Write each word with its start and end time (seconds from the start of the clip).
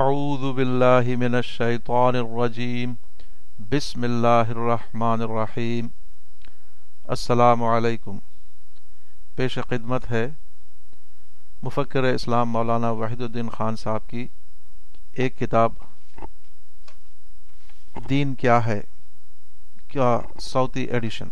اعوذ 0.00 0.40
باللہ 0.56 1.16
من 1.16 1.34
الشیطان 1.34 2.16
الرجیم 2.16 2.94
بسم 3.70 4.02
اللہ 4.02 4.48
الرحمن 4.48 5.20
الرحیم 5.22 5.88
السلام 7.04 7.62
علیکم 7.62 8.18
پیش 9.36 9.58
خدمت 9.68 10.10
ہے 10.10 10.26
مفکر 11.62 12.04
اسلام 12.04 12.50
مولانا 12.50 12.90
وحید 12.90 13.20
الدین 13.20 13.48
خان 13.48 13.76
صاحب 13.76 14.08
کی 14.08 14.26
ایک 15.12 15.38
کتاب، 15.38 15.72
دین 18.08 18.34
کیا 18.34 18.64
ہے 18.66 18.80
کیا 19.88 20.18
صوتی 20.40 20.84
ایڈیشن۔ 20.84 21.28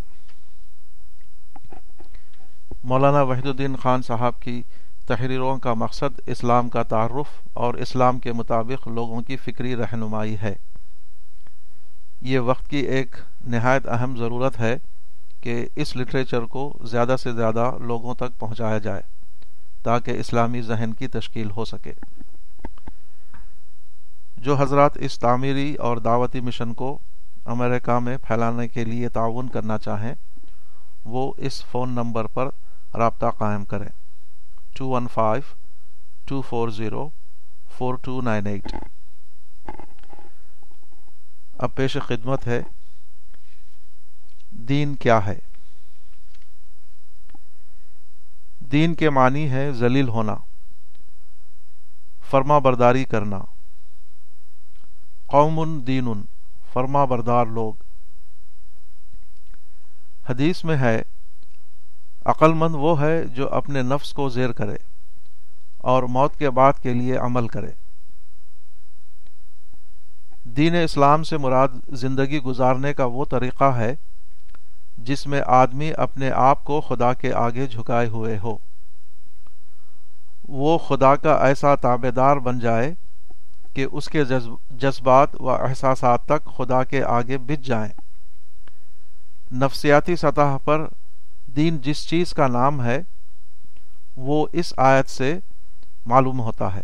مولانا 2.84 3.22
وحید 3.22 3.46
الدین 3.46 3.76
خان 3.76 4.02
صاحب 4.02 4.40
کی 4.40 4.62
تحریروں 5.06 5.58
کا 5.58 5.74
مقصد 5.74 6.20
اسلام 6.26 6.68
کا 6.68 6.82
تعارف 6.82 7.48
اور 7.54 7.74
اسلام 7.74 8.18
کے 8.18 8.32
مطابق 8.32 8.88
لوگوں 8.88 9.20
کی 9.20 9.36
فکری 9.36 9.76
رہنمائی 9.76 10.36
ہے۔ 10.42 10.54
یہ 12.20 12.38
وقت 12.38 12.68
کی 12.68 12.76
ایک 12.76 13.16
نہایت 13.46 13.88
اہم 13.88 14.16
ضرورت 14.16 14.60
ہے 14.60 14.76
کہ 15.40 15.68
اس 15.76 15.96
لٹریچر 15.96 16.42
کو 16.42 16.78
زیادہ 16.84 17.16
سے 17.22 17.32
زیادہ 17.32 17.72
لوگوں 17.80 18.14
تک 18.14 18.38
پہنچایا 18.38 18.78
جائے 18.78 19.02
تاکہ 19.82 20.10
اسلامی 20.10 20.62
ذہن 20.62 20.92
کی 20.98 21.06
تشکیل 21.06 21.50
ہو 21.50 21.64
سکے۔ 21.64 21.92
جو 24.36 24.54
حضرات 24.54 24.96
اس 24.96 25.18
تعمیری 25.18 25.74
اور 25.74 25.96
دعوتی 25.96 26.40
مشن 26.40 26.74
کو 26.74 26.98
امریکہ 27.44 27.98
میں 27.98 28.16
پھیلانے 28.16 28.68
کے 28.68 28.84
لیے 28.84 29.08
تعاون 29.08 29.48
کرنا 29.48 29.78
چاہیں، 29.78 30.14
وہ 31.04 31.32
اس 31.36 31.64
فون 31.64 31.90
نمبر 31.90 32.24
پر 32.24 32.48
رابطہ 32.94 33.26
قائم 33.38 33.64
کریں۔ 33.64 34.01
Two 34.74 34.88
one 34.88 35.06
five 35.14 35.54
two 36.24 36.42
four 36.42 36.68
zero 36.68 37.08
four 37.78 37.94
two 37.94 38.20
nine 38.20 38.46
eight 38.46 38.74
اب 41.58 41.74
پیش 41.74 41.96
خدمت 42.06 42.46
ہے۔ 42.46 42.62
دین 44.50 44.94
کیا 44.94 45.26
ہے؟ 45.26 45.38
دین 48.60 48.94
کے 48.94 49.10
معنی 49.10 49.50
ہے 49.50 49.72
ذلیل 49.72 50.08
ہونا، 50.08 50.34
فرما 52.30 52.58
برداری 52.58 53.04
کرنا۔ 53.04 53.38
قوم 55.26 55.80
دین، 55.80 56.22
فرما 56.72 57.04
بردار 57.04 57.46
لوگ۔ 57.46 57.74
حدیث 60.28 60.64
میں 60.64 60.76
ہے 60.76 61.02
عقل 62.24 62.52
مند 62.52 62.74
وہ 62.74 63.00
ہے 63.00 63.24
جو 63.24 63.54
اپنے 63.54 63.82
نفس 63.82 64.12
کو 64.12 64.28
زیر 64.28 64.52
کرے 64.52 64.76
اور 65.78 66.02
موت 66.02 66.36
کے 66.36 66.50
بعد 66.50 66.72
کے 66.82 66.94
لیے 66.94 67.16
عمل 67.16 67.48
کرے۔ 67.48 67.70
دین 70.44 70.74
اسلام 70.74 71.22
سے 71.22 71.36
مراد 71.36 71.68
زندگی 71.88 72.38
گزارنے 72.38 72.94
کا 72.94 73.04
وہ 73.04 73.24
طریقہ 73.24 73.64
ہے 73.64 73.94
جس 74.98 75.26
میں 75.26 75.40
آدمی 75.46 75.90
اپنے 75.96 76.30
آپ 76.30 76.64
کو 76.64 76.80
خدا 76.80 77.12
کے 77.12 77.32
آگے 77.32 77.66
جھکائے 77.66 78.08
ہوئے 78.08 78.38
ہو۔ 78.42 78.56
وہ 80.48 80.78
خدا 80.78 81.16
کا 81.16 81.34
ایسا 81.46 81.74
تابے 81.74 82.10
دار 82.10 82.36
بن 82.36 82.58
جائے 82.58 82.94
کہ 83.72 83.86
اس 83.92 84.08
کے 84.08 84.24
جذبات 84.70 85.40
و 85.40 85.50
احساسات 85.50 86.24
تک 86.24 86.48
خدا 86.56 86.84
کے 86.84 87.04
آگے 87.04 87.38
بچ 87.38 87.66
جائیں۔ 87.66 87.92
نفسیاتی 89.52 90.16
سطح 90.16 90.56
پر 90.64 90.86
دین 91.56 91.78
جس 91.78 92.08
چیز 92.08 92.30
کا 92.30 92.46
نام 92.46 92.84
ہے، 92.84 93.02
وہ 94.16 94.46
اس 94.52 94.72
آیت 94.76 95.10
سے 95.10 95.38
معلوم 96.06 96.40
ہوتا 96.40 96.74
ہے۔ 96.74 96.80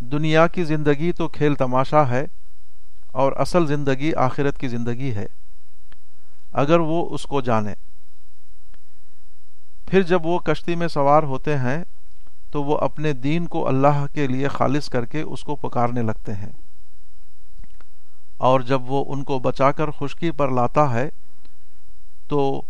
دنیا 0.00 0.46
کی 0.46 0.64
زندگی 0.64 1.12
تو 1.12 1.28
کھیل 1.28 1.54
تماشا 1.54 2.08
ہے 2.08 2.24
اور 3.06 3.32
اصل 3.32 3.66
زندگی 3.66 4.14
آخرت 4.14 4.58
کی 4.58 4.68
زندگی 4.68 5.14
ہے، 5.14 5.26
اگر 6.52 6.78
وہ 6.78 7.08
اس 7.10 7.22
کو 7.22 7.40
جانے۔ 7.40 7.74
پھر 9.86 10.02
جب 10.02 10.26
وہ 10.26 10.38
کشتی 10.38 10.74
میں 10.74 10.88
سوار 10.88 11.22
ہوتے 11.22 11.56
ہیں، 11.56 11.84
تو 12.50 12.64
وہ 12.64 12.78
اپنے 12.78 13.12
دین 13.12 13.46
کو 13.46 13.68
اللہ 13.68 14.06
کے 14.14 14.26
لیے 14.26 14.48
خالص 14.48 14.88
کر 14.88 15.04
کے 15.04 15.20
اس 15.20 15.42
کو 15.42 15.56
پکارنے 15.56 16.02
لگتے 16.02 16.34
ہیں۔ 16.34 16.52
اور 18.36 18.60
جب 18.60 18.82
وہ 18.82 19.04
ان 19.08 19.24
کو 19.24 19.38
بچا 19.38 19.72
کر 19.72 19.90
خشکی 19.90 20.30
پر 20.30 20.48
لاتا 20.48 20.94
ہے 20.94 21.08
تو 22.32 22.62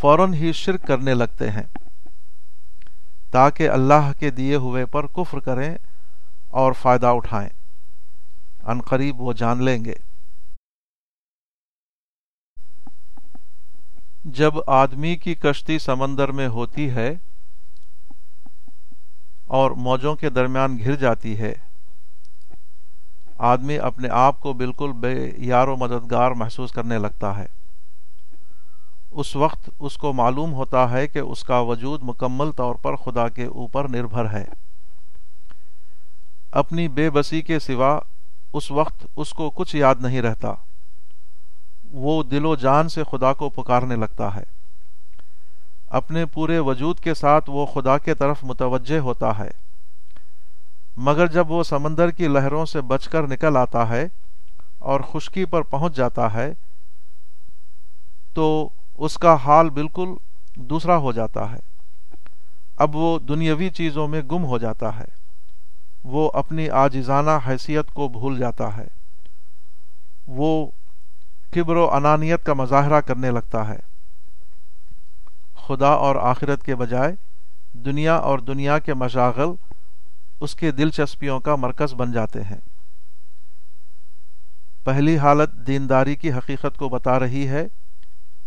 فوراً 0.00 0.34
ہی 0.34 0.52
شرک 0.52 0.86
کرنے 0.86 1.14
لگتے 1.14 1.50
ہیں، 1.50 1.62
تاکہ 3.30 3.68
اللہ 3.68 4.12
کے 4.18 4.30
دیے 4.30 4.56
ہوئے 4.56 4.86
پر 4.86 5.06
کفر 5.06 5.38
کریں 5.38 5.74
اور 6.48 6.72
فائدہ 6.72 7.06
اٹھائیں۔ 7.06 7.48
ان 8.64 8.80
قریب 8.80 9.20
وہ 9.20 9.32
جان 9.32 9.62
لیں 9.62 9.84
گے۔ 9.84 9.94
جب 14.24 14.54
آدمی 14.66 15.16
کی 15.16 15.34
کشتی 15.34 15.78
سمندر 15.78 16.32
میں 16.32 16.48
ہوتی 16.48 16.90
ہے 16.90 17.14
اور 19.46 19.70
موجوں 19.70 20.16
کے 20.16 20.30
درمیان 20.30 20.78
گھر 20.78 20.94
جاتی 20.94 21.38
ہے، 21.38 21.54
آدمی 23.38 23.78
اپنے 23.78 24.08
آپ 24.08 24.40
کو 24.40 24.52
بالکل 24.52 24.92
بے 24.92 25.30
یار 25.36 25.68
و 25.68 25.76
مددگار 25.76 26.30
محسوس 26.30 26.72
کرنے 26.72 26.98
لگتا 26.98 27.36
ہے۔ 27.38 27.46
اس 29.10 29.36
وقت 29.36 29.70
اس 29.78 29.96
کو 29.96 30.12
معلوم 30.12 30.52
ہوتا 30.52 30.90
ہے 30.90 31.06
کہ 31.06 31.18
اس 31.18 31.44
کا 31.44 31.60
وجود 31.60 32.00
مکمل 32.02 32.50
طور 32.52 32.74
پر 32.74 32.96
خدا 32.96 33.28
کے 33.28 33.44
اوپر 33.44 33.88
نربھر 33.88 34.30
ہے۔ 34.32 34.44
اپنی 36.52 36.88
بے 36.88 37.10
بسی 37.10 37.42
کے 37.42 37.58
سوا 37.58 37.98
اس 38.52 38.70
وقت 38.70 39.06
اس 39.16 39.30
کو 39.32 39.50
کچھ 39.50 39.76
یاد 39.76 39.94
نہیں 40.00 40.22
رہتا۔ 40.22 40.54
وہ 41.92 42.22
دل 42.22 42.44
و 42.44 42.54
جان 42.54 42.88
سے 42.88 43.02
خدا 43.10 43.32
کو 43.32 43.48
پکارنے 43.48 43.96
لگتا 43.96 44.34
ہے۔ 44.34 44.42
اپنے 45.86 46.26
پورے 46.26 46.58
وجود 46.58 46.98
کے 46.98 47.14
ساتھ 47.14 47.50
وہ 47.50 47.66
خدا 47.66 47.98
کے 47.98 48.14
طرف 48.14 48.38
متوجہ 48.42 48.98
ہوتا 48.98 49.38
ہے۔ 49.38 49.50
مگر 50.96 51.26
جب 51.26 51.50
وہ 51.50 51.62
سمندر 51.62 52.10
کی 52.10 52.28
لہروں 52.28 52.66
سے 52.66 52.80
بچ 52.80 53.08
کر 53.08 53.22
نکل 53.26 53.56
آتا 53.56 53.88
ہے 53.88 54.08
اور 54.78 55.00
خشکی 55.00 55.44
پر 55.44 55.62
پہنچ 55.62 55.96
جاتا 55.96 56.34
ہے 56.34 56.52
تو 58.34 58.68
اس 59.00 59.18
کا 59.18 59.34
حال 59.34 59.70
بالکل 59.70 60.08
دوسرا 60.56 60.96
ہو 60.96 61.12
جاتا 61.12 61.52
ہے۔ 61.52 61.58
اب 62.76 62.96
وہ 62.96 63.18
دنیاوی 63.18 63.70
چیزوں 63.70 64.08
میں 64.08 64.22
گم 64.22 64.44
ہو 64.44 64.58
جاتا 64.58 64.98
ہے۔ 64.98 65.04
وہ 66.04 66.30
اپنی 66.34 66.70
آجزانہ 66.70 67.30
حیثیت 67.48 67.92
کو 67.92 68.08
بھول 68.08 68.38
جاتا 68.38 68.76
ہے۔ 68.76 68.86
وہ 70.26 70.66
کبر 71.52 71.76
و 71.76 71.94
انانیت 71.94 72.44
کا 72.44 72.54
مظاہرہ 72.54 73.00
کرنے 73.00 73.30
لگتا 73.30 73.68
ہے۔ 73.68 73.78
خدا 75.66 75.88
اور 75.88 76.16
آخرت 76.16 76.62
کے 76.62 76.74
بجائے 76.74 77.12
دنیا 77.72 78.16
اور 78.16 78.38
دنیا 78.38 78.78
کے 78.78 78.94
مشاغل 78.94 79.48
اس 80.40 80.54
کے 80.54 80.70
دلچسپیوں 80.70 81.40
کا 81.40 81.56
مرکز 81.56 81.94
بن 81.94 82.12
جاتے 82.12 82.42
ہیں۔ 82.42 82.60
پہلی 84.84 85.18
حالت 85.18 85.52
دینداری 85.52 86.16
کی 86.16 86.32
حقیقت 86.32 86.78
کو 86.78 86.88
بتا 86.88 87.18
رہی 87.20 87.48
ہے۔ 87.48 87.66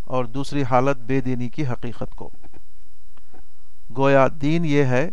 اور 0.06 0.25
دوسری 0.25 0.64
حالت 0.64 0.97
بے 0.97 1.22
دینی 1.22 1.50
کی 1.50 1.68
حقیقت 1.68 2.16
کو۔ 2.16 2.30
گویا 3.97 4.28
دین 4.41 4.66
یہ 4.66 4.84
ہے 4.84 5.09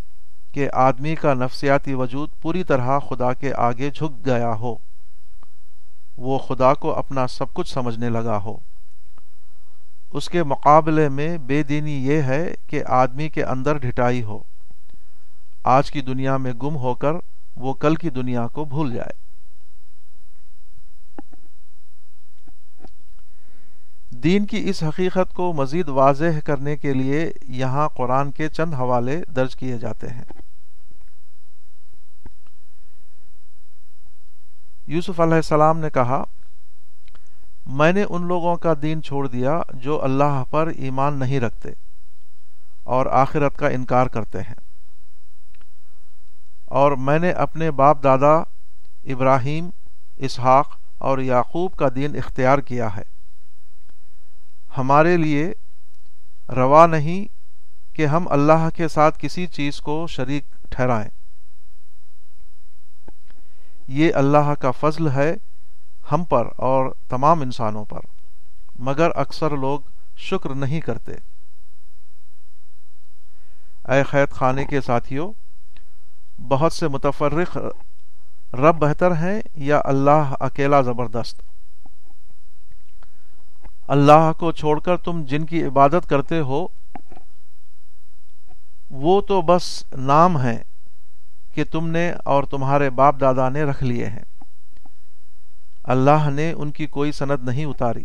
کہ 0.52 0.68
آدمی 0.72 1.14
کا 1.14 1.34
نفسیاتی 1.34 1.94
وجود 1.94 2.28
پوری 2.42 2.64
طرح 2.64 2.98
خدا 2.98 3.32
کے 3.32 3.52
آگے 3.56 3.90
جھک 3.90 4.26
گیا 4.26 4.54
ہو۔ 4.54 4.74
وہ 6.16 6.38
خدا 6.38 6.74
کو 6.74 6.94
اپنا 6.94 7.26
سب 7.26 7.54
کچھ 7.54 7.72
سمجھنے 7.72 8.08
لگا 8.08 8.38
ہو۔ 8.44 8.56
اس 10.12 10.28
کے 10.28 10.42
مقابلے 10.42 11.08
میں 11.08 11.38
بے 11.38 11.62
دینی 11.62 12.06
یہ 12.06 12.22
ہے 12.22 12.54
کہ 12.66 12.82
آدمی 12.86 13.28
کے 13.28 13.44
اندر 13.44 13.76
ڈھٹائی 13.76 14.22
ہو۔ 14.22 14.38
آج 15.64 15.90
کی 15.90 16.00
دنیا 16.00 16.36
میں 16.36 16.52
گم 16.52 16.76
ہو 16.76 16.94
کر 16.94 17.12
وہ 17.56 17.72
کل 17.72 17.94
کی 17.94 18.10
دنیا 18.10 18.46
کو 18.46 18.64
بھول 18.64 18.94
جائے۔ 18.94 19.29
دین 24.24 24.46
کی 24.46 24.68
اس 24.68 24.82
حقیقت 24.82 25.34
کو 25.34 25.52
مزید 25.52 25.88
واضح 25.88 26.40
کرنے 26.44 26.76
کے 26.76 26.94
لیے 26.94 27.32
یہاں 27.48 27.88
قرآن 27.88 28.30
کے 28.30 28.48
چند 28.48 28.74
حوالے 28.74 29.22
درج 29.36 29.56
کیے 29.56 29.78
جاتے 29.78 30.06
ہیں۔ 30.08 30.24
یوسف 34.86 35.20
علیہ 35.20 35.34
السلام 35.34 35.78
نے 35.78 35.90
کہا، 35.90 36.24
میں 37.66 37.92
نے 37.92 38.04
ان 38.08 38.26
لوگوں 38.26 38.56
کا 38.56 38.74
دین 38.82 39.02
چھوڑ 39.02 39.28
دیا 39.28 39.60
جو 39.74 40.04
اللہ 40.04 40.44
پر 40.50 40.66
ایمان 40.66 41.18
نہیں 41.18 41.40
رکھتے 41.40 41.70
اور 42.84 43.06
آخرت 43.06 43.56
کا 43.56 43.68
انکار 43.68 44.06
کرتے 44.06 44.40
ہیں۔ 44.40 44.60
اور 46.64 46.92
میں 46.92 47.18
نے 47.18 47.30
اپنے 47.30 47.70
باپ 47.70 48.02
دادا 48.02 48.34
ابراہیم، 49.04 49.70
اسحاق 50.16 50.76
اور 50.98 51.18
یعقوب 51.18 51.76
کا 51.76 51.88
دین 51.94 52.16
اختیار 52.16 52.58
کیا 52.58 52.96
ہے۔ 52.96 53.19
ہمارے 54.78 55.16
لیے 55.16 55.52
روا 56.48 56.86
نہیں 56.86 57.26
کہ 57.96 58.06
ہم 58.06 58.26
اللہ 58.30 58.68
کے 58.76 58.88
ساتھ 58.88 59.18
کسی 59.18 59.46
چیز 59.46 59.80
کو 59.80 60.06
شریک 60.06 60.44
ٹھہرائیں۔ 60.70 61.08
یہ 63.88 64.14
اللہ 64.14 64.54
کا 64.60 64.70
فضل 64.70 65.08
ہے 65.08 65.34
ہم 66.12 66.24
پر 66.24 66.48
اور 66.56 66.90
تمام 67.08 67.40
انسانوں 67.40 67.84
پر، 67.84 68.00
مگر 68.78 69.10
اکثر 69.14 69.56
لوگ 69.56 69.80
شکر 70.16 70.50
نہیں 70.50 70.80
کرتے۔ 70.80 71.12
اے 73.92 74.02
قید 74.10 74.30
خانے 74.30 74.64
کے 74.64 74.80
ساتھیوں، 74.80 75.32
بہت 76.48 76.72
سے 76.72 76.88
متفرق 76.88 77.58
رب 78.54 78.78
بہتر 78.78 79.10
ہیں 79.10 79.40
یا 79.54 79.80
اللہ 79.84 80.34
اکیلا 80.40 80.80
زبردست؟ 80.80 81.49
اللہ 83.90 84.32
کو 84.38 84.52
چھوڑ 84.52 84.80
کر 84.80 84.96
تم 84.96 85.24
جن 85.24 85.46
کی 85.46 85.64
عبادت 85.64 86.08
کرتے 86.08 86.40
ہو، 86.40 86.66
وہ 88.90 89.20
تو 89.20 89.42
بس 89.42 89.84
نام 89.92 90.42
ہے 90.42 90.62
کہ 91.54 91.64
تم 91.64 91.88
نے 91.88 92.12
اور 92.24 92.44
تمہارے 92.44 92.90
باپ 92.90 93.20
دادا 93.20 93.48
نے 93.48 93.62
رکھ 93.62 93.84
لیے 93.84 94.06
ہیں۔ 94.06 94.22
اللہ 95.84 96.30
نے 96.30 96.52
ان 96.52 96.70
کی 96.70 96.86
کوئی 96.86 97.12
سند 97.12 97.48
نہیں 97.48 97.64
اتاری۔ 97.64 98.04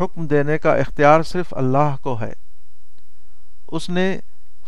حکم 0.00 0.26
دینے 0.26 0.58
کا 0.58 0.74
اختیار 0.74 1.22
صرف 1.22 1.54
اللہ 1.54 1.96
کو 2.02 2.20
ہے۔ 2.20 2.32
اس 3.68 3.90
نے 3.90 4.18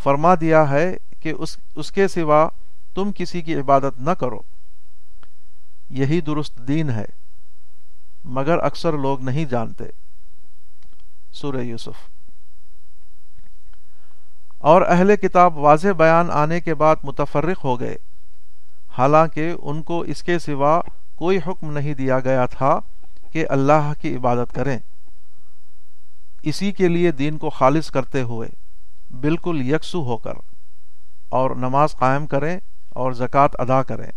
فرما 0.03 0.35
دیا 0.41 0.71
ہے 0.71 0.97
کہ 1.21 1.35
اس 1.39 1.59
اس 1.75 1.93
کے 1.93 2.09
سوا 2.09 2.49
تم 2.95 3.11
کسی 3.15 3.41
کی 3.41 3.55
عبادت 3.55 4.01
نہ 4.01 4.11
کرو۔ 4.11 4.41
یہی 5.91 6.21
درست 6.21 6.59
دین 6.69 6.91
ہے۔ 6.91 7.20
مگر 8.25 8.59
اکثر 8.59 8.93
لوگ 8.93 9.23
نہیں 9.23 9.45
جانتے۔ 9.45 9.85
سورہ 11.33 11.57
یوسف۔ 11.57 12.11
اور 14.59 14.83
اہل 14.83 15.17
کتاب 15.17 15.59
واضح 15.59 15.89
بیان 15.89 16.31
آنے 16.31 16.61
کے 16.61 16.75
بعد 16.75 16.97
متفرق 17.03 17.65
ہو 17.65 17.81
گئے۔ 17.81 17.97
حالانکہ 18.99 19.53
ان 19.63 19.83
کو 19.83 20.01
اس 20.01 20.23
کے 20.23 20.39
سوا 20.39 20.81
کوئی 21.15 21.39
حکم 21.39 21.73
نہیں 21.73 21.95
دیا 21.95 22.21
گیا 22.21 22.47
تھا 22.47 22.81
کہ 23.33 23.47
اللہ 23.49 23.93
کی 24.01 24.17
عبادت 24.17 24.55
کریں۔ 24.55 24.79
اسی 26.43 26.73
کے 26.73 26.89
لیے 26.89 27.13
دین 27.13 27.39
کو 27.39 27.51
خالص 27.51 27.91
کرتے 27.91 28.23
ہوئے 28.23 28.49
بالکل 29.21 29.73
یکسو 29.73 30.03
ہو 30.03 30.17
کر 30.17 30.33
اور 31.29 31.51
نماز 31.51 31.93
قائم 31.93 32.27
کریں 32.27 32.59
اور 32.89 33.13
زکوٰۃ 33.13 33.49
ادا 33.59 33.83
کریں۔ 33.83 34.11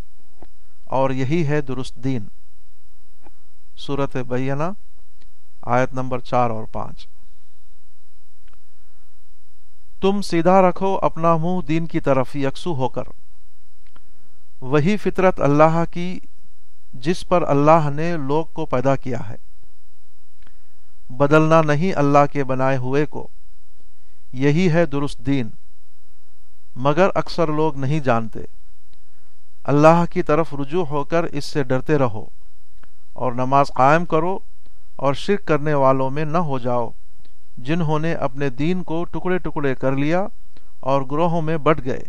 اور 0.85 1.09
یہی 1.09 1.47
ہے 1.47 1.61
درست 1.61 1.95
دین۔ 1.95 2.25
صورت 3.77 4.17
بینہ، 4.17 4.63
آیت 5.61 5.93
نمبر 5.93 6.19
چار 6.19 6.49
اور 6.49 6.63
پانچ۔ 6.63 7.07
تم 10.01 10.21
سیدھا 10.21 10.61
رکھو، 10.61 10.99
اپنا 11.01 11.37
منہ 11.37 11.61
دین 11.67 11.85
کی 11.85 11.99
طرف 11.99 12.35
یکسو 12.35 12.75
ہو 12.75 12.89
کر۔ 12.89 13.03
وہی 14.61 14.97
فطرت 14.97 15.41
اللہ 15.41 15.83
کی، 15.91 16.19
جس 16.93 17.27
پر 17.27 17.41
اللہ 17.41 17.89
نے 17.89 18.17
لوگ 18.17 18.45
کو 18.45 18.65
پیدا 18.65 18.95
کیا 18.95 19.29
ہے۔ 19.29 19.35
بدلنا 21.09 21.61
نہیں 21.61 21.93
اللہ 21.95 22.25
کے 22.31 22.43
بنائے 22.43 22.77
ہوئے 22.77 23.05
کو۔ 23.05 23.27
یہی 24.33 24.71
ہے 24.71 24.85
درست 24.85 25.17
دین۔ 25.17 25.49
مگر 26.75 27.09
اکثر 27.15 27.47
لوگ 27.47 27.77
نہیں 27.77 27.99
جانتے۔ 27.99 28.39
اللہ 29.63 30.03
کی 30.09 30.21
طرف 30.23 30.53
رجوع 30.53 30.85
ہو 30.85 31.03
کر 31.03 31.23
اس 31.23 31.45
سے 31.45 31.63
ڈرتے 31.63 31.97
رہو۔ 31.97 32.25
اور 33.13 33.31
نماز 33.31 33.71
قائم 33.75 34.05
کرو 34.05 34.39
اور 34.95 35.13
شرک 35.13 35.45
کرنے 35.45 35.73
والوں 35.73 36.09
میں 36.09 36.25
نہ 36.25 36.37
ہو 36.37 36.59
جاؤ، 36.59 36.89
جنہوں 37.57 37.99
نے 37.99 38.13
اپنے 38.13 38.49
دین 38.49 38.83
کو 38.83 39.03
ٹکڑے 39.03 39.37
ٹکڑے 39.37 39.75
کر 39.75 39.91
لیا 39.91 40.27
اور 40.79 41.01
گروہوں 41.01 41.41
میں 41.41 41.57
بٹ 41.57 41.85
گئے۔ 41.85 42.03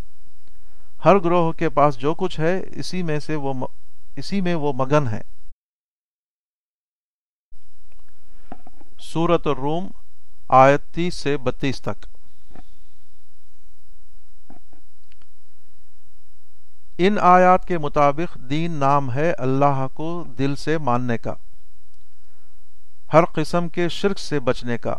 ہر 1.05 1.19
گروہ 1.19 1.53
کے 1.53 1.69
پاس 1.69 1.99
جو 1.99 2.15
کچھ 2.15 2.41
ہے، 2.41 2.61
اسی 2.71 3.03
میں 3.03 3.21
سے 3.21 3.37
وہ 3.37 3.67
اسی 4.17 4.41
میں 4.41 4.55
وہ 4.55 4.73
مگن 4.73 5.09
ہے۔ 5.09 5.21
سورت 8.99 9.47
الروم، 9.47 9.89
آیت 10.49 10.85
تیس 10.85 11.15
سے 11.15 11.37
بتیس 11.37 11.83
تک۔ 11.83 12.14
ان 16.99 17.17
آیات 17.19 17.65
کے 17.67 17.79
مطابق 17.79 18.35
دین 18.51 18.73
نام 18.73 19.13
ہے 19.13 19.33
اللہ 19.33 19.87
کو 19.95 20.25
دل 20.39 20.55
سے 20.57 20.77
ماننے 20.79 21.19
کا، 21.19 21.35
ہر 23.13 23.25
قسم 23.25 23.69
کے 23.69 23.89
شرک 23.89 24.19
سے 24.19 24.41
بچنے 24.41 24.79
کا، 24.79 24.95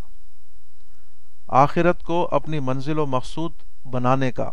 آخرت 1.47 2.03
کو 2.03 2.27
اپنی 2.31 2.59
منزل 2.59 2.99
و 2.99 3.05
مقصود 3.05 3.51
بنانے 3.85 4.31
کا، 4.31 4.49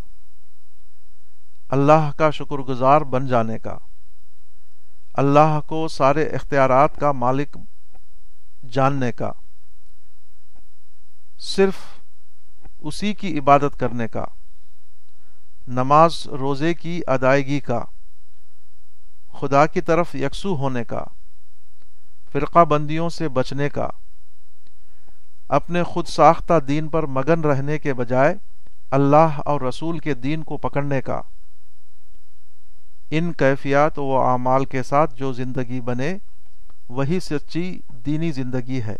اللہ 1.69 2.09
کا 2.17 2.29
شکر 2.31 2.59
گزار 2.59 3.01
بن 3.01 3.27
جانے 3.27 3.59
کا، 3.59 3.77
اللہ 5.13 5.59
کو 5.67 5.87
سارے 5.87 6.27
اختیارات 6.27 6.95
کا 6.99 7.11
مالک 7.11 7.57
جاننے 8.71 9.11
کا، 9.11 9.31
صرف 11.39 11.75
اسی 12.79 13.13
کی 13.13 13.37
عبادت 13.39 13.79
کرنے 13.79 14.07
کا۔ 14.07 14.25
نماز 15.67 16.27
روزے 16.27 16.73
کی 16.73 17.01
ادائیگی 17.07 17.59
کا، 17.59 17.83
خدا 19.33 19.65
کی 19.65 19.81
طرف 19.81 20.15
یکسو 20.15 20.55
ہونے 20.55 20.83
کا، 20.83 21.03
فرقہ 22.31 22.65
بندیوں 22.65 23.09
سے 23.09 23.29
بچنے 23.29 23.69
کا، 23.69 23.87
اپنے 25.49 25.83
خود 25.83 26.07
ساختہ 26.07 26.59
دین 26.67 26.87
پر 26.87 27.05
مگن 27.05 27.41
رہنے 27.41 27.79
کے 27.79 27.93
بجائے 27.93 28.35
اللہ 28.91 29.39
اور 29.45 29.61
رسول 29.61 29.99
کے 29.99 30.13
دین 30.13 30.43
کو 30.43 30.57
پکڑنے 30.57 31.01
کا۔ 31.01 31.21
ان 33.11 33.33
کیفیات 33.33 33.99
و 33.99 34.17
اعمال 34.17 34.65
کے 34.65 34.83
ساتھ 34.83 35.15
جو 35.15 35.33
زندگی 35.33 35.81
بنے، 35.81 36.17
وہی 36.89 37.19
سچی 37.19 37.79
دینی 38.05 38.31
زندگی 38.31 38.81
ہے۔ 38.81 38.95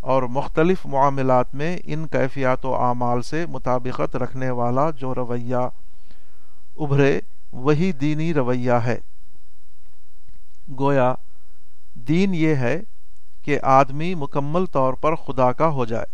اور 0.00 0.22
مختلف 0.22 0.86
معاملات 0.86 1.54
میں 1.54 1.78
ان 1.84 2.06
کیفیات 2.06 2.64
و 2.64 2.74
اعمال 2.74 3.22
سے 3.22 3.46
مطابقت 3.46 4.16
رکھنے 4.16 4.50
والا 4.50 4.90
جو 4.90 5.14
رویہ 5.14 5.56
ابھرے، 6.76 7.20
وہی 7.52 7.92
دینی 7.92 8.34
رویہ 8.34 8.72
ہے۔ 8.72 8.98
گویا، 10.78 11.14
دین 11.94 12.34
یہ 12.34 12.54
ہے 12.54 12.80
کہ 13.42 13.58
آدمی 13.62 14.14
مکمل 14.14 14.66
طور 14.66 14.94
پر 14.94 15.14
خدا 15.14 15.52
کا 15.52 15.68
ہو 15.68 15.84
جائے۔ 15.84 16.06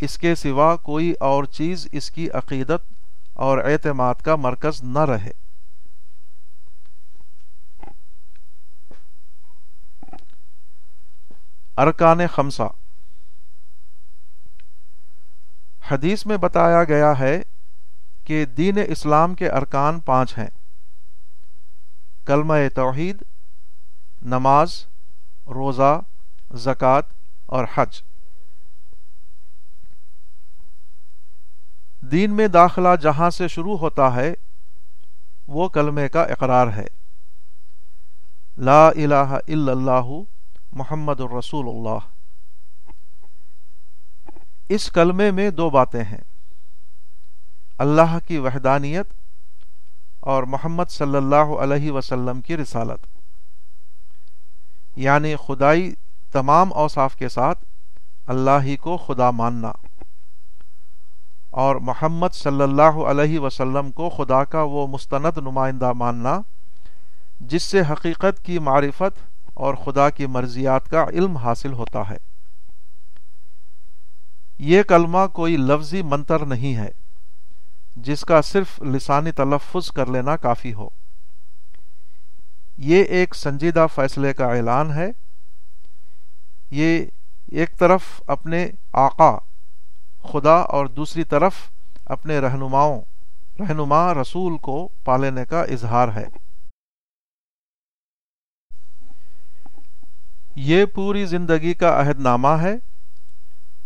اس 0.00 0.18
کے 0.18 0.34
سوا 0.34 0.76
کوئی 0.76 1.12
اور 1.20 1.44
چیز 1.44 1.88
اس 1.92 2.10
کی 2.10 2.30
عقیدت 2.30 2.92
اور 3.34 3.58
اعتماد 3.58 4.14
کا 4.14 4.36
مرکز 4.36 4.82
نہ 4.82 4.98
رہے۔ 4.98 5.47
ارکان 11.78 12.26
خمسہ۔ 12.26 12.62
حدیث 15.90 16.26
میں 16.26 16.36
بتایا 16.36 16.84
گیا 16.84 17.18
ہے 17.18 17.42
کہ 18.24 18.44
دین 18.44 18.78
اسلام 18.88 19.34
کے 19.34 19.48
ارکان 19.48 20.00
پانچ 20.00 20.38
ہیں۔ 20.38 20.48
کلمہ 22.26 22.54
توحید، 22.74 23.22
نماز، 24.22 24.86
روزہ، 25.46 26.00
زکوٰۃ 26.54 27.02
اور 27.46 27.64
حج۔ 27.74 28.02
دین 32.00 32.34
میں 32.34 32.48
داخلہ 32.48 32.88
جہاں 33.00 33.30
سے 33.30 33.48
شروع 33.48 33.76
ہوتا 33.76 34.14
ہے، 34.14 34.34
وہ 35.46 35.68
کلمے 35.68 36.08
کا 36.08 36.22
اقرار 36.22 36.66
ہے۔ 36.66 36.86
لا 38.58 38.88
الہ 38.88 39.38
الا 39.48 39.72
اللہ 39.72 40.22
محمد 40.72 41.20
الرسول 41.20 41.66
اللہ۔ 41.68 41.98
اس 44.68 44.90
کلمے 44.90 45.30
میں 45.30 45.50
دو 45.50 45.70
باتیں 45.70 46.04
ہیں۔ 46.04 46.20
اللہ 47.78 48.18
کی 48.26 48.38
وحدانیت 48.38 49.06
اور 50.20 50.42
محمد 50.42 50.84
صلی 50.88 51.16
اللہ 51.16 51.36
علیہ 51.36 51.90
وسلم 51.92 52.40
کی 52.40 52.56
رسالت۔ 52.56 53.06
یعنی 54.96 55.34
خدائی 55.46 55.94
تمام 56.32 56.72
اوصاف 56.72 57.16
کے 57.16 57.28
ساتھ 57.28 57.64
اللہ 58.26 58.62
ہی 58.62 58.76
کو 58.76 58.96
خدا 58.96 59.30
ماننا۔ 59.30 59.72
اور 61.50 61.76
محمد 61.76 62.34
صلی 62.34 62.62
اللہ 62.62 62.82
علیہ 62.82 63.38
وسلم 63.38 63.90
کو 63.90 64.08
خدا 64.08 64.44
کا 64.44 64.62
وہ 64.62 64.86
مستند 64.86 65.38
نمائندہ 65.38 65.92
ماننا، 65.92 66.40
جس 67.40 67.62
سے 67.62 67.80
حقیقت 67.80 68.44
کی 68.44 68.58
معرفت 68.58 69.37
اور 69.58 69.74
خدا 69.74 70.10
کی 70.10 70.26
مرضیات 70.26 70.88
کا 70.88 71.04
علم 71.04 71.36
حاصل 71.36 71.72
ہوتا 71.72 72.10
ہے۔ 72.10 72.16
یہ 74.58 74.82
کلمہ 74.82 75.26
کوئی 75.32 75.56
لفظی 75.56 76.02
منتر 76.02 76.46
نہیں 76.46 76.76
ہے، 76.76 76.88
جس 77.96 78.24
کا 78.24 78.42
صرف 78.42 78.82
لسانی 78.82 79.32
تلفظ 79.32 79.90
کر 79.90 80.06
لینا 80.06 80.36
کافی 80.36 80.74
ہو۔ 80.74 80.88
یہ 82.78 83.02
ایک 83.02 83.34
سنجیدہ 83.34 83.86
فیصلے 83.94 84.34
کا 84.34 84.46
اعلان 84.46 84.92
ہے۔ 84.92 85.10
یہ 86.70 87.04
ایک 87.52 87.78
طرف 87.78 88.00
اپنے 88.26 88.68
آقا، 88.92 89.38
خدا، 90.22 90.54
اور 90.54 90.86
دوسری 90.86 91.24
طرف 91.24 91.54
اپنے 92.06 92.38
رہنماؤں، 92.38 93.00
رہنما 93.60 94.14
رسول 94.14 94.58
کو 94.58 94.88
پالنے 95.04 95.44
کا 95.44 95.62
اظہار 95.62 96.08
ہے۔ 96.08 96.47
یہ 100.60 100.84
پوری 100.84 101.26
زندگی 101.26 101.74
کا 101.74 102.00
عہد 102.00 102.20
نامہ 102.20 102.48
ہے 102.48 102.74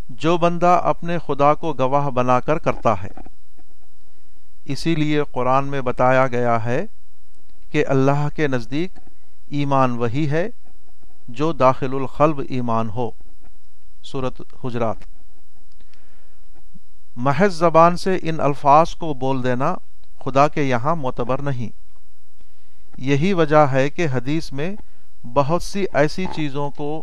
جو 0.09 0.37
بندہ 0.37 0.81
اپنے 0.85 1.19
خدا 1.27 1.55
کو 1.55 1.73
گواہ 1.73 2.11
بنا 2.11 2.41
کر 2.41 2.59
کرتا 2.59 3.03
ہے۔ 3.03 3.09
اسی 4.65 4.95
لیے 4.95 5.23
قرآن 5.33 5.65
میں 5.65 5.81
بتایا 5.81 6.27
گیا 6.27 6.65
ہے 6.65 6.85
کہ 7.71 7.87
اللہ 7.87 8.29
کے 8.37 8.49
نزدیک 8.49 8.91
ایمان 9.49 9.91
وہی 9.91 10.31
ہے 10.31 10.49
جو 11.29 11.53
داخل 11.53 11.95
الخلب 11.95 12.41
ایمان 12.49 12.89
ہو۔ 12.89 13.11
صورت 14.05 14.43
حجرات۔ 14.65 14.97
محض 17.17 17.55
زبان 17.55 17.97
سے 17.97 18.19
ان 18.23 18.41
الفاظ 18.41 18.95
کو 18.95 19.15
بول 19.15 19.45
دینا 19.45 19.75
خدا 20.25 20.49
کے 20.49 20.63
یہاں 20.63 20.97
معتبر 20.97 21.43
نہیں۔ 21.43 21.69
یہی 22.97 23.33
وجہ 23.33 23.67
ہے 23.73 23.91
کہ 23.91 24.07
حدیث 24.13 24.53
میں 24.53 24.77
بہت 25.25 25.63
سی 25.63 25.85
ایسی 25.93 26.27
چیزوں 26.35 26.71
کو 26.71 27.03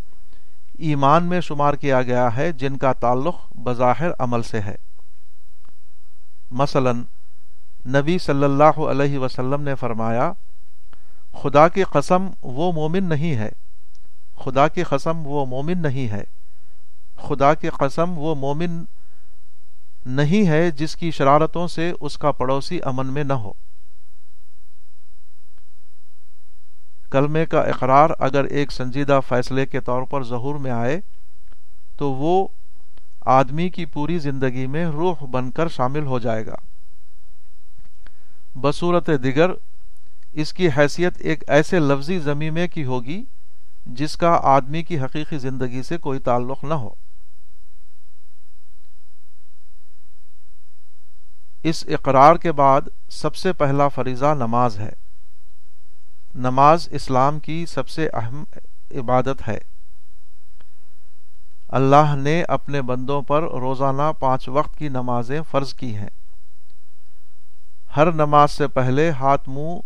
ایمان 0.78 1.24
میں 1.24 1.42
شمار 1.42 1.74
کیا 1.74 2.02
گیا 2.02 2.36
ہے 2.38 2.52
جن 2.52 2.78
کا 2.78 2.94
تعلق 2.94 3.36
بظاہر 3.56 4.10
عمل 4.20 4.42
سے 4.42 4.60
ہے۔ 4.60 4.76
مثلا، 6.52 6.92
نبی 7.86 8.18
صلی 8.18 8.44
اللہ 8.44 8.80
علیہ 8.80 9.20
وسلم 9.20 9.62
نے 9.62 9.76
فرمایا، 9.76 10.32
خدا 11.44 11.68
کی 11.68 11.84
قسم 11.84 12.28
وہ 12.44 12.72
مومن 12.72 13.04
نہیں 13.04 13.36
ہے۔ 13.36 13.50
خدا 14.44 14.68
کی 14.68 14.84
قسم 14.84 15.28
وہ 15.28 15.46
مومن 15.46 15.82
نہیں 15.82 16.10
ہے۔ 16.10 16.24
خدا 17.28 17.54
کی 17.54 17.70
قسم 17.70 18.18
وہ 18.18 18.36
مومن 18.36 18.84
نہیں 20.06 20.48
ہے 20.48 20.72
جس 20.72 20.96
کی 20.96 21.12
شرارتوں 21.12 21.68
سے 21.68 21.94
اس 22.00 22.18
کا 22.18 22.32
پڑوسی 22.32 22.80
امن 22.84 23.08
میں 23.08 23.24
نہ 23.24 23.34
ہو۔ 23.34 23.52
کلمے 27.12 27.46
کا 27.46 27.62
اقرار 27.62 28.10
اگر 28.20 28.44
ایک 28.44 28.72
سنجیدہ 28.72 29.20
فیصلے 29.28 29.66
کے 29.66 29.80
طور 29.80 30.04
پر 30.04 30.24
ظہور 30.24 30.56
میں 30.56 30.72
آئے، 30.72 31.00
تو 31.98 32.12
وہ 32.12 32.48
آدمی 33.26 33.70
کی 33.70 33.86
پوری 33.86 34.20
زندگی 34.20 34.68
میں 34.68 34.86
روح 34.86 35.16
بن 35.32 35.52
کر 35.52 35.68
شامل 35.68 36.06
ہو 36.06 36.20
جائے 36.20 36.46
گا۔ 36.46 36.56
بصورت 38.56 39.10
دیگر، 39.24 39.52
اس 40.34 40.54
کی 40.54 40.68
حیثیت 40.68 41.14
ایک 41.20 41.44
ایسے 41.48 41.80
لفظی 41.80 42.20
زمیمے 42.20 42.68
کی 42.68 42.86
ہوگی 42.86 43.24
جس 43.86 44.18
کا 44.18 44.40
آدمی 44.44 44.84
کی 44.84 45.00
حقیقی 45.00 45.38
زندگی 45.38 45.84
سے 45.84 45.98
کوئی 45.98 46.20
تعلق 46.20 46.64
نہ 46.64 46.74
ہو۔ 46.74 46.90
اس 51.64 51.86
اقرار 51.88 52.36
کے 52.36 52.52
بعد 52.52 52.82
سب 53.10 53.36
سے 53.36 53.54
پہلا 53.54 53.88
فریضہ 53.88 54.34
نماز 54.34 54.80
ہے۔ 54.80 55.09
نماز 56.36 56.90
اسلام 56.92 57.40
کی 57.40 57.66
سب 57.66 57.90
سے 57.90 58.10
اہم 58.14 58.44
عبادت 58.92 59.48
ہے۔ 59.48 59.58
اللہ 61.68 62.16
نے 62.16 62.44
اپنے 62.44 62.82
بندوں 62.82 63.22
پر 63.22 63.44
روزانہ 63.44 64.12
پانچ 64.20 64.50
وقت 64.50 64.78
کی 64.78 64.90
نمازیں 64.90 65.42
فرض 65.42 65.74
کی 65.74 65.96
ہیں۔ 65.96 66.10
ہر 67.96 68.12
نماز 68.12 68.52
سے 68.52 68.68
پہلے 68.68 69.10
ہاتھ، 69.10 69.50
منہ 69.50 69.80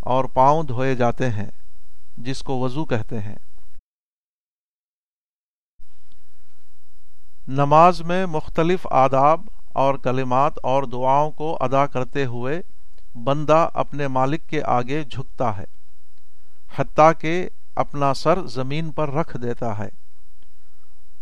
اور 0.00 0.24
پاؤں 0.24 0.62
دھوئے 0.62 0.94
جاتے 0.94 1.30
ہیں، 1.30 1.50
جس 2.16 2.42
کو 2.42 2.58
وضو 2.58 2.84
کہتے 2.84 3.20
ہیں۔ 3.20 3.36
نماز 7.48 8.02
میں 8.02 8.26
مختلف 8.26 8.86
آداب 8.90 9.40
اور 9.72 9.94
کلمات 9.94 10.52
اور 10.62 10.82
دعاؤں 10.82 11.30
کو 11.30 11.58
ادا 11.60 11.86
کرتے 11.86 12.24
ہوئے 12.24 12.62
بندہ 13.14 13.68
اپنے 13.74 14.08
مالک 14.08 14.46
کے 14.46 14.62
آگے 14.62 15.04
جھکتا 15.04 15.56
ہے۔ 15.56 15.77
حتیٰ 16.76 17.12
کہ 17.18 17.48
اپنا 17.76 18.14
سر 18.14 18.46
زمین 18.46 18.90
پر 18.90 19.10
رکھ 19.10 19.36
دیتا 19.36 19.78
ہے۔ 19.78 19.88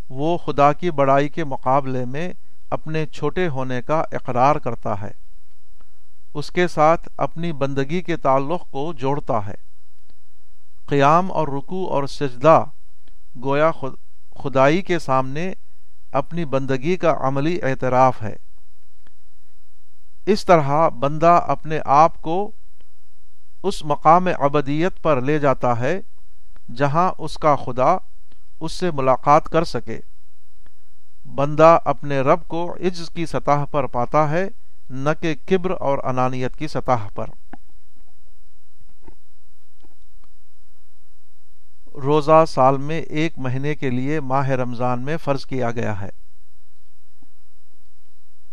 وہ 0.09 0.37
خدا 0.37 0.73
کی 0.73 0.91
بڑائی 0.91 1.29
کے 1.29 1.43
مقابلے 1.43 2.05
میں 2.05 2.33
اپنے 2.69 3.05
چھوٹے 3.05 3.47
ہونے 3.47 3.81
کا 3.81 4.03
اقرار 4.11 4.55
کرتا 4.55 5.01
ہے۔ 5.01 5.11
اس 6.33 6.51
کے 6.51 6.67
ساتھ 6.67 7.09
اپنی 7.17 7.51
بندگی 7.51 8.01
کے 8.01 8.17
تعلق 8.17 8.71
کو 8.71 8.93
جوڑتا 8.93 9.45
ہے۔ 9.45 9.55
قیام 10.85 11.31
اور 11.31 11.47
رکو 11.47 11.87
اور 11.89 12.07
سجدہ 12.07 12.63
گویا 13.43 13.71
خدائی 14.43 14.81
کے 14.81 14.99
سامنے 14.99 15.53
اپنی 16.11 16.45
بندگی 16.45 16.97
کا 16.97 17.17
عملی 17.19 17.61
اعتراف 17.61 18.21
ہے۔ 18.21 18.35
اس 20.25 20.45
طرح 20.45 20.89
بندہ 20.89 21.41
اپنے 21.47 21.79
آپ 21.85 22.21
کو 22.21 22.51
اس 23.63 23.85
مقام 23.85 24.27
ابدیت 24.39 25.01
پر 25.01 25.21
لے 25.21 25.39
جاتا 25.39 25.79
ہے 25.79 25.99
جہاں 26.75 27.11
اس 27.17 27.37
کا 27.37 27.55
خدا 27.55 27.97
اس 28.59 28.71
سے 28.71 28.91
ملاقات 28.91 29.49
کر 29.49 29.63
سکے۔ 29.63 29.99
بندہ 31.35 31.79
اپنے 31.85 32.19
رب 32.19 32.47
کو 32.47 32.73
عجز 32.73 33.09
کی 33.09 33.25
سطح 33.25 33.65
پر 33.71 33.87
پاتا 33.87 34.29
ہے، 34.29 34.47
نہ 34.89 35.09
کہ 35.21 35.35
کبر 35.45 35.71
اور 35.79 35.97
انانیت 36.03 36.55
کی 36.55 36.67
سطح 36.67 37.07
پر۔ 37.15 37.25
روزہ 41.95 42.45
سال 42.47 42.77
میں 42.77 43.01
ایک 43.01 43.39
مہینے 43.39 43.75
کے 43.75 43.89
لیے 43.89 44.19
ماہ 44.19 44.49
رمضان 44.49 45.01
میں 45.01 45.17
فرض 45.17 45.45
کیا 45.45 45.71
گیا 45.71 46.01
ہے۔ 46.01 46.09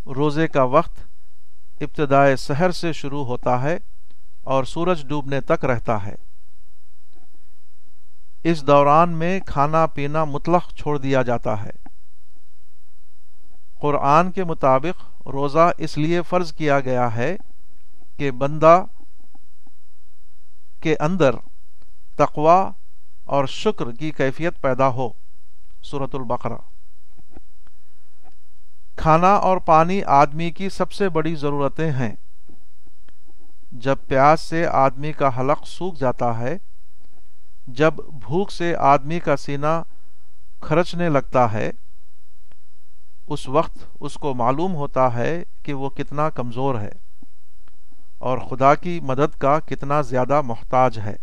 روزے 0.05 0.47
کا 0.47 0.63
وقت 0.63 0.99
ابتدائے 1.81 2.35
سحر 2.35 2.71
سے 2.71 2.93
شروع 2.93 3.25
ہوتا 3.25 3.61
ہے۔ 3.61 3.77
اور 4.45 4.63
سورج 4.63 5.05
ڈوبنے 5.07 5.41
تک 5.41 5.65
رہتا 5.65 6.05
ہے۔ 6.05 6.15
اس 8.43 8.67
دوران 8.67 9.09
میں 9.09 9.39
کھانا 9.39 9.85
پینا 9.85 10.23
مطلق 10.23 10.73
چھوڑ 10.73 10.97
دیا 10.97 11.21
جاتا 11.21 11.63
ہے۔ 11.63 11.69
قرآن 13.81 14.31
کے 14.31 14.43
مطابق 14.43 15.27
روزہ 15.27 15.71
اس 15.77 15.97
لیے 15.97 16.21
فرض 16.21 16.53
کیا 16.53 16.79
گیا 16.79 17.15
ہے 17.15 17.37
کہ 18.17 18.31
بندہ 18.31 18.85
کے 20.79 20.95
اندر 20.99 21.35
تقوا 22.15 22.71
اور 23.23 23.45
شکر 23.45 23.91
کی 23.91 24.11
کیفیت 24.11 24.61
پیدا 24.61 24.87
ہو۔ 24.87 25.09
صورت 25.83 26.15
البقرہ۔ 26.15 26.57
کھانا 28.95 29.35
اور 29.35 29.57
پانی 29.57 30.03
آدمی 30.03 30.51
کی 30.51 30.69
سب 30.69 30.91
سے 30.91 31.09
بڑی 31.09 31.35
ضرورتیں 31.35 31.91
ہیں۔ 31.91 32.15
جب 33.83 33.95
پیاس 34.07 34.41
سے 34.41 34.65
آدمی 34.67 35.11
کا 35.11 35.29
حلق 35.39 35.65
سوکھ 35.67 35.99
جاتا 35.99 36.37
ہے، 36.39 36.57
جب 37.67 37.93
بھوک 37.95 38.51
سے 38.51 38.75
آدمی 38.75 39.19
کا 39.19 39.35
سینہ 39.37 39.81
خرچنے 40.61 41.09
لگتا 41.09 41.51
ہے، 41.51 41.69
اس 43.27 43.47
وقت 43.47 43.77
اس 43.99 44.13
کو 44.13 44.33
معلوم 44.33 44.75
ہوتا 44.75 45.13
ہے 45.13 45.43
کہ 45.63 45.73
وہ 45.73 45.89
کتنا 45.89 46.29
کمزور 46.29 46.75
ہے 46.75 46.91
اور 48.17 48.37
خدا 48.37 48.73
کی 48.75 48.99
مدد 48.99 49.37
کا 49.37 49.59
کتنا 49.59 50.01
زیادہ 50.01 50.41
محتاج 50.41 50.99
ہے۔ 50.99 51.15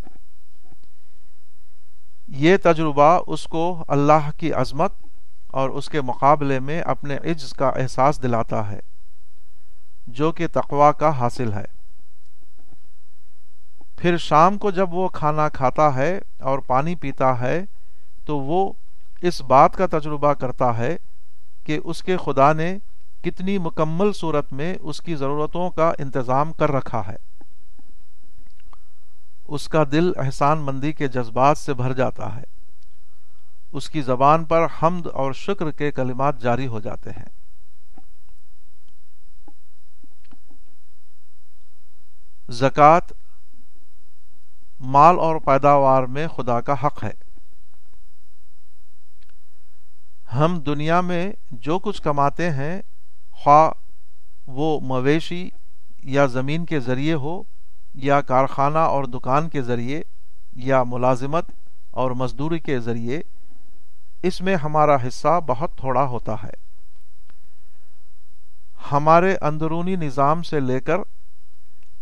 یہ 2.29 2.57
تجربہ 2.63 3.19
اس 3.27 3.45
کو 3.45 3.85
اللہ 3.89 4.31
کی 4.37 4.53
عظمت 4.53 4.93
اور 5.51 5.71
اس 5.71 5.89
کے 5.89 6.01
مقابلے 6.01 6.59
میں 6.61 6.81
اپنے 6.83 7.17
عجز 7.17 7.53
کا 7.53 7.69
احساس 7.69 8.23
دلاتا 8.23 8.71
ہے، 8.71 8.81
جو 10.07 10.33
کہ 10.33 10.47
تقوا 10.53 10.93
کا 10.93 11.19
حاصل 11.19 11.53
ہے۔ 11.53 11.65
پھر 14.03 14.17
شام 14.17 14.59
کو 14.59 14.71
جب 14.71 14.95
وہ 14.95 15.09
کھانا 15.09 15.49
کھاتا 15.49 15.95
ہے 15.95 16.21
اور 16.41 16.59
پانی 16.59 16.95
پیتا 16.95 17.41
ہے، 17.41 17.65
تو 18.25 18.39
وہ 18.39 18.73
اس 19.23 19.43
بات 19.43 19.77
کا 19.77 19.87
تجربہ 19.87 20.33
کرتا 20.33 20.79
ہے 20.79 20.97
کہ 21.65 21.81
اس 21.85 22.03
کے 22.03 22.17
خدا 22.17 22.53
نے 22.53 22.79
کتنی 23.23 23.59
مکمل 23.59 24.13
صورت 24.13 24.53
میں 24.53 24.75
اس 24.81 25.01
کی 25.01 25.15
ضرورتوں 25.15 25.71
کا 25.71 25.93
انتظام 25.99 26.53
کر 26.53 26.73
رکھا 26.73 27.03
ہے۔ 27.07 27.17
اس 29.49 29.69
کا 29.69 29.85
دل 29.93 30.13
احسان 30.17 30.59
مندی 30.59 30.93
کے 30.93 31.09
جذبات 31.09 31.59
سے 31.59 31.75
بھر 31.75 31.93
جاتا 31.93 32.37
ہے۔ 32.37 32.45
اس 33.73 33.91
کی 33.91 34.03
زبان 34.03 34.45
پر 34.45 34.67
حمد 34.83 35.07
اور 35.07 35.33
شکر 35.33 35.71
کے 35.71 35.93
کلمات 35.93 36.41
جاری 36.41 36.67
ہو 36.67 36.81
جاتے 36.81 37.11
ہیں۔ 37.11 37.29
زکوٰۃ 42.49 43.22
مال 44.83 45.19
اور 45.19 45.37
پیداوار 45.37 46.03
میں 46.03 46.29
خدا 46.29 46.61
کا 46.61 46.75
حق 46.83 47.05
ہے۔ 47.05 47.11
ہم 50.35 50.61
دنیا 50.61 51.01
میں 51.01 51.33
جو 51.51 51.79
کچھ 51.79 52.03
کماتے 52.03 52.51
ہیں، 52.51 52.83
خواہ 53.33 53.71
وہ 54.47 54.81
مویشی 54.81 55.51
یا 56.03 56.27
زمین 56.27 56.65
کے 56.65 56.81
ذریعے 56.81 57.15
ہو، 57.15 57.43
یا 57.95 58.21
کارخانہ 58.21 58.79
اور 58.79 59.05
دکان 59.05 59.49
کے 59.49 59.63
ذریعے، 59.63 60.03
یا 60.53 60.83
ملازمت 60.83 61.45
اور 61.91 62.11
مزدوری 62.11 62.59
کے 62.59 62.81
ذریعے، 62.81 63.21
اس 64.23 64.41
میں 64.41 64.57
ہمارا 64.57 64.97
حصہ 64.97 65.41
بہت 65.47 65.77
تھوڑا 65.77 66.05
ہوتا 66.05 66.35
ہے۔ 66.43 66.63
ہمارے 68.93 69.37
اندرونی 69.37 69.97
نظام 69.97 70.43
سے 70.43 70.61
لے 70.61 70.81
کر 70.81 70.97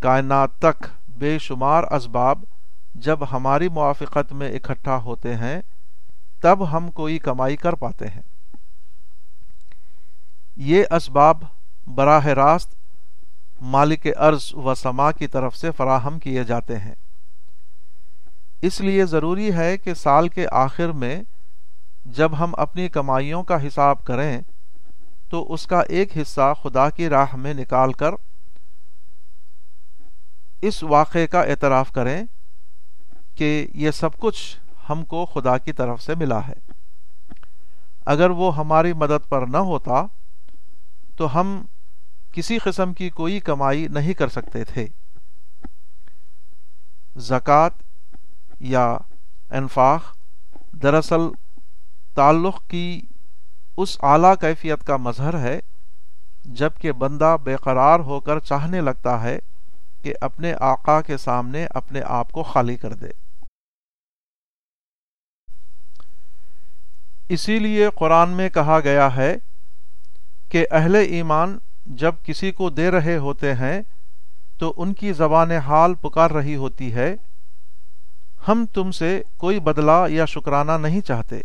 کائنات 0.01 0.51
تک 0.59 0.87
بے 1.09 1.39
شمار 1.39 1.85
اسباب 1.85 2.39
جب 2.95 3.19
ہماری 3.33 3.69
موافقت 3.69 4.33
میں 4.33 4.53
اکٹھا 4.53 4.97
ہوتے 4.97 5.37
ہیں، 5.37 5.61
تب 6.41 6.73
ہم 6.73 6.91
کوئی 6.91 7.19
کمائی 7.19 7.57
کر 7.57 7.73
پاتے 7.73 8.09
ہیں۔ 8.09 8.23
یہ 10.57 10.85
اسباب 10.91 11.43
براہ 11.87 12.27
راست 12.27 12.75
مالک 13.63 14.07
ارض 14.19 14.55
و 14.55 14.75
سما 14.75 15.13
کی 15.13 15.27
طرف 15.27 15.57
سے 15.57 15.71
فراہم 15.71 16.19
کیے 16.19 16.45
جاتے 16.45 16.79
ہیں۔ 16.79 16.95
اس 18.63 18.81
لیے 18.81 19.07
ضروری 19.07 19.53
ہے 19.53 19.79
کہ 19.79 19.95
سال 19.95 20.29
کے 20.29 20.47
آخر 20.53 20.89
میں 20.89 21.23
جب 22.05 22.39
ہم 22.39 22.55
اپنی 22.57 22.89
کمائیوں 22.89 23.43
کا 23.43 23.67
حساب 23.67 24.05
کریں، 24.05 24.41
تو 25.29 25.53
اس 25.53 25.67
کا 25.67 25.81
ایک 25.81 26.17
حصہ 26.17 26.55
خدا 26.63 26.91
کی 26.91 27.09
راہ 27.09 27.37
میں 27.37 27.55
نکال 27.55 27.93
کر 27.93 28.11
اس 30.63 30.83
واقعے 30.83 31.27
کا 31.27 31.41
اعتراف 31.41 31.93
کریں۔ 31.93 32.25
کہ 33.41 33.67
یہ 33.75 33.91
سب 33.91 34.19
کچھ 34.19 34.57
ہم 34.91 35.05
کو 35.05 35.27
خدا 35.27 35.59
کی 35.59 35.73
طرف 35.73 36.03
سے 36.03 36.15
ملا 36.15 36.49
ہے۔ 36.49 36.53
اگر 38.07 38.31
وہ 38.31 38.57
ہماری 38.57 38.93
مدد 38.93 39.29
پر 39.29 39.47
نہ 39.47 39.57
ہوتا 39.57 40.05
تو 41.17 41.41
ہم 41.41 41.65
کسی 42.33 42.59
قسم 42.59 42.93
کی 42.93 43.11
کوئی 43.11 43.41
کمائی 43.41 43.89
نہیں 43.89 44.13
کر 44.13 44.29
سکتے 44.29 44.65
تھے۔ 44.65 44.87
زکوٰۃ 47.17 47.71
یا 48.61 48.97
انفاق 49.51 50.17
دراصل 50.73 51.21
تعلق 52.15 52.69
کی 52.69 53.01
اس 53.77 53.97
اعلی 54.03 54.29
کیفیت 54.41 54.87
کا 54.87 54.97
مظہر 54.97 55.39
ہے 55.39 55.61
جبکہ 56.45 56.93
بندہ 56.93 57.37
بے 57.43 57.57
قرار 57.57 58.01
ہو 58.01 58.21
کر 58.21 58.39
چاہنے 58.39 58.81
لگتا 58.81 59.23
ہے 59.23 59.39
کہ 60.03 60.15
اپنے 60.21 60.55
آقا 60.61 61.01
کے 61.01 61.17
سامنے 61.17 61.67
اپنے 61.71 62.01
آپ 62.05 62.33
کو 62.33 62.43
خالی 62.43 62.77
کر 62.77 62.93
دے۔ 62.93 63.30
اسی 67.31 67.59
لیے 67.59 67.89
قرآن 67.95 68.29
میں 68.29 68.49
کہا 68.49 68.81
گیا 68.85 69.17
ہے 69.17 69.37
کہ 70.49 70.67
اہل 70.71 70.95
ایمان 70.95 71.59
جب 71.87 72.13
کسی 72.23 72.53
کو 72.53 72.71
دے 72.71 72.91
رہے 72.91 73.17
ہوتے 73.17 73.55
ہیں 73.55 73.83
تو 74.59 74.75
ان 74.77 74.95
کی 74.95 75.13
زبان 75.13 75.51
حال 75.51 75.95
پکار 75.95 76.31
رہی 76.31 76.57
ہوتی 76.57 76.95
ہے، 76.95 77.15
ہم 78.49 78.65
تم 78.73 78.91
سے 78.91 79.23
کوئی 79.37 79.61
بدلہ 79.61 80.07
یا 80.09 80.25
شکرانہ 80.25 80.73
نہیں 80.73 81.01
چاہتے۔ 81.01 81.41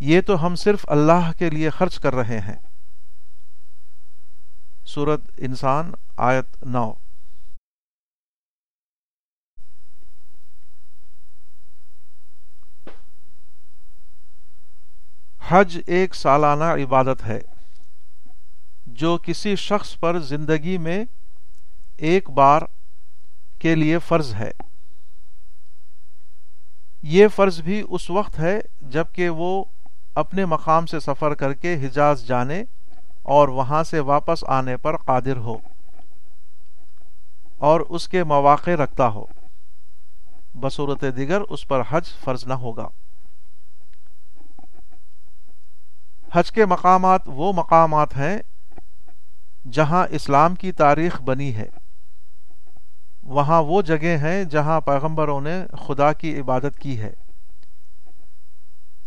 یہ 0.00 0.20
تو 0.20 0.46
ہم 0.46 0.54
صرف 0.54 0.84
اللہ 0.88 1.30
کے 1.38 1.50
لیے 1.50 1.70
خرچ 1.70 1.98
کر 1.98 2.14
رہے 2.14 2.40
ہیں۔ 2.40 2.56
سورت 4.86 5.20
انسان، 5.38 5.92
آیت 6.16 6.64
نو۔ 6.66 6.92
حج 15.48 15.78
ایک 15.86 16.14
سالانہ 16.14 16.64
عبادت 16.64 17.26
ہے 17.26 17.40
جو 18.86 19.18
کسی 19.22 19.56
شخص 19.56 19.98
پر 19.98 20.18
زندگی 20.18 20.78
میں 20.78 21.04
ایک 21.96 22.30
بار 22.30 22.62
کے 23.58 23.74
لیے 23.74 23.98
فرض 23.98 24.34
ہے۔ 24.34 24.50
یہ 27.02 27.28
فرض 27.28 27.60
بھی 27.60 27.82
اس 27.88 28.10
وقت 28.10 28.38
ہے 28.38 28.60
جبکہ 28.80 29.28
وہ 29.28 29.64
اپنے 30.14 30.44
مقام 30.44 30.86
سے 30.86 31.00
سفر 31.00 31.34
کر 31.34 31.54
کے 31.54 31.86
حجاز 31.86 32.26
جانے 32.26 32.64
اور 33.22 33.48
وہاں 33.48 33.82
سے 33.82 34.00
واپس 34.00 34.44
آنے 34.48 34.76
پر 34.76 34.96
قادر 34.96 35.36
ہو 35.36 35.58
اور 37.58 37.80
اس 37.80 38.08
کے 38.08 38.24
مواقع 38.24 38.70
رکھتا 38.70 39.08
ہو۔ 39.08 39.24
بصورت 40.54 41.04
دیگر 41.16 41.40
اس 41.40 41.68
پر 41.68 41.82
حج 41.88 42.04
فرض 42.24 42.44
نہ 42.46 42.54
ہوگا۔ 42.54 42.88
حج 46.34 46.50
کے 46.50 46.66
مقامات 46.66 47.20
وہ 47.26 47.52
مقامات 47.52 48.16
ہیں 48.16 48.38
جہاں 49.72 50.06
اسلام 50.10 50.54
کی 50.54 50.72
تاریخ 50.72 51.20
بنی 51.22 51.54
ہے۔ 51.54 51.68
وہاں 53.22 53.62
وہ 53.62 53.82
جگہ 53.82 54.16
ہیں 54.22 54.44
جہاں 54.44 54.80
پیغمبروں 54.80 55.40
نے 55.40 55.64
خدا 55.86 56.12
کی 56.12 56.40
عبادت 56.40 56.78
کی 56.78 56.98
ہے، 57.00 57.12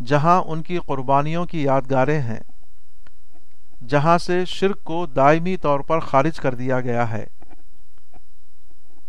جہاں 0.05 0.41
ان 0.41 0.61
کی 0.61 0.77
قربانیوں 0.85 1.45
کی 1.45 1.63
یادگاریں 1.63 2.19
ہیں، 2.19 2.39
جہاں 3.87 4.17
سے 4.17 4.45
شرک 4.45 4.83
کو 4.83 5.05
دائمی 5.05 5.57
طور 5.57 5.79
پر 5.79 5.99
خارج 5.99 6.39
کر 6.39 6.55
دیا 6.55 6.79
گیا 6.81 7.09
ہے۔ 7.11 7.25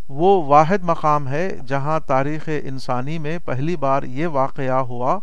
وہ 0.09 0.43
واحد 0.45 0.83
مقام 0.83 1.29
ہے 1.29 1.49
جہاں 1.67 2.01
تاریخ 2.01 2.49
انسانی 2.63 3.19
میں 3.19 3.39
پہلی 3.39 3.77
بار 3.77 4.03
یہ 4.03 4.27
واقعہ 4.27 4.81
ہوا 4.83 5.19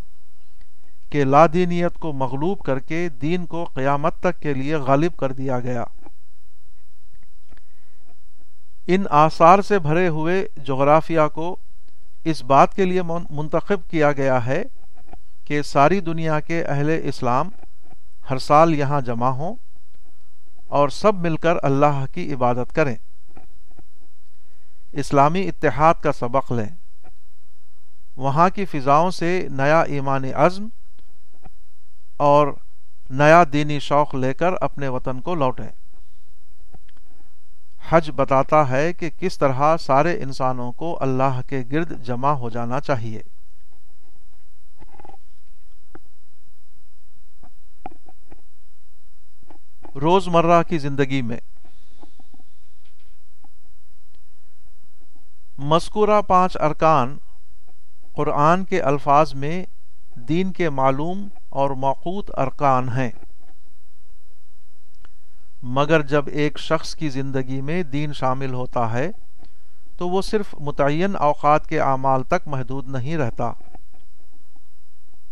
کہ 1.16 1.24
لادینیت 1.24 1.98
کو 2.00 2.14
مغلوب 2.14 2.60
کر 2.60 2.80
کے 2.80 3.10
دین 3.10 3.46
کو 3.46 3.64
قیامت 3.64 4.20
تک 4.20 4.40
کے 4.40 4.54
لیے 4.54 4.76
غالب 4.76 5.18
کر 5.18 5.32
دیا 5.32 5.60
گیا۔ 5.60 5.84
ان 8.88 9.04
آثار 9.10 9.60
سے 9.62 9.80
بھرے 9.80 10.08
ہوئے 10.08 10.48
جغرافیہ 10.64 11.20
کو 11.34 11.56
اس 12.24 12.44
بات 12.44 12.76
کے 12.76 12.86
لیے 12.86 13.02
منتخب 13.30 13.90
کیا 13.90 14.12
گیا 14.12 14.46
ہے 14.46 14.64
کہ 15.46 15.62
ساری 15.62 16.00
دنیا 16.00 16.40
کے 16.40 16.64
اہل 16.64 17.00
اسلام 17.04 17.50
ہر 18.30 18.38
سال 18.38 18.74
یہاں 18.74 19.02
جمع 19.02 19.30
ہوں 19.30 19.56
اور 20.68 20.90
سب 20.90 21.16
مل 21.16 21.38
کر 21.38 21.54
اللہ 21.64 22.06
کی 22.14 22.34
عبادت 22.34 22.76
کریں۔ 22.76 22.96
اسلامی 24.92 25.48
اتحاد 25.48 25.94
کا 26.04 26.12
سبق 26.12 26.52
لیں۔ 26.52 26.76
وہاں 28.18 28.50
کی 28.50 28.66
فضاؤں 28.66 29.12
سے 29.12 29.48
نیا 29.52 29.82
ایمانی 29.82 30.34
عزم 30.34 30.68
اور 32.18 32.48
نیا 33.10 33.44
دینی 33.54 33.80
شوق 33.80 34.16
لے 34.16 34.34
کر 34.34 34.54
اپنے 34.62 34.88
وطن 34.88 35.22
کو 35.22 35.36
لوٹیں۔ 35.36 35.70
حج 37.90 38.12
بتاتا 38.16 38.70
ہے 38.70 38.94
کہ 38.94 39.10
کس 39.10 39.38
طرح 39.38 39.78
سارے 39.78 40.24
انسانوں 40.24 40.72
کو 40.72 40.98
اللہ 41.02 41.42
کے 41.48 41.64
گرد 41.72 42.04
جمع 42.04 42.30
ہو 42.30 42.50
جانا 42.50 42.80
چاہیے۔ 42.80 43.22
روز 50.02 50.28
مرہ 50.28 50.64
کی 50.64 50.78
زندگی 50.78 51.22
میں۔ 51.22 51.38
مذکورہ 55.58 56.22
پانچ 56.22 56.58
ارکان 56.58 57.18
قرآن 58.14 58.66
کے 58.66 58.82
الفاظ 58.82 59.34
میں 59.34 59.66
دین 60.16 60.52
کے 60.52 60.70
معلوم 60.70 61.28
اور 61.56 61.70
موقوت 61.70 62.40
ارکان 62.40 62.90
ہیں۔ 62.90 63.12
مگر 65.64 66.02
جب 66.02 66.26
ایک 66.28 66.60
شخص 66.60 66.96
کی 66.96 67.10
زندگی 67.10 67.62
میں 67.62 67.84
دین 67.84 68.14
شامل 68.14 68.54
ہوتا 68.54 68.94
ہے، 68.94 69.12
تو 69.98 70.10
وہ 70.10 70.22
صرف 70.22 70.56
متعین 70.60 71.16
اوقات 71.16 71.68
کے 71.68 71.80
اعمال 71.80 72.24
تک 72.24 72.48
محدود 72.48 72.88
نہیں 72.88 73.18
رہتا۔ 73.18 73.52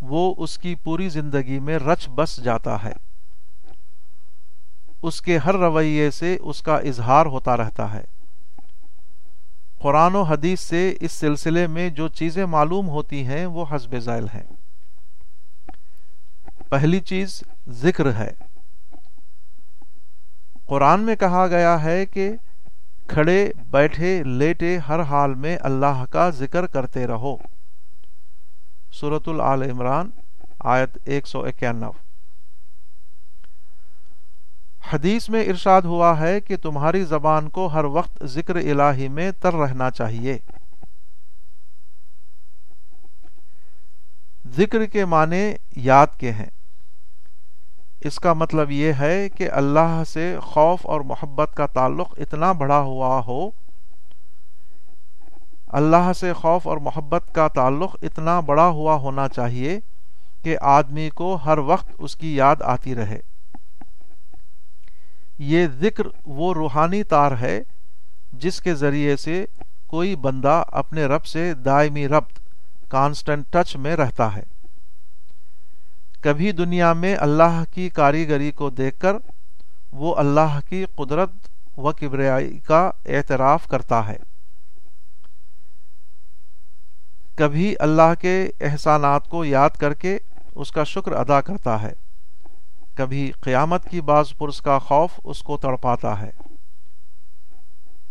وہ 0.01 0.35
اس 0.37 0.57
کی 0.57 0.75
پوری 0.75 1.09
زندگی 1.09 1.59
میں 1.59 1.79
رچ 1.79 2.09
بس 2.09 2.43
جاتا 2.43 2.83
ہے۔ 2.83 2.93
اس 5.01 5.21
کے 5.21 5.37
ہر 5.37 5.55
رویے 5.55 6.11
سے 6.11 6.37
اس 6.41 6.61
کا 6.61 6.75
اظہار 6.75 7.25
ہوتا 7.25 7.57
رہتا 7.57 7.93
ہے۔ 7.93 8.03
قرآن 9.81 10.15
و 10.15 10.21
حدیث 10.21 10.61
سے 10.61 10.95
اس 10.99 11.11
سلسلے 11.11 11.67
میں 11.67 11.89
جو 11.89 12.07
چیزیں 12.07 12.45
معلوم 12.45 12.89
ہوتی 12.89 13.25
ہیں، 13.25 13.45
وہ 13.45 13.65
حسب 13.75 13.99
ذائل 13.99 14.25
ہیں۔ 14.25 14.62
پہلی 16.73 16.99
چیز 16.99 17.43
ذکر 17.69 18.13
ہے۔ 18.13 18.31
قرآن 20.65 20.99
میں 20.99 21.15
کہا 21.15 21.47
گیا 21.47 21.83
ہے 21.83 22.05
کہ 22.05 22.31
کھڑے، 23.07 23.51
بیٹھے، 23.71 24.23
لیٹے، 24.23 24.77
ہر 24.77 25.01
حال 25.01 25.33
میں 25.33 25.57
اللہ 25.61 26.05
کا 26.09 26.29
ذکر 26.29 26.67
کرتے 26.67 27.07
رہو۔ 27.07 27.37
سورت 28.91 29.27
العال 29.27 29.63
عمران، 29.63 30.09
آیت 30.59 30.97
ایک 31.03 31.27
سو 31.27 31.43
اکیانو 31.43 31.91
حدیث 34.93 35.29
میں 35.29 35.43
ارشاد 35.43 35.81
ہوا 35.81 36.19
ہے 36.19 36.39
کہ 36.39 36.57
تمہاری 36.57 37.03
زبان 37.03 37.49
کو 37.49 37.67
ہر 37.67 37.83
وقت 37.83 38.25
ذکر 38.25 38.55
الہی 38.55 39.07
میں 39.07 39.31
تر 39.31 39.53
رہنا 39.53 39.91
چاہیے۔ 39.91 40.37
ذکر 44.57 44.85
کے 44.85 45.05
معنی 45.05 45.53
یاد 45.75 46.07
کے 46.17 46.31
ہیں۔ 46.31 46.62
اس 48.03 48.19
کا 48.19 48.33
مطلب 48.33 48.71
یہ 48.71 48.93
ہے 48.99 49.29
کہ 49.29 49.51
اللہ 49.51 50.01
سے 50.07 50.37
خوف 50.41 50.79
اور 50.83 51.01
محبت 51.01 51.55
کا 51.55 51.65
تعلق 51.65 52.13
اتنا 52.17 52.51
بڑا 52.51 52.79
ہوا 52.79 53.21
ہو، 53.27 53.49
اللہ 55.67 56.11
سے 56.13 56.33
خوف 56.33 56.67
اور 56.67 56.77
محبت 56.77 57.23
کا 57.35 57.47
تعلق 57.47 57.95
اتنا 58.01 58.39
بڑا 58.39 58.67
ہوا 58.67 58.95
ہونا 58.95 59.27
چاہیے 59.27 59.79
کہ 60.43 60.57
آدمی 60.61 61.09
کو 61.09 61.35
ہر 61.35 61.57
وقت 61.57 61.91
اس 61.99 62.15
کی 62.15 62.35
یاد 62.35 62.61
آتی 62.61 62.95
رہے۔ 62.95 63.19
یہ 65.37 65.67
ذکر 65.79 66.03
وہ 66.25 66.53
روحانی 66.53 67.03
تار 67.03 67.31
ہے 67.41 67.59
جس 68.33 68.61
کے 68.61 68.73
ذریعے 68.73 69.15
سے 69.15 69.45
کوئی 69.87 70.15
بندہ 70.15 70.63
اپنے 70.67 71.05
رب 71.05 71.25
سے 71.25 71.53
دائمی 71.53 72.07
ربط 72.07 72.39
کانسٹنٹ 72.89 73.45
ٹچ 73.49 73.75
میں 73.75 73.95
رہتا 73.95 74.35
ہے۔ 74.35 74.43
کبھی 76.23 76.51
دنیا 76.51 76.93
میں 76.93 77.15
اللہ 77.19 77.63
کی 77.73 77.89
کاریگری 77.89 78.51
کو 78.51 78.69
دیکھ 78.69 78.99
کر 78.99 79.15
وہ 79.91 80.15
اللہ 80.15 80.59
کی 80.69 80.85
قدرت 80.95 81.29
و 81.77 81.91
کبریائی 81.91 82.59
کا 82.59 82.91
اعتراف 83.05 83.67
کرتا 83.67 84.07
ہے۔ 84.07 84.17
کبھی 87.35 87.75
اللہ 87.79 88.13
کے 88.21 88.49
احسانات 88.61 89.27
کو 89.27 89.45
یاد 89.45 89.69
کر 89.69 89.93
کے 89.93 90.17
اس 90.55 90.71
کا 90.71 90.83
شکر 90.83 91.11
ادا 91.11 91.41
کرتا 91.41 91.81
ہے۔ 91.81 91.93
کبھی 92.95 93.31
قیامت 93.41 93.89
کی 93.89 94.01
بعض 94.01 94.25
پرس 94.37 94.61
کا 94.61 94.79
خوف 94.79 95.09
اس 95.23 95.41
کو 95.41 95.57
تڑپاتا 95.57 96.21
ہے۔ 96.21 96.29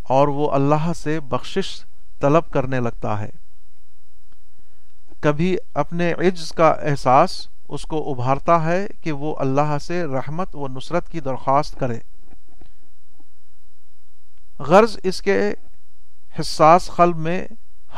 اور 0.02 0.28
وہ 0.28 0.50
اللہ 0.50 0.92
سے 0.96 1.20
بخشش 1.20 1.84
طلب 2.20 2.50
کرنے 2.50 2.80
لگتا 2.80 3.20
ہے۔ 3.20 3.30
کبھی 5.20 5.56
اپنے 5.74 6.12
عجز 6.12 6.52
کا 6.52 6.68
احساس 6.68 7.51
اس 7.72 7.82
کو 7.82 8.10
ابھارتا 8.10 8.64
ہے 8.64 8.86
کہ 9.00 9.12
وہ 9.12 9.34
اللہ 9.38 9.76
سے 9.82 10.04
رحمت 10.04 10.56
و 10.56 10.68
نصرت 10.68 11.08
کی 11.08 11.20
درخواست 11.20 11.78
کرے۔ 11.80 11.98
غرض 14.58 14.98
اس 15.02 15.22
کے 15.22 15.54
حساس 16.40 16.90
قلب 16.96 17.16
میں 17.16 17.46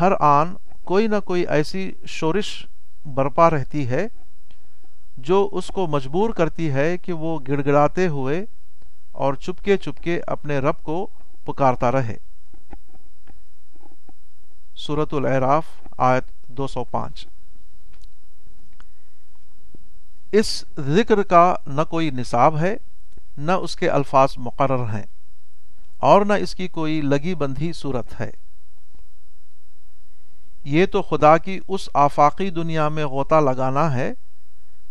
ہر 0.01 0.13
آن 0.21 0.55
کوئی 0.85 1.07
نہ 1.07 1.21
کوئی 1.25 1.47
ایسی 1.47 1.93
شورش 2.07 2.67
برپا 3.07 3.51
رہتی 3.51 3.89
ہے 3.89 4.07
جو 5.17 5.49
اس 5.53 5.69
کو 5.69 5.87
مجبور 5.87 6.31
کرتی 6.31 6.71
ہے 6.71 6.97
کہ 6.99 7.13
وہ 7.13 7.39
گڑ 7.49 7.61
گڑاتے 7.65 8.07
ہوئے 8.07 8.45
اور 9.13 9.35
چپکے 9.35 9.77
چپکے 9.77 10.21
اپنے 10.27 10.59
رب 10.59 10.83
کو 10.83 11.07
پکارتا 11.45 11.93
رہے۔ 11.93 12.17
سورت 14.77 15.15
العراف 15.15 15.65
آیت 15.99 16.25
دو 16.49 16.67
سو 16.67 16.85
پانچ۔ 16.85 17.27
اس 20.39 20.65
ذکر 20.87 21.23
کا 21.23 21.55
نہ 21.67 21.83
کوئی 21.91 22.11
نصاب 22.11 22.57
ہے، 22.59 22.77
نہ 23.37 23.53
اس 23.53 23.77
کے 23.77 23.89
الفاظ 23.91 24.33
مقرر 24.37 24.85
ہیں، 24.93 25.05
اور 25.99 26.25
نہ 26.25 26.33
اس 26.33 26.55
کی 26.55 26.69
کوئی 26.69 27.01
لگی 27.01 27.35
بندھی 27.35 27.73
صورت 27.73 28.21
ہے۔ 28.21 28.31
یہ 30.65 30.87
تو 30.87 31.03
خدا 31.03 31.37
کی 31.39 31.59
اس 31.69 31.89
آفاقی 31.95 32.51
دنیا 32.51 32.89
میں 32.89 33.07
غوطہ 33.07 33.41
لگانا 33.41 33.93
ہے، 33.95 34.13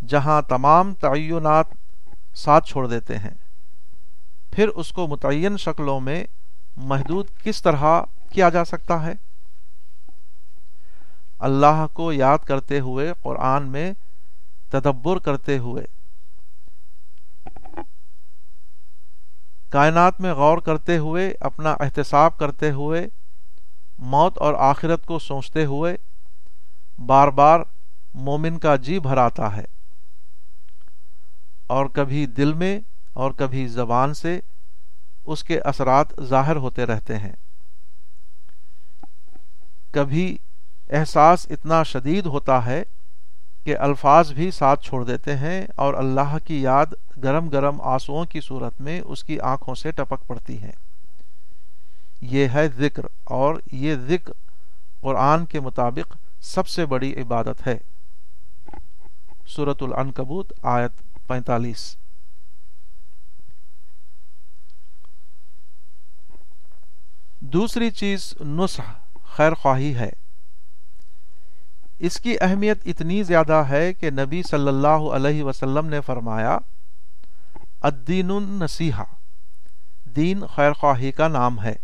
جہاں 0.08 0.42
تمام 0.42 0.94
تعینات 0.94 1.66
ساتھ 2.36 2.68
چھوڑ 2.68 2.88
دیتے 2.88 3.18
ہیں۔ 3.18 3.34
پھر 4.52 4.68
اس 4.68 4.92
کو 4.92 5.08
متعین 5.08 5.58
شکلوں 5.58 6.00
میں 6.00 6.24
محدود 6.78 7.28
کس 7.44 7.62
طرح 7.62 8.02
کیا 8.32 8.50
جا 8.50 8.66
سکتا 8.66 9.02
ہے؟ 9.06 9.14
اللہ 11.40 11.86
کو 11.94 12.12
یاد 12.14 12.38
کرتے 12.38 12.80
ہوئے 12.80 13.12
قرآن 13.22 13.68
میں 13.68 13.92
تدبر 14.74 15.18
کرتے 15.18 15.58
ہوئے۔ 15.58 15.84
کائنات 19.70 20.22
میں 20.22 20.34
غور 20.34 20.58
کرتے 20.58 20.98
ہوئے، 20.98 21.34
اپنا 21.40 21.76
احتساب 21.80 22.38
کرتے 22.38 22.72
ہوئے، 22.72 23.08
موت 24.00 24.38
اور 24.38 24.54
آخرت 24.54 25.06
کو 25.06 25.20
سوچتے 25.20 25.66
ہوئے، 25.66 25.96
بار 27.06 27.28
بار 27.28 27.60
مومن 28.14 28.60
کا 28.60 28.76
جی 28.76 29.00
بھراتا 29.00 29.58
ہے۔ 29.58 29.66
اور 31.68 31.86
کبھی 31.86 32.26
دل 32.26 32.54
میں 32.54 32.80
اور 33.14 33.32
کبھی 33.32 33.68
زبان 33.68 34.14
سے 34.14 34.40
اس 35.26 35.44
کے 35.44 35.60
اثرات 35.60 36.08
ظاہر 36.22 36.56
ہوتے 36.56 36.86
رہتے 36.86 37.18
ہیں۔ 37.18 37.34
کبھی 39.92 40.38
احساس 40.90 41.48
اتنا 41.50 41.84
شدید 41.84 42.26
ہوتا 42.26 42.66
ہے 42.66 42.84
کہ 43.64 43.78
الفاظ 43.78 44.32
بھی 44.32 44.52
ساتھ 44.52 44.86
چھوڑ 44.86 45.06
دیتے 45.06 45.36
ہیں 45.36 45.66
اور 45.76 45.94
اللہ 45.94 46.38
کی 46.46 46.62
یاد 46.62 46.86
گرم 47.24 47.50
گرم 47.50 47.82
آنسوؤں 47.82 48.26
کی 48.26 48.42
صورت 48.42 48.82
میں 48.82 49.02
اس 49.02 49.24
کی 49.24 49.40
آنکھوں 49.40 49.76
سے 49.76 49.92
ٹپک 49.92 50.28
پڑتی 50.28 50.62
ہے۔ 50.62 50.72
یہ 52.22 52.48
ہے 52.54 52.68
ذکر 52.68 53.06
اور 53.24 53.56
یہ 53.72 53.96
ذکر 53.96 54.34
قرآن 55.02 55.46
کے 55.46 55.60
مطابق 55.60 56.18
سب 56.42 56.68
سے 56.68 56.86
بڑی 56.86 57.22
عبادت 57.22 57.68
ہے۔ 57.68 57.78
سورت 59.48 59.84
العنکبوت 59.84 60.54
آیت 60.62 60.92
پینتالیس۔ 61.28 61.96
دوسری 67.40 67.92
چیز 67.92 68.34
نسخ 68.42 68.82
خیر 69.24 69.54
خواہی 69.54 69.96
ہے۔ 69.96 70.10
اس 72.00 72.20
کی 72.20 72.36
اہمیت 72.42 72.82
اتنی 72.86 73.24
زیادہ 73.24 73.64
ہے 73.70 73.94
کہ 73.94 74.10
نبی 74.10 74.44
صلی 74.44 74.68
اللہ 74.68 74.88
علیہ 74.88 75.44
وسلم 75.44 75.86
نے 75.86 76.02
فرمایا، 76.02 76.58
الدین 77.82 78.32
النصیحہ، 78.32 79.04
دین 80.06 80.44
خیر 80.56 80.74
خواہی 80.74 81.12
کا 81.12 81.28
نام 81.28 81.62
ہے۔ 81.64 81.76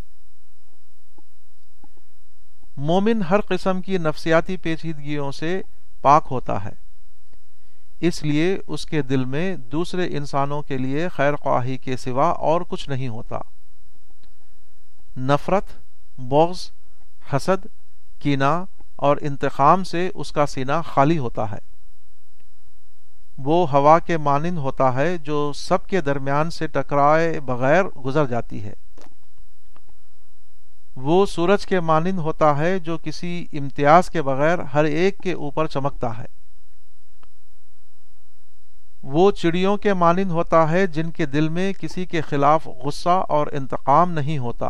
مومن 2.77 3.21
ہر 3.29 3.41
قسم 3.41 3.81
کی 3.81 3.97
نفسیاتی 3.97 4.57
پیچیدگیوں 4.57 5.31
سے 5.31 5.61
پاک 6.01 6.27
ہوتا 6.31 6.63
ہے۔ 6.63 6.71
اس 7.99 8.23
لیے 8.23 8.57
اس 8.67 8.85
کے 8.85 9.01
دل 9.01 9.25
میں 9.25 9.55
دوسرے 9.55 10.17
انسانوں 10.17 10.61
کے 10.61 10.77
لیے 10.77 11.09
خیر 11.09 11.35
خواہی 11.35 11.77
کے 11.77 11.97
سوا 11.97 12.29
اور 12.29 12.61
کچھ 12.61 12.89
نہیں 12.89 13.07
ہوتا۔ 13.07 13.39
نفرت، 15.17 15.65
بغض، 16.17 16.71
حسد 17.33 17.65
کینا 18.19 18.65
اور 18.99 19.17
انتقام 19.21 19.83
سے 19.83 20.09
اس 20.13 20.31
کا 20.31 20.45
سینہ 20.45 20.81
خالی 20.85 21.17
ہوتا 21.17 21.51
ہے۔ 21.51 21.57
وہ 23.37 23.69
ہوا 23.71 23.99
کے 23.99 24.17
مانند 24.17 24.57
ہوتا 24.57 24.93
ہے 24.93 25.17
جو 25.17 25.51
سب 25.55 25.87
کے 25.87 26.01
درمیان 26.01 26.49
سے 26.49 26.67
ٹکرائے 26.67 27.39
بغیر 27.39 27.83
گزر 27.83 28.25
جاتی 28.25 28.63
ہے۔ 28.63 28.73
وہ 30.95 31.25
سورج 31.25 31.65
کے 31.65 31.79
مانند 31.79 32.19
ہوتا 32.19 32.57
ہے 32.57 32.79
جو 32.79 32.97
کسی 33.03 33.45
امتیاز 33.53 34.09
کے 34.09 34.21
بغیر 34.21 34.59
ہر 34.59 34.83
ایک 34.83 35.17
کے 35.17 35.33
اوپر 35.33 35.67
چمکتا 35.67 36.17
ہے۔ 36.17 36.25
وہ 39.03 39.31
چڑیوں 39.31 39.77
کے 39.77 39.93
مانند 39.93 40.31
ہوتا 40.31 40.71
ہے 40.71 40.87
جن 40.87 41.11
کے 41.11 41.25
دل 41.25 41.49
میں 41.49 41.73
کسی 41.73 42.05
کے 42.05 42.21
خلاف 42.21 42.67
غصہ 42.67 43.23
اور 43.29 43.47
انتقام 43.51 44.11
نہیں 44.11 44.37
ہوتا۔ 44.37 44.69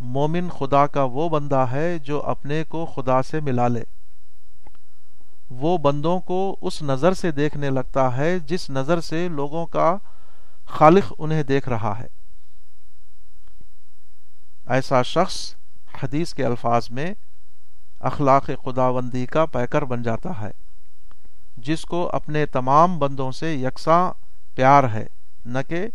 مومن 0.00 0.48
خدا 0.48 0.86
کا 0.86 1.04
وہ 1.04 1.28
بندہ 1.28 1.66
ہے 1.72 1.98
جو 1.98 2.22
اپنے 2.22 2.64
کو 2.68 2.86
خدا 2.86 3.22
سے 3.22 3.40
ملا 3.40 3.68
لے۔ 3.68 3.82
وہ 5.50 5.78
بندوں 5.78 6.20
کو 6.20 6.56
اس 6.60 6.82
نظر 6.82 7.12
سے 7.12 7.30
دیکھنے 7.30 7.70
لگتا 7.70 8.16
ہے 8.16 8.38
جس 8.38 8.70
نظر 8.70 9.00
سے 9.00 9.28
لوگوں 9.28 9.66
کا 9.66 9.96
خالق 10.66 11.12
انہیں 11.18 11.42
دیکھ 11.42 11.68
رہا 11.68 11.98
ہے۔ 11.98 12.06
ایسا 14.66 15.02
شخص 15.02 15.54
حدیث 16.02 16.34
کے 16.34 16.44
الفاظ 16.44 16.90
میں 16.90 17.14
اخلاق 18.00 18.50
خداوندی 18.64 19.26
کا 19.26 19.46
پیکر 19.46 19.84
بن 19.84 20.02
جاتا 20.02 20.40
ہے، 20.40 20.50
جس 21.56 21.84
کو 21.84 22.10
اپنے 22.12 22.46
تمام 22.46 22.98
بندوں 22.98 23.32
سے 23.32 23.54
یکساں 23.54 24.12
پیار 24.54 24.84
ہے، 24.84 25.06
نہ 25.44 25.58
کہ 25.68 25.86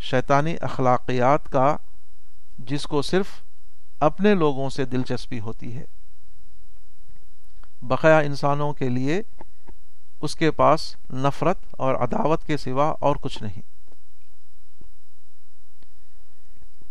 شیطانی 0.00 0.56
اخلاقیات 0.60 1.48
کا 1.48 1.76
جس 2.66 2.84
کو 2.84 3.02
صرف 3.02 3.26
اپنے 4.00 4.34
لوگوں 4.34 4.70
سے 4.70 4.84
دلچسپی 4.84 5.40
ہوتی 5.40 5.76
ہے۔ 5.76 5.84
بقایا 7.82 8.18
انسانوں 8.18 8.72
کے 8.72 8.88
لیے 8.88 9.22
اس 10.20 10.34
کے 10.34 10.50
پاس 10.50 10.96
نفرت 11.12 11.58
اور 11.70 11.94
عداوت 11.94 12.44
کے 12.44 12.56
سوا 12.56 12.94
اور 13.00 13.16
کچھ 13.16 13.42
نہیں۔ 13.42 13.62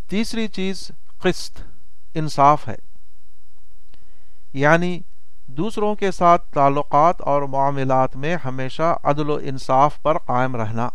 تیسری 0.10 0.48
چیز 0.48 0.92
قسط، 1.22 1.62
انصاف 2.14 2.68
ہے۔ 2.68 2.76
یعنی 4.54 5.00
دوسروں 5.48 5.96
کے 5.96 6.12
ساتھ 6.12 6.54
تعلقات 6.54 7.22
اور 7.22 7.42
معاملات 7.42 8.16
میں 8.16 8.38
ہمیشہ 8.46 8.98
عدل 9.04 9.30
و 9.30 9.40
انصاف 9.44 10.02
پر 10.02 10.18
قائم 10.18 10.56
رہنا۔ 10.56 10.90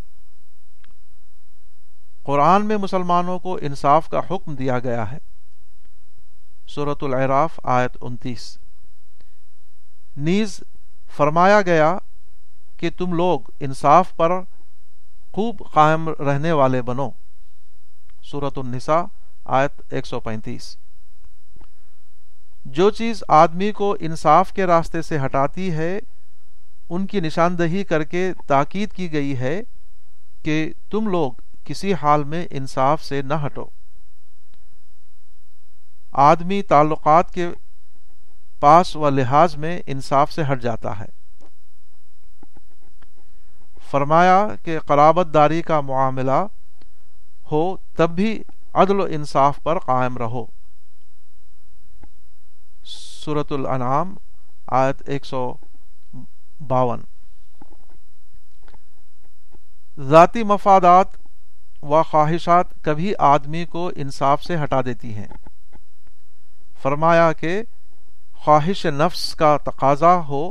قرآن 2.27 2.67
میں 2.67 2.77
مسلمانوں 2.77 3.39
کو 3.39 3.59
انصاف 3.63 4.09
کا 4.09 4.21
حکم 4.31 4.55
دیا 4.55 4.79
گیا 4.79 5.13
ہے۔ 5.13 5.19
صورت 6.69 7.03
العراف 7.03 7.61
آیت 7.63 7.97
انتیس۔ 8.01 8.59
نیز 10.17 10.61
فرمایا 11.17 11.63
گیا 11.63 11.99
کہ 12.77 12.91
تم 12.99 13.13
لوگ 13.13 13.41
انصاف 13.61 14.17
پر 14.17 14.41
خوب 15.33 15.63
قائم 15.73 16.09
رہنے 16.09 16.53
والے 16.53 16.83
بنو۔ 16.83 17.11
صورت 18.25 18.59
النساء 18.59 19.03
آیت 19.45 19.83
ایک 19.91 20.07
سو 20.07 20.21
پینتیس۔ 20.21 20.77
جو 22.65 22.91
چیز 22.91 23.25
آدمی 23.29 23.73
کو 23.73 23.97
انصاف 24.01 24.53
کے 24.53 24.67
راستے 24.67 25.03
سے 25.03 25.19
ہٹاتی 25.25 25.73
ہے، 25.73 25.99
ان 26.89 27.07
کی 27.07 27.21
نشاندہی 27.21 27.85
کر 27.85 28.05
کے 28.05 28.33
تاکید 28.47 28.93
کی 28.93 29.13
گئی 29.13 29.39
ہے 29.39 29.63
کہ 30.43 30.73
تم 30.91 31.09
لوگ 31.09 31.33
کسی 31.67 31.95
حال 31.95 32.25
میں 32.25 32.47
انصاف 32.51 33.05
سے 33.05 33.23
نہ 33.23 33.35
ہٹو۔ 33.45 33.65
آدمی 36.13 36.63
تعلقات 36.63 37.31
کے 37.31 37.49
پاس 38.61 38.97
و 38.97 39.11
لحاظ 39.11 39.57
میں 39.57 39.81
انصاف 39.87 40.33
سے 40.33 40.43
ہٹ 40.53 40.63
جاتا 40.63 40.99
ہے۔ 40.99 41.07
فرمایا 43.91 44.49
کہ 44.65 44.79
قرابت 44.79 45.35
داری 45.35 45.63
کا 45.63 45.81
معاملہ 45.81 46.47
ہو 47.53 47.77
تب 47.77 48.11
بھی 48.11 48.43
عدل 48.75 49.01
و 49.01 49.05
انصاف 49.05 49.63
پر 49.63 49.79
قائم 49.79 50.17
رہو۔ 50.17 50.47
صورت 53.25 53.53
الانعام، 53.53 54.15
آیت 54.67 55.03
ایک 55.07 55.25
سو 55.25 55.55
باون۔ 56.69 57.01
ذاتی 60.01 60.45
مفادات 60.45 61.26
و 61.83 62.03
خواہشات 62.03 62.67
کبھی 62.83 63.15
آدمی 63.19 63.65
کو 63.65 63.91
انصاف 63.97 64.43
سے 64.43 64.57
ہٹا 64.63 64.83
دیتی 64.83 65.15
ہیں۔ 65.15 65.29
فرمایا 66.83 67.33
کہ 67.33 67.63
خواہش 68.33 68.87
نفس 68.87 69.35
کا 69.35 69.57
تقاضا 69.57 70.15
ہو 70.15 70.51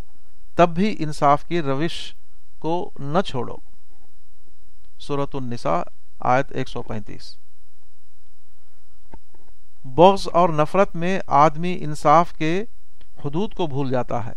تب 0.56 0.70
بھی 0.70 0.96
انصاف 1.00 1.46
کی 1.46 1.62
روش 1.62 2.14
کو 2.60 2.92
نہ 3.00 3.22
چھوڑو۔ 3.22 3.56
صورت 5.00 5.36
النساء، 5.36 5.82
آیت 6.20 6.52
ایک 6.52 6.70
سو 6.70 6.82
پینتیس۔ 6.82 7.38
بغض 9.86 10.28
اور 10.34 10.50
نفرت 10.50 10.96
میں 10.96 11.20
آدمی 11.28 11.78
انصاف 11.82 12.34
کے 12.34 12.64
حدود 13.26 13.54
کو 13.54 13.68
بھول 13.68 13.90
جاتا 13.90 14.26
ہے۔ 14.26 14.34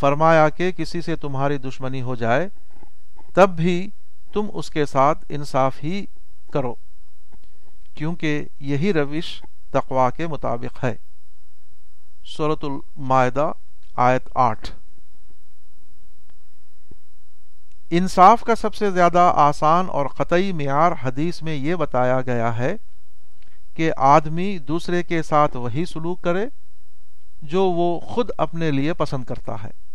فرمایا 0.00 0.48
کہ 0.48 0.72
کسی 0.72 1.00
سے 1.00 1.16
تمہاری 1.16 1.58
دشمنی 1.58 2.02
ہو 2.02 2.14
جائے، 2.14 2.48
تب 3.34 3.50
بھی 3.50 3.90
تم 4.32 4.46
اس 4.52 4.70
کے 4.70 4.86
ساتھ 4.86 5.24
انصاف 5.28 5.84
ہی 5.84 6.04
کرو، 6.52 6.74
کیونکہ 7.94 8.44
یہی 8.60 8.92
روش 8.92 9.42
تقوا 9.70 10.10
کے 10.10 10.26
مطابق 10.26 10.84
ہے۔ 10.84 10.94
صورت 12.36 12.64
المائدہ، 12.64 13.52
آیت 13.96 14.28
آٹھ۔ 14.34 14.70
انصاف 17.90 18.44
کا 18.44 18.54
سب 18.54 18.74
سے 18.74 18.90
زیادہ 18.90 19.32
آسان 19.36 19.86
اور 19.88 20.06
قطعی 20.06 20.52
معیار 20.52 20.92
حدیث 21.02 21.42
میں 21.42 21.54
یہ 21.54 21.74
بتایا 21.74 22.20
گیا 22.20 22.58
ہے 22.58 22.76
کہ 23.74 23.92
آدمی 23.96 24.58
دوسرے 24.58 25.02
کے 25.02 25.22
ساتھ 25.22 25.56
وہی 25.56 25.84
سلوک 25.84 26.22
کرے 26.22 26.46
جو 27.42 27.64
وہ 27.64 28.00
خود 28.00 28.30
اپنے 28.38 28.70
لیے 28.70 28.92
پسند 28.92 29.24
کرتا 29.24 29.62
ہے۔ 29.62 29.87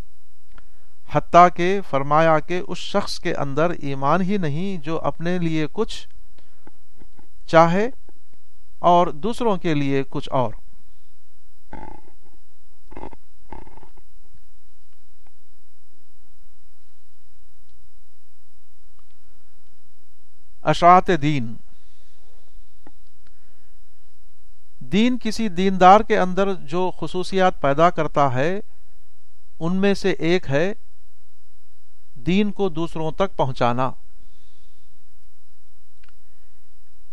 حتیٰ 1.13 1.47
کہ 1.55 1.79
فرمایا 1.89 2.39
کہ 2.39 2.61
اس 2.67 2.77
شخص 2.77 3.19
کے 3.19 3.35
اندر 3.35 3.69
ایمان 3.69 4.21
ہی 4.21 4.37
نہیں 4.37 4.77
جو 4.77 4.99
اپنے 4.99 5.37
لیے 5.37 5.67
کچھ 5.73 6.07
چاہے 7.47 7.89
اور 8.79 9.07
دوسروں 9.07 9.57
کے 9.57 9.73
لیے 9.73 10.03
کچھ 10.09 10.29
اور۔ 10.31 10.53
اشاعت 20.61 21.11
دین۔ 21.21 21.53
دین 24.79 25.17
کسی 25.23 25.49
دیندار 25.49 25.99
کے 25.99 26.19
اندر 26.19 26.53
جو 26.53 26.91
خصوصیات 26.99 27.61
پیدا 27.61 27.89
کرتا 27.89 28.33
ہے، 28.33 28.59
ان 29.59 29.75
میں 29.75 29.93
سے 29.93 30.11
ایک 30.11 30.49
ہے 30.49 30.73
دین 32.25 32.51
کو 32.51 32.69
دوسروں 32.69 33.11
تک 33.11 33.37
پہنچانا۔ 33.37 33.91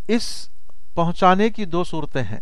اس 0.09 0.49
پہنچانے 0.95 1.51
کی 1.51 1.65
دو 1.65 1.85
صورتیں 1.85 2.23
ہیں۔ 2.23 2.41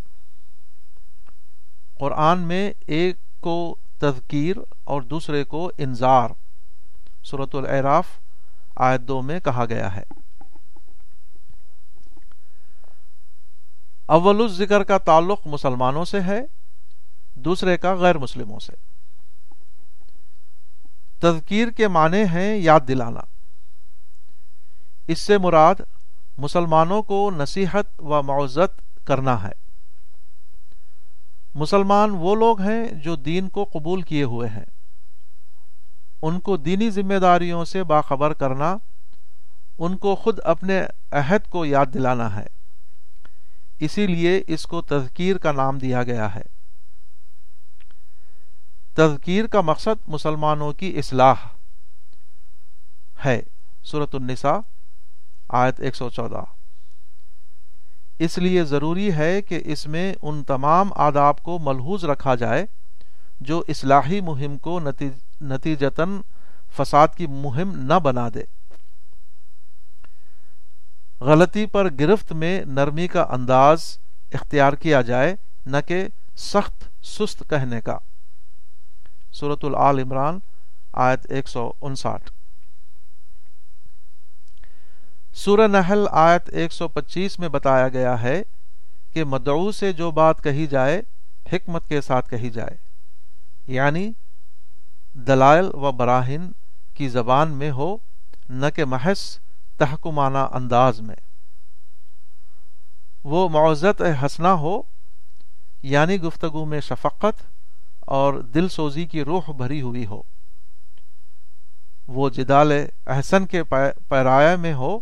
قرآن 1.99 2.39
میں 2.39 2.73
ایک 2.87 3.17
کو 3.41 3.77
تذکیر 3.99 4.57
اور 4.85 5.03
دوسرے 5.03 5.45
کو 5.45 5.71
انذار۔ 5.79 6.29
صورت 7.25 7.55
العراف 7.55 8.07
آیت 8.77 9.01
دو 9.01 9.23
میں 9.23 9.41
کہا 9.41 9.65
گیا 9.65 9.97
ہے۔ 9.97 10.03
اول 14.07 14.49
ذکر 14.49 14.85
کا 14.85 14.99
تعلق 14.99 15.47
مسلمانوں 15.47 16.05
سے 16.05 16.21
ہے، 16.21 16.41
دوسرے 17.35 17.77
کا 17.77 17.95
غیر 17.95 18.19
مسلموں 18.19 18.61
سے۔ 18.61 18.88
تذکیر 21.21 21.71
کے 21.71 21.89
معنی 21.89 22.23
ہیں 22.23 22.57
یاد 22.57 22.81
دلانا۔ 22.89 23.21
اس 25.09 25.19
سے 25.19 25.39
مراد 25.39 25.75
مسلمانوں 26.39 27.03
کو 27.03 27.31
نصیحت 27.31 28.01
و 28.01 28.23
معزت 28.23 29.07
کرنا 29.07 29.43
ہے۔ 29.43 29.53
مسلمان 31.55 32.11
وہ 32.11 32.35
لوگ 32.35 32.61
ہیں 32.61 32.85
جو 32.85 33.17
دین 33.17 33.49
کو 33.49 33.65
قبول 33.65 34.03
کیے 34.03 34.25
ہوئے 34.25 34.49
ہیں۔ 34.49 34.65
ان 36.23 36.41
کو 36.41 36.57
دینی 36.57 36.91
ذمہ 36.91 37.15
داریوں 37.15 37.65
سے 37.65 37.85
باخبر 37.85 38.33
کرنا، 38.33 38.77
ان 39.79 39.97
کو 39.97 40.15
خود 40.15 40.39
اپنے 40.45 40.83
عہد 41.11 41.49
کو 41.49 41.65
یاد 41.65 41.87
دلانا 41.95 42.37
ہے۔ 42.37 42.47
اسی 43.79 44.07
لیے 44.07 44.43
اس 44.47 44.67
کو 44.67 44.83
تذکیر 44.83 45.39
کا 45.39 45.53
نام 45.53 45.79
دیا 45.79 46.03
گیا 46.03 46.35
ہے۔ 46.35 46.58
تذکیر 48.99 49.47
کا 49.47 49.61
مقصد 49.61 50.09
مسلمانوں 50.09 50.73
کی 50.73 50.99
اصلاح 50.99 51.35
ہے۔ 53.25 53.43
صورت 53.85 54.15
النساء، 54.15 54.59
آیت 55.49 55.81
ایک 55.81 55.97
سو 55.97 56.11
چودہ۔ 56.11 56.43
اس 58.19 58.39
لیے 58.39 58.65
ضروری 58.65 59.13
ہے 59.13 59.43
کہ 59.43 59.63
اس 59.65 59.87
میں 59.87 60.15
ان 60.23 60.45
تمام 60.45 60.93
آداب 60.93 61.43
کو 61.43 61.59
ملحوظ 61.59 62.05
رکھا 62.05 62.35
جائے 62.35 62.67
جو 63.41 63.63
اصلاحی 63.69 64.21
مہم 64.21 64.59
کو 64.59 64.81
نتیجتاً 65.41 66.21
فساد 66.77 67.09
کی 67.17 67.27
مہم 67.27 67.73
نہ 67.75 67.95
بنا 67.95 68.29
دے۔ 68.35 68.43
غلطی 71.21 71.67
پر 71.67 71.89
گرفت 72.01 72.33
میں 72.33 72.65
نرمی 72.65 73.09
کا 73.09 73.23
انداز 73.23 73.99
اختیار 74.33 74.73
کیا 74.73 75.01
جائے، 75.01 75.37
نہ 75.67 75.77
کہ 75.87 76.09
سخت 76.37 76.85
سست 77.03 77.43
کہنے 77.51 77.81
کا۔ 77.81 77.99
صورت 79.33 79.65
العال 79.65 79.99
عمران، 79.99 80.39
آیت 80.93 81.27
ایک 81.29 81.49
سو 81.49 81.73
انساٹھ۔ 81.81 82.31
سورہ 85.33 85.67
نحل، 85.67 86.07
آیت 86.11 86.49
ایک 86.49 86.73
سو 86.73 86.89
پچیس 86.89 87.39
میں 87.39 87.49
بتایا 87.49 87.89
گیا 87.89 88.23
ہے 88.23 88.43
کہ 89.13 89.25
مدعو 89.25 89.71
سے 89.73 89.93
جو 89.93 90.11
بات 90.11 90.43
کہی 90.45 90.67
جائے، 90.67 91.03
حکمت 91.53 91.89
کے 91.89 92.01
ساتھ 92.01 92.31
کہی 92.31 92.51
جائے 92.51 92.77
یعنی 93.67 94.13
دلائل 95.13 95.71
و 95.75 95.93
براہن 95.93 96.51
کی 96.95 97.09
زبان 97.09 97.51
میں 97.51 97.71
ہو، 97.71 97.97
نہ 98.49 98.67
کہ 98.75 98.85
محض 98.85 99.39
تحکمانہ 99.77 100.39
انداز 100.39 101.01
میں۔ 101.01 101.17
وہ 103.25 103.49
معزت 103.49 104.03
ہسنا 104.23 104.55
ہو 104.55 104.83
یعنی 105.83 106.23
گفتگو 106.23 106.65
میں 106.65 106.81
شفقت 106.81 107.43
اور 108.09 108.35
دل 108.55 108.69
سوزی 108.69 109.07
کی 109.07 109.25
روح 109.25 109.51
بھری 109.51 109.83
ہوئی 109.83 110.07
ہو۔ 110.07 110.23
وہ 112.07 112.29
جدال 112.29 112.73
احسن 113.07 113.47
کے 113.47 113.63
پیرائے 114.09 114.57
میں 114.57 114.75
ہو 114.75 114.99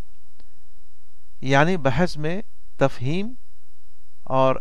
یعنی 1.40 1.76
بحث 1.76 2.16
میں 2.16 2.42
تفہیم 2.76 3.32
اور 4.22 4.56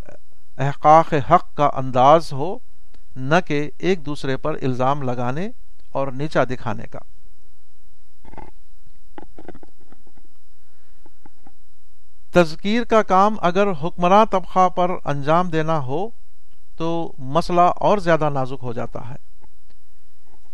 احقاق 0.58 1.14
حق 1.30 1.54
کا 1.54 1.70
انداز 1.74 2.32
ہو، 2.32 2.58
نہ 3.16 3.34
کہ 3.46 3.70
ایک 3.78 4.06
دوسرے 4.06 4.36
پر 4.36 4.54
الزام 4.62 5.02
لگانے 5.02 5.48
اور 5.92 6.08
نیچا 6.08 6.44
دکھانے 6.44 6.86
کا۔ 6.86 6.98
تذکیر 12.30 12.84
کا 12.84 13.02
کام 13.02 13.36
اگر 13.40 13.66
حکمراں 13.82 14.24
طبقہ 14.30 14.68
پر 14.68 14.90
انجام 15.04 15.50
دینا 15.50 15.78
ہو 15.78 16.08
تو 16.76 17.12
مسئلہ 17.18 17.60
اور 17.60 17.98
زیادہ 17.98 18.30
نازک 18.30 18.62
ہو 18.62 18.72
جاتا 18.72 19.10
ہے۔ 19.10 19.16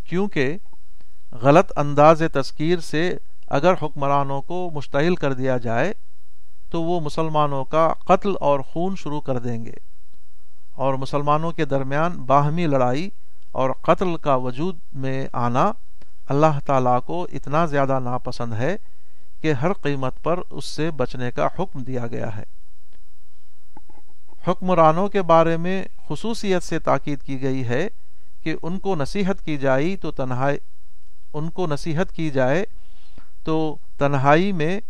کیونکہ 0.04 0.58
غلط 1.32 1.72
انداز 1.76 2.22
تذکیر 2.32 2.78
سے 2.78 3.16
اگر 3.46 3.72
حکمرانوں 3.82 4.42
کو 4.42 4.70
مشتعل 4.74 5.14
کر 5.14 5.32
دیا 5.32 5.56
جائے، 5.56 5.92
تو 6.70 6.82
وہ 6.82 7.00
مسلمانوں 7.00 7.64
کا 7.64 7.92
قتل 8.06 8.32
اور 8.40 8.60
خون 8.60 8.94
شروع 8.96 9.20
کر 9.20 9.38
دیں 9.38 9.64
گے۔ 9.64 9.74
اور 10.74 10.94
مسلمانوں 10.94 11.52
کے 11.52 11.64
درمیان 11.64 12.12
باہمی 12.12 12.66
لڑائی 12.66 13.10
اور 13.52 13.70
قتل 13.70 14.16
کا 14.16 14.34
وجود 14.34 14.78
میں 14.92 15.28
آنا 15.32 15.72
اللہ 16.28 16.60
تعالیٰ 16.66 17.00
کو 17.06 17.26
اتنا 17.32 17.66
زیادہ 17.66 17.98
ناپسند 17.98 18.52
ہے 18.52 18.76
کہ 19.40 19.52
ہر 19.52 19.72
قیمت 19.72 20.22
پر 20.22 20.40
اس 20.50 20.64
سے 20.64 20.90
بچنے 20.90 21.30
کا 21.30 21.46
حکم 21.58 21.82
دیا 21.82 22.06
گیا 22.06 22.36
ہے۔ 22.36 22.44
حکمرانوں 24.48 25.08
کے 25.08 25.22
بارے 25.22 25.56
میں 25.56 25.84
خصوصیت 26.08 26.62
سے 26.62 26.78
تاکید 26.78 27.22
کی 27.22 27.42
گئی 27.42 27.64
ہے 27.64 27.88
کہ 28.42 28.54
ان 28.62 28.78
کو 28.78 28.94
نصیحت 28.94 29.44
کی 29.44 29.56
جائے 29.56 29.96
تو 29.96 30.10
تنہائی، 30.10 30.58
ان 31.34 31.50
کو 31.50 31.66
نصیحت 31.66 32.12
کی 32.12 32.30
جائے 32.30 32.64
تو 33.44 33.76
تنہائی 33.98 34.52
میں 34.52 34.80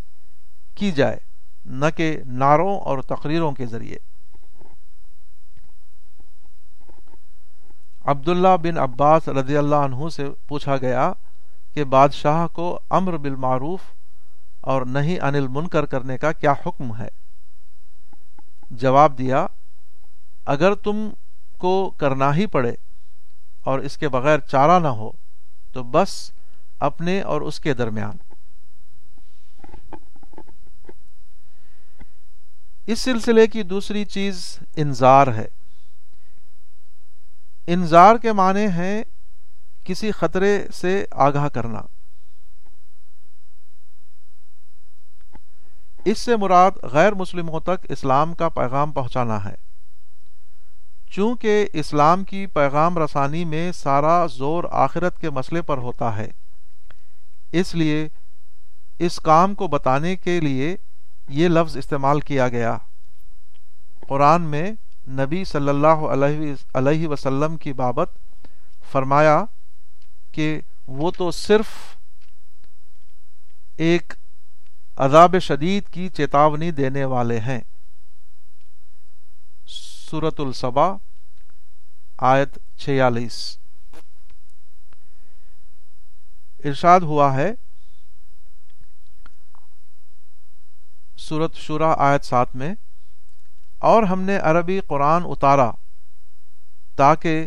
کی 0.74 0.92
جائے، 0.92 1.16
نہ 1.64 1.86
کہ 1.96 2.16
نعروں 2.26 2.80
اور 2.80 3.02
تقریروں 3.02 3.52
کے 3.52 3.66
ذریعے۔ 3.66 3.96
عبداللہ 8.04 8.56
بن 8.62 8.78
عباس 8.78 9.28
رضی 9.28 9.56
اللہ 9.56 9.76
عنہ 9.76 10.08
سے 10.08 10.24
پوچھا 10.48 10.76
گیا 10.76 11.12
کہ 11.74 11.84
بادشاہ 11.84 12.46
کو 12.46 12.78
امر 12.90 13.16
بالمعروف 13.16 13.80
اور 14.60 14.82
نہیں 14.82 15.20
انل 15.20 15.46
منکر 15.48 15.86
کرنے 15.86 16.18
کا 16.18 16.32
کیا 16.32 16.52
حکم 16.66 16.96
ہے۔ 16.96 17.08
جواب 18.72 19.18
دیا، 19.18 19.46
اگر 20.46 20.74
تم 20.74 21.10
کو 21.58 21.90
کرنا 21.96 22.34
ہی 22.34 22.46
پڑے 22.46 22.72
اور 23.64 23.78
اس 23.78 23.96
کے 23.96 24.08
بغیر 24.08 24.38
چارہ 24.38 24.80
نہ 24.80 24.88
ہو، 24.88 25.10
تو 25.72 25.82
بس 25.82 26.32
اپنے 26.78 27.20
اور 27.20 27.40
اس 27.40 27.60
کے 27.60 27.74
درمیان۔ 27.74 28.16
اس 32.86 33.00
سلسلے 33.00 33.46
کی 33.46 33.62
دوسری 33.62 34.04
چیز 34.04 34.58
انذار 34.76 35.26
ہے۔ 35.26 35.46
انذار 37.66 38.16
کے 38.16 38.32
معنی 38.32 38.66
ہیں 38.66 39.04
کسی 39.84 40.10
خطرے 40.10 40.66
سے 40.74 41.04
آگاہ 41.10 41.48
کرنا۔ 41.48 41.80
اس 46.04 46.18
سے 46.18 46.36
مراد 46.36 46.70
غیر 46.82 47.14
مسلموں 47.14 47.60
تک 47.60 47.86
اسلام 47.88 48.34
کا 48.34 48.48
پیغام 48.48 48.92
پہنچانا 48.92 49.44
ہے۔ 49.44 49.54
چونکہ 51.10 51.66
اسلام 51.72 52.24
کی 52.24 52.46
پیغام 52.46 52.98
رسانی 52.98 53.44
میں 53.44 53.72
سارا 53.72 54.26
زور 54.26 54.64
آخرت 54.70 55.20
کے 55.20 55.30
مسئلے 55.30 55.62
پر 55.62 55.78
ہوتا 55.78 56.16
ہے، 56.16 56.28
اس 57.52 57.74
لیے 57.74 58.08
اس 58.98 59.16
کام 59.20 59.54
کو 59.54 59.68
بتانے 59.68 60.16
کے 60.16 60.40
لیے 60.40 60.76
یہ 61.28 61.48
لفظ 61.48 61.76
استعمال 61.76 62.20
کیا 62.20 62.48
گیا۔ 62.48 62.76
قرآن 64.08 64.42
میں 64.42 64.72
نبی 65.08 65.44
صلی 65.44 65.68
اللہ 65.68 66.06
علیہ 66.74 67.08
وسلم 67.08 67.56
کی 67.56 67.72
بابت 67.72 68.10
فرمایا 68.92 69.44
کہ 70.32 70.60
وہ 70.86 71.10
تو 71.10 71.30
صرف 71.30 71.68
ایک 73.76 74.12
عذاب 74.96 75.38
شدید 75.38 75.88
کی 75.88 76.08
چیتاونی 76.08 76.70
دینے 76.70 77.04
والے 77.04 77.40
ہیں۔ 77.40 77.60
سورت 79.66 80.40
الصبا 80.40 80.96
آیت 82.18 82.58
چھیالیس۔ 82.76 83.58
ارشاد 86.64 87.00
ہوا 87.00 87.34
ہے 87.34 87.52
سورت 91.16 91.54
شورا، 91.54 91.94
آیت 91.98 92.24
سات 92.24 92.56
میں، 92.56 92.74
اور 93.78 94.02
ہم 94.02 94.20
نے 94.20 94.38
عربی 94.38 94.80
قرآن 94.80 95.22
اتارا 95.24 95.70
تاکہ 96.96 97.46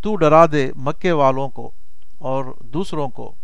تو 0.00 0.16
ڈرا 0.16 0.44
دے 0.52 0.70
مکے 0.76 1.12
والوں 1.12 1.48
کو 1.48 1.70
اور 2.18 2.44
دوسروں 2.60 3.08
کو۔ 3.08 3.34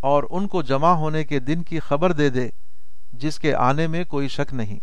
اور 0.00 0.22
ان 0.30 0.48
کو 0.48 0.62
جمع 0.62 0.92
ہونے 0.92 1.24
کے 1.24 1.38
دن 1.38 1.62
کی 1.62 1.80
خبر 1.80 2.12
دے 2.12 2.30
دے، 2.30 2.48
جس 3.12 3.38
کے 3.38 3.54
آنے 3.54 3.86
میں 3.86 4.04
کوئی 4.04 4.28
شک 4.28 4.54
نہیں۔ 4.54 4.78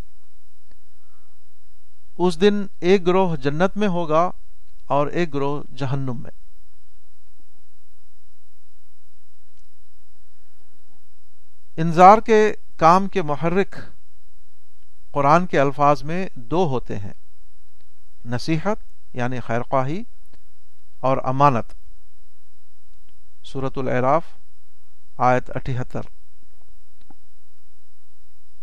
اس 2.17 2.41
دن 2.41 2.65
ایک 2.79 3.07
گروہ 3.07 3.35
جنت 3.35 3.77
میں 3.77 3.87
ہوگا 3.87 4.31
اور 4.85 5.07
ایک 5.07 5.33
گروہ 5.33 5.75
جہنم 5.75 6.21
میں۔ 6.21 6.31
انذار 11.77 12.17
کے 12.17 12.53
کام 12.77 13.07
کے 13.07 13.21
محرک 13.21 13.75
قرآن 15.11 15.45
کے 15.45 15.59
الفاظ 15.59 16.03
میں 16.03 16.29
دو 16.35 16.67
ہوتے 16.67 16.97
ہیں، 16.97 17.13
نصیحت 18.25 18.77
یعنی 19.13 19.39
خیر 19.39 19.61
خواہی 19.61 20.03
اور 20.99 21.17
امانت۔ 21.23 21.73
صورت 23.43 23.77
العراف 23.77 24.23
آیت 25.17 25.49
اٹھہتر۔ 25.55 26.01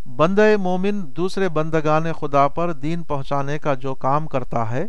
بند 0.05 0.39
مومن 0.59 1.15
دوسرے 1.15 1.49
بندگان 1.49 2.13
خدا 2.13 2.47
پر 2.47 2.73
دین 2.73 3.03
پہنچانے 3.03 3.59
کا 3.59 3.73
جو 3.73 3.95
کام 3.95 4.27
کرتا 4.27 4.71
ہے، 4.71 4.85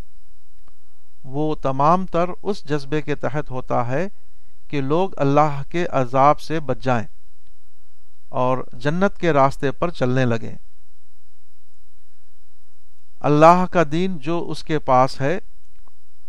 وہ 1.25 1.55
تمام 1.55 2.07
تر 2.07 2.31
اس 2.43 2.65
جذبے 2.65 3.03
کے 3.03 3.15
تحت 3.15 3.51
ہوتا 3.51 3.87
ہے 3.87 4.09
کہ 4.69 4.81
لوگ 4.81 5.11
اللہ 5.17 5.63
کے 5.69 5.87
عذاب 5.91 6.41
سے 6.41 6.61
بچ 6.61 6.79
جائیں 6.79 7.07
اور 8.29 8.59
جنت 8.73 9.19
کے 9.19 9.33
راستے 9.33 9.71
پر 9.71 9.91
چلنے 9.91 10.25
لگیں۔ 10.25 10.57
اللہ 13.21 13.65
کا 13.71 13.83
دین 13.93 14.19
جو 14.19 14.47
اس 14.49 14.65
کے 14.65 14.79
پاس 14.79 15.21
ہے، 15.21 15.39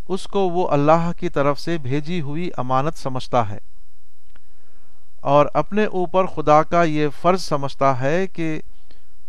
اس 0.08 0.23
کو 0.23 0.50
وہ 0.50 0.67
اللہ 0.67 1.12
کی 1.17 1.30
طرف 1.30 1.60
سے 1.60 1.78
بھیجی 1.78 2.21
ہوئی 2.21 2.50
امانت 2.58 2.97
سمجھتا 2.97 3.50
ہے۔ 3.50 3.58
اور 5.19 5.45
اپنے 5.53 5.86
اوپر 5.86 6.25
خدا 6.25 6.63
کا 6.63 6.84
یہ 6.84 7.08
فرض 7.21 7.41
سمجھتا 7.41 7.99
ہے 7.99 8.27
کہ 8.27 8.62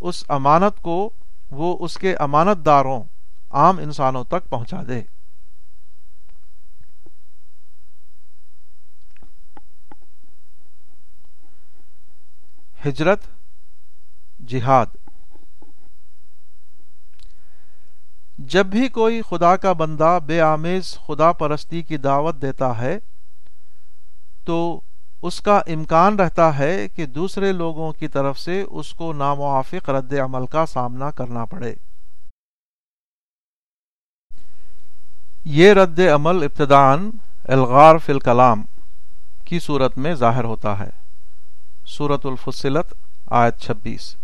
اس 0.01 0.25
امانت 0.29 0.83
کو 0.83 1.11
وہ 1.51 1.77
اس 1.81 1.97
کے 1.97 2.17
امانت 2.17 2.67
داروں 2.67 3.03
عام 3.51 3.79
انسانوں 3.79 4.25
تک 4.25 4.51
پہنچا 4.51 4.83
دے۔ 4.89 5.03
ہجرت، 12.89 13.21
جہاد۔ 14.47 14.87
جب 18.39 18.67
بھی 18.67 18.89
کوئی 18.89 19.23
خدا 19.23 19.57
کا 19.57 19.73
بندہ 19.73 20.19
بے 20.27 20.41
آمیز 20.41 20.99
خدا 21.07 21.33
پرستی 21.33 21.83
کی 21.83 21.97
دعوت 21.97 22.43
دیتا 22.43 22.79
ہے 22.79 22.99
تو 24.45 24.81
اس 25.23 25.41
کا 25.41 25.59
امکان 25.59 26.21
رہتا 26.21 26.59
ہے 26.59 26.89
کہ 26.89 27.07
دوسرے 27.07 27.53
لوگوں 27.53 27.93
کی 27.93 28.09
طرف 28.09 28.39
سے 28.39 28.65
اس 28.71 28.93
کو 28.93 29.13
ناموافق 29.13 29.91
رد 29.91 30.13
عمل 30.13 30.47
کا 30.47 30.67
سامنا 30.67 31.11
کرنا 31.11 31.45
پڑے۔ 31.45 31.75
یہ 35.45 35.73
رد 35.73 35.99
عمل 35.99 36.43
ابتدان 36.43 37.11
الغار 37.45 37.99
فی 37.99 38.13
الکلام 38.13 38.63
کی 39.45 39.59
صورت 39.59 39.99
میں 39.99 40.15
ظاہر 40.15 40.45
ہوتا 40.45 40.79
ہے۔ 40.79 40.91
صورت 41.87 42.27
الفصلت، 42.27 42.95
آیت 43.27 43.59
چھبیس۔ 43.59 44.17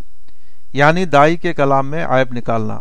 یعنی 0.72 1.04
دائی 1.04 1.36
کے 1.36 1.54
کلام 1.54 1.86
میں 1.86 2.06
عائب 2.06 2.28
نکالنا۔ 2.32 2.80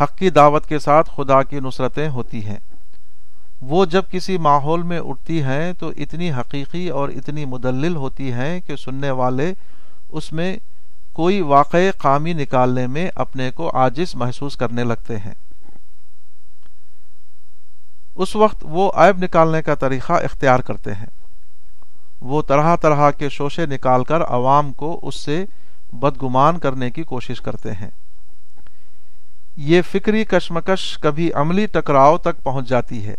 حق 0.00 0.18
کی 0.18 0.30
دعوت 0.30 0.66
کے 0.66 0.78
ساتھ 0.78 1.10
خدا 1.16 1.42
کی 1.42 1.60
نصرتیں 1.60 2.08
ہوتی 2.08 2.44
ہیں۔ 2.44 2.58
وہ 3.60 3.84
جب 3.84 4.02
کسی 4.10 4.38
ماحول 4.38 4.82
میں 4.82 5.00
اٹھتی 5.00 5.42
ہیں 5.42 5.72
تو 5.72 5.88
اتنی 5.88 6.32
حقیقی 6.32 6.88
اور 6.88 7.08
اتنی 7.08 7.44
مدلل 7.44 7.96
ہوتی 7.96 8.32
ہیں 8.32 8.60
کہ 8.60 8.76
سننے 8.76 9.10
والے 9.10 9.54
اس 10.10 10.32
میں 10.32 10.56
کوئی 11.12 11.40
واقع 11.40 11.76
قامی 11.98 12.32
نکالنے 12.32 12.86
میں 12.86 13.10
اپنے 13.14 13.50
کو 13.50 13.70
عاجز 13.74 14.14
محسوس 14.14 14.56
کرنے 14.56 14.84
لگتے 14.84 15.16
ہیں۔ 15.16 15.34
اس 18.16 18.36
وقت 18.36 18.56
وہ 18.62 18.92
عیب 18.94 19.22
نکالنے 19.22 19.62
کا 19.62 19.74
طریقہ 19.74 20.12
اختیار 20.12 20.60
کرتے 20.60 20.94
ہیں۔ 20.94 21.06
وہ 22.20 22.42
طرح 22.42 22.76
طرح 22.76 23.10
کے 23.10 23.28
شوشے 23.28 23.66
نکال 23.66 24.04
کر 24.04 24.22
عوام 24.22 24.72
کو 24.72 25.00
اس 25.02 25.14
سے 25.14 25.44
بدگمان 25.92 26.58
کرنے 26.58 26.90
کی 26.90 27.02
کوشش 27.02 27.40
کرتے 27.40 27.72
ہیں۔ 27.72 27.90
یہ 29.56 29.82
فکری 29.82 30.24
کشمکش 30.24 30.98
کبھی 30.98 31.32
عملی 31.32 31.66
ٹکراؤ 31.66 32.18
تک 32.18 32.42
پہنچ 32.42 32.68
جاتی 32.68 33.06
ہے۔ 33.06 33.14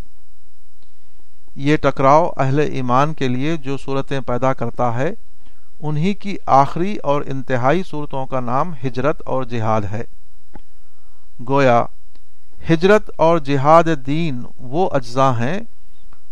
یہ 1.59 1.77
ٹکراؤ 1.77 2.29
اہل 2.37 2.59
ایمان 2.59 3.13
کے 3.13 3.27
لیے 3.27 3.57
جو 3.57 3.77
صورتیں 3.77 4.19
پیدا 4.19 4.53
کرتا 4.53 4.93
ہے، 4.93 5.09
انہی 5.79 6.13
کی 6.13 6.37
آخری 6.45 6.97
اور 6.97 7.21
انتہائی 7.21 7.83
صورتوں 7.83 8.25
کا 8.25 8.39
نام 8.39 8.73
ہجرت 8.85 9.21
اور 9.25 9.43
جہاد 9.43 9.81
ہے۔ 9.81 10.03
گویا، 11.49 11.85
ہجرت 12.69 13.11
اور 13.17 13.37
جہاد 13.37 13.83
دین 14.05 14.43
وہ 14.57 14.89
اجزاء 14.93 15.31
ہیں 15.31 15.59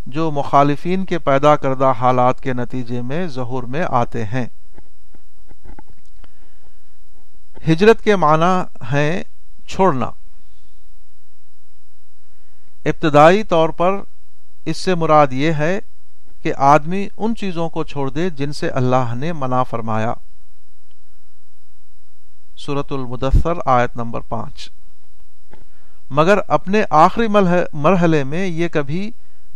جو 0.06 0.32
مخالفین 0.32 1.06
کے 1.06 1.20
پیدا 1.20 1.56
کردہ 1.56 1.94
حالات 2.00 2.42
کے 2.42 2.54
نتیجے 2.54 3.02
میں 3.02 3.28
ظہور 3.28 3.64
میں 3.64 3.84
آتے 3.90 4.26
ہیں۔ 4.26 4.46
ہجرت 7.68 8.04
کے 8.04 8.16
معنی 8.16 8.86
ہیں 8.92 9.24
چھوڑنا۔ 9.68 10.10
ابتدائی 12.86 13.44
طور 13.44 13.70
پر 13.70 13.92
اس 14.68 14.78
سے 14.78 14.96
مراد 14.96 15.28
یہ 15.32 15.52
ہے 15.52 15.80
کہ 16.42 16.54
آدمی 16.58 17.08
ان 17.18 17.36
چیزوں 17.36 17.70
کو 17.70 17.84
چھوڑ 17.84 18.10
دے 18.10 18.30
جن 18.30 18.54
سے 18.54 18.70
اللہ 18.70 19.14
نے 19.14 19.34
منع 19.34 19.64
فرمایا۔ 19.64 20.14
سورت 22.58 22.92
المدثر، 22.92 23.54
آیت 23.66 23.96
نمبر 23.96 24.20
پانچ۔ 24.20 24.70
مگر 26.10 26.38
اپنے 26.48 26.84
آخری 26.90 27.28
مرحلے 27.74 28.24
میں 28.24 28.48
یہ 28.48 28.68
کبھی 28.68 29.12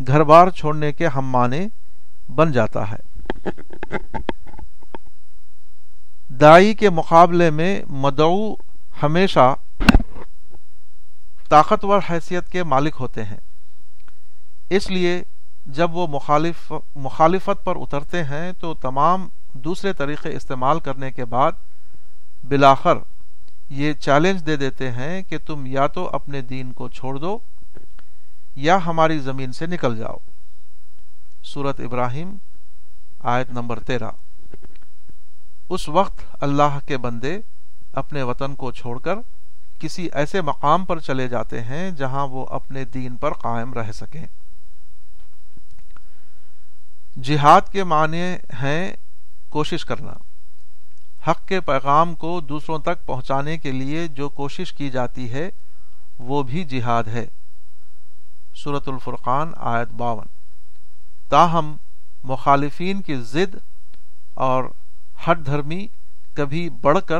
گھر 0.07 0.23
بار 0.23 0.49
چھوڑنے 0.49 0.91
کے 0.91 1.07
ہم 1.07 1.29
مانے 1.29 1.67
بن 2.35 2.51
جاتا 2.51 2.91
ہے۔ 2.91 3.29
دائی 6.29 6.73
کے 6.73 6.89
مقابلے 6.89 7.49
میں 7.49 7.81
مدعو 7.89 8.53
ہمیشہ 9.03 9.55
طاقتور 11.49 11.99
حیثیت 12.09 12.49
کے 12.49 12.63
مالک 12.63 12.95
ہوتے 12.99 13.23
ہیں۔ 13.23 13.37
اس 14.71 14.89
لیے 14.89 15.23
جب 15.65 15.95
وہ 15.95 16.07
مخالف 16.07 16.73
مخالفت 16.95 17.63
پر 17.63 17.75
اترتے 17.75 18.23
ہیں 18.23 18.51
تو 18.59 18.73
تمام 18.73 19.27
دوسرے 19.53 19.93
طریقے 19.93 20.35
استعمال 20.35 20.79
کرنے 20.79 21.11
کے 21.11 21.25
بعد 21.25 21.51
بلاخر 22.43 22.97
یہ 23.69 23.93
چیلنج 23.93 24.45
دے 24.45 24.55
دیتے 24.55 24.91
ہیں 24.91 25.21
کہ 25.21 25.37
تم 25.45 25.65
یا 25.65 25.87
تو 25.87 26.09
اپنے 26.13 26.41
دین 26.41 26.71
کو 26.71 26.89
چھوڑ 26.89 27.15
دو 27.15 27.37
یا 28.55 28.77
ہماری 28.85 29.19
زمین 29.19 29.53
سے 29.53 29.65
نکل 29.65 29.97
جاؤ۔ 29.97 30.15
سورت 31.43 31.79
ابراہیم، 31.79 32.35
آیت 33.19 33.49
نمبر 33.49 33.79
تیرہ۔ 33.79 34.09
اس 35.69 35.89
وقت 35.89 36.43
اللہ 36.43 36.79
کے 36.85 36.97
بندے 36.97 37.39
اپنے 37.93 38.23
وطن 38.23 38.55
کو 38.55 38.71
چھوڑ 38.71 38.99
کر 38.99 39.15
کسی 39.79 40.09
ایسے 40.13 40.41
مقام 40.41 40.85
پر 40.85 40.99
چلے 40.99 41.27
جاتے 41.27 41.61
ہیں 41.61 41.91
جہاں 41.91 42.27
وہ 42.27 42.45
اپنے 42.49 42.85
دین 42.85 43.15
پر 43.15 43.33
قائم 43.33 43.73
رہ 43.73 43.91
سکیں۔ 43.91 44.25
جہاد 47.23 47.61
کے 47.71 47.83
معنی 47.83 48.21
ہیں 48.61 48.93
کوشش 49.49 49.85
کرنا، 49.85 50.13
حق 51.27 51.47
کے 51.47 51.59
پیغام 51.59 52.15
کو 52.15 52.39
دوسروں 52.39 52.79
تک 52.79 53.05
پہنچانے 53.05 53.57
کے 53.57 53.71
لیے 53.71 54.07
جو 54.07 54.29
کوشش 54.29 54.73
کی 54.73 54.89
جاتی 54.89 55.31
ہے، 55.31 55.49
وہ 56.19 56.43
بھی 56.43 56.63
جہاد 56.63 57.03
ہے۔ 57.03 57.25
صورت 58.55 58.87
الفرقان، 58.87 59.51
آیت 59.57 59.87
باون۔ 59.87 60.25
تاہم، 61.29 61.75
مخالفین 62.23 63.01
کی 63.01 63.15
ضد 63.15 63.55
اور 64.33 64.63
ہٹ 65.27 65.45
دھرمی 65.45 65.87
کبھی 66.33 66.69
بڑھ 66.69 66.99
کر 67.05 67.19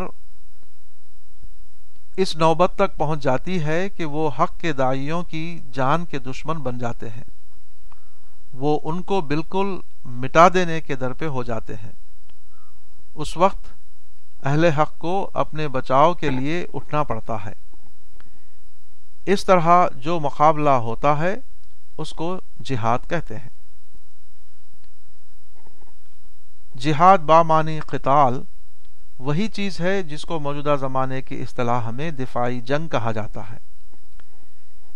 اس 2.18 2.36
نوبت 2.36 2.72
تک 2.76 2.98
پہنچ 2.98 3.20
جاتی 3.20 3.64
ہے 3.64 3.90
کہ 3.90 4.06
وہ 4.06 4.30
حق 4.40 4.60
کے 4.60 4.74
دائیوں 4.74 5.24
کی 5.24 5.60
جان 5.74 6.06
کے 6.06 6.20
دشمن 6.20 6.58
بن 6.58 6.78
جاتے 6.78 7.10
ہیں۔ 7.10 7.24
وہ 8.54 8.80
ان 8.84 9.02
کو 9.02 9.22
بالکل 9.22 9.80
مٹا 10.06 10.48
دینے 10.54 10.82
کے 10.82 10.96
در 10.96 11.14
پہ 11.14 11.26
ہو 11.26 11.44
جاتے 11.44 11.76
ہیں۔ 11.76 11.92
اس 13.16 13.38
وقت 13.38 13.68
اہل 14.44 14.66
حق 14.66 14.98
کو 14.98 15.30
اپنے 15.34 15.68
بچاؤ 15.68 16.14
کے 16.14 16.30
لیے 16.30 16.66
اٹھنا 16.74 17.04
پڑتا 17.04 17.38
ہے۔ 17.46 17.54
اس 19.26 19.46
طرح 19.46 19.88
جو 19.96 20.20
مقابلہ 20.20 20.70
ہوتا 20.70 21.18
ہے، 21.18 21.36
اس 21.98 22.14
کو 22.14 22.40
جہاد 22.64 23.00
کہتے 23.10 23.38
ہیں۔ 23.38 23.50
جہاد 26.78 27.18
بامانی 27.18 27.80
قتال 27.80 28.42
وہی 29.20 29.48
چیز 29.48 29.80
ہے 29.80 30.04
جس 30.04 30.26
کو 30.26 30.40
موجودہ 30.40 30.76
زمانے 30.80 31.22
کی 31.22 31.42
اصطلاح 31.42 31.90
میں 31.90 32.12
دفاعی 32.12 32.62
جنگ 32.62 32.88
کہا 32.88 33.12
جاتا 33.12 33.42
ہے۔ 33.52 33.58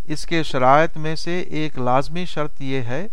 اس 0.03 0.25
کے 0.25 0.43
شرائط 0.43 0.97
میں 0.97 1.15
سے 1.15 1.41
ایک 1.41 1.79
لازمی 1.79 2.25
شرط 2.25 2.61
یہ 2.61 2.81
ہے 2.81 3.07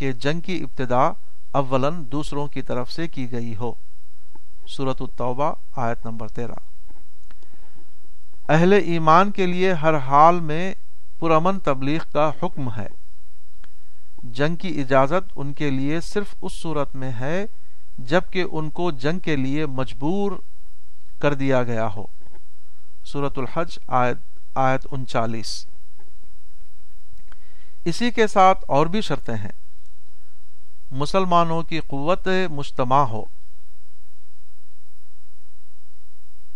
کہ 0.00 0.12
جنگ 0.12 0.40
کی 0.40 0.62
ابتدا 0.62 1.10
اولن 1.52 2.12
دوسروں 2.12 2.46
کی 2.46 2.62
طرف 2.62 2.92
سے 2.92 3.08
کی 3.08 3.32
گئی 3.32 3.56
ہو۔ 3.56 3.72
صورت 4.68 5.02
التوبہ، 5.02 5.54
آیت 5.76 6.06
نمبر 6.06 6.28
تیرہ۔ 6.28 6.52
اہل 8.48 8.72
ایمان 8.72 9.30
کے 9.30 9.46
لیے 9.46 9.72
ہر 9.72 9.96
حال 9.96 10.40
میں 10.40 10.74
پرامن 11.18 11.58
تبلیغ 11.58 12.00
کا 12.12 12.30
حکم 12.42 12.68
ہے۔ 12.76 12.86
جنگ 14.22 14.56
کی 14.56 14.80
اجازت 14.80 15.32
ان 15.36 15.52
کے 15.52 15.70
لیے 15.70 16.00
صرف 16.00 16.34
اس 16.42 16.52
صورت 16.52 16.96
میں 16.96 17.12
ہے 17.20 17.44
جبکہ 17.98 18.44
ان 18.52 18.70
کو 18.70 18.90
جنگ 18.90 19.18
کے 19.18 19.36
لیے 19.36 19.66
مجبور 19.66 20.32
کر 21.18 21.34
دیا 21.34 21.62
گیا 21.62 21.88
ہو۔ 21.96 22.04
صورت 23.06 23.38
الحج، 23.38 23.78
آیت 23.86 24.16
آیت 24.54 24.86
انچالیس۔ 24.90 25.66
اسی 27.84 28.10
کے 28.10 28.26
ساتھ 28.26 28.64
اور 28.68 28.86
بھی 28.86 29.00
شرطیں 29.00 29.36
ہیں۔ 29.36 29.59
مسلمانوں 30.90 31.62
کی 31.62 31.80
قوت 31.80 32.28
مجتمع 32.50 33.02
ہو، 33.04 33.24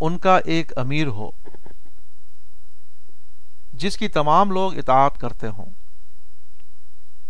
ان 0.01 0.18
کا 0.18 0.39
ایک 0.45 0.78
امیر 0.78 1.07
ہو، 1.07 1.30
جس 3.72 3.97
کی 3.97 4.09
تمام 4.09 4.51
لوگ 4.51 4.78
اطاعت 4.78 5.20
کرتے 5.20 5.47
ہوں۔ 5.49 5.66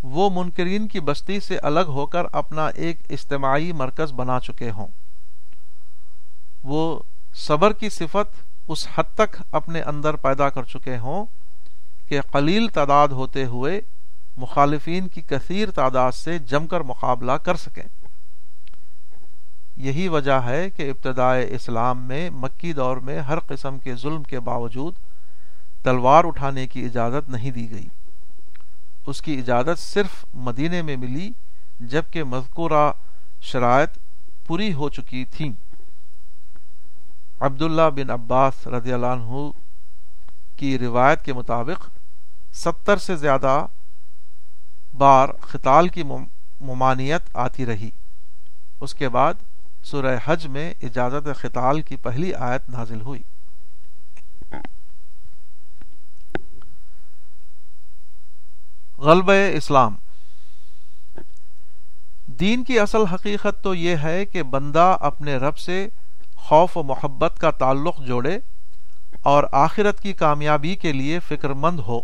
وہ 0.03 0.31
منکرین 0.31 0.89
کی 0.89 1.01
بستی 1.01 1.41
سے 1.41 1.59
الگ 1.59 1.81
ہو 1.81 2.07
کر 2.07 2.23
اپنا 2.33 2.67
ایک 2.67 2.99
اجتماعی 3.11 3.73
مرکز 3.73 4.13
بنا 4.13 4.41
چکے 4.41 4.71
ہوں۔ 4.71 4.87
وہ 6.63 6.99
صبر 7.35 7.73
کی 7.73 7.89
صفت 7.89 8.43
اس 8.69 8.87
حد 8.95 9.15
تک 9.15 9.43
اپنے 9.53 9.83
اندر 9.83 10.17
پیدا 10.17 10.49
کر 10.51 10.63
چکے 10.63 10.97
ہوں 10.99 11.25
کہ 12.09 12.21
قلیل 12.21 12.69
تعداد 12.69 13.09
ہوتے 13.09 13.45
ہوئے 13.45 13.81
مخالفین 14.37 15.09
کی 15.09 15.23
کثیر 15.29 15.71
تعداد 15.71 16.13
سے 16.13 16.39
جم 16.39 16.67
کر 16.67 16.81
مقابلہ 16.81 17.33
کر 17.33 17.55
سکیں۔ 17.55 17.83
یہی 19.77 20.09
وجہ 20.09 20.33
ہے 20.33 20.71
کہ 20.71 20.91
ابتدائے 20.91 21.47
اسلام 21.51 22.03
میں 22.03 22.31
مکی 22.31 22.73
دور 22.73 22.97
میں 22.97 23.21
ہر 23.21 23.39
قسم 23.39 23.79
کے 23.79 23.97
ظلم 23.97 24.23
کے 24.23 24.41
باوجود 24.41 24.95
تلوار 25.83 26.25
اٹھانے 26.25 26.67
کی 26.67 26.85
اجازت 26.85 27.31
نہیں 27.31 27.51
دی 27.51 27.71
گئی۔ 27.71 27.89
اس 29.07 29.23
کی 29.23 29.39
اجازت 29.39 29.79
صرف 29.79 30.25
مدینے 30.35 30.83
میں 30.83 30.97
ملی، 30.97 31.31
جبکہ 31.81 32.25
مذکورہ 32.25 32.93
شرائط 33.41 33.99
پوری 34.47 34.73
ہو 34.73 34.89
چکی 34.89 35.25
تھیں۔ 35.25 35.53
عبداللہ 37.41 37.91
بن 37.95 38.11
عباس 38.11 38.67
رضی 38.67 38.93
اللہ 38.93 39.07
عنہ 39.07 39.51
کی 40.57 40.79
روایت 40.79 41.23
کے 41.23 41.33
مطابق 41.33 41.89
ستر 42.55 42.97
سے 42.97 43.17
زیادہ 43.17 43.67
بار 44.95 45.29
خطال 45.41 45.89
کی 45.89 46.03
ممانیت 46.61 47.37
آتی 47.37 47.67
رہی۔ 47.67 47.91
اس 48.81 48.95
کے 48.95 49.09
بعد 49.09 49.35
سورہ 49.85 50.19
حج 50.25 50.47
میں 50.47 50.75
اجازت 50.83 51.29
خطال 51.41 51.83
کی 51.83 51.97
پہلی 51.97 52.35
آیت 52.35 52.71
نازل 52.71 53.01
ہوئی۔ 53.01 53.23
غلب 58.99 59.31
اسلام۔ 59.55 59.95
دین 62.27 62.65
کی 62.65 62.79
اصل 62.79 63.05
حقیقت 63.13 63.63
تو 63.63 63.75
یہ 63.75 63.97
ہے 64.03 64.25
کہ 64.25 64.43
بندہ 64.43 64.97
اپنے 65.01 65.37
رب 65.37 65.59
سے 65.59 65.89
خوف 66.37 66.77
و 66.77 66.83
محبت 66.83 67.33
کا 67.39 67.51
تعلق 67.51 68.01
جوڑے 68.07 68.39
اور 69.23 69.45
آخرت 69.53 70.01
کی 70.01 70.13
کامیابی 70.13 70.75
کے 70.75 70.93
لیے 70.93 71.19
فکر 71.19 71.49
مند 71.49 71.79
ہو۔ 71.79 72.01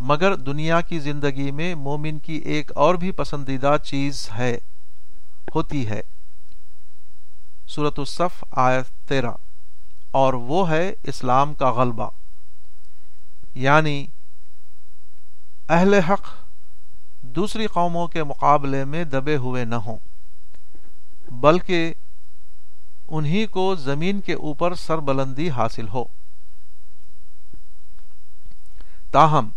مگر 0.00 0.34
دنیا 0.34 0.80
کی 0.80 0.98
زندگی 0.98 1.50
میں 1.50 1.74
مومن 1.74 2.18
کی 2.18 2.32
ایک 2.32 2.72
اور 2.74 2.94
بھی 2.94 3.10
پسندیدہ 3.10 3.76
چیز 3.84 4.28
ہے، 4.38 4.58
ہوتی 5.54 5.88
ہے۔ 5.88 6.00
صورت 7.68 7.98
الصف، 7.98 8.44
آیت 8.50 9.08
تیرہ۔ 9.08 9.30
اور 10.10 10.34
وہ 10.34 10.70
ہے 10.70 10.92
اسلام 11.02 11.54
کا 11.54 11.70
غلبہ۔ 11.70 12.10
یعنی 13.54 14.06
اہل 15.68 15.94
حق 15.94 16.26
دوسری 17.22 17.66
قوموں 17.66 18.06
کے 18.06 18.24
مقابلے 18.24 18.84
میں 18.84 19.04
دبے 19.04 19.36
ہوئے 19.36 19.64
نہ 19.64 19.74
ہوں، 19.74 19.98
بلکہ 21.30 21.92
انہی 23.08 23.46
کو 23.46 23.74
زمین 23.74 24.20
کے 24.20 24.34
اوپر 24.34 24.74
سر 24.74 24.98
بلندی 24.98 25.50
حاصل 25.50 25.88
ہو۔ 25.88 26.04
تاہم 29.10 29.48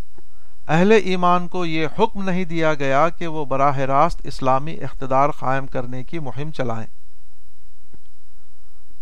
اہل 0.70 0.92
ایمان 0.92 1.48
کو 1.48 1.66
یہ 1.66 1.88
حکم 2.00 2.30
نہیں 2.30 2.46
دیا 2.46 2.74
گیا 2.74 3.10
کہ 3.10 3.28
وہ 3.28 3.46
براہ 3.46 3.78
راست 3.78 4.22
اسلامی 4.24 4.74
اقتدار 4.74 5.30
قائم 5.30 5.68
کرنے 5.68 6.04
کی 6.04 6.20
مہم 6.20 6.52
چلائیں۔ 6.52 6.88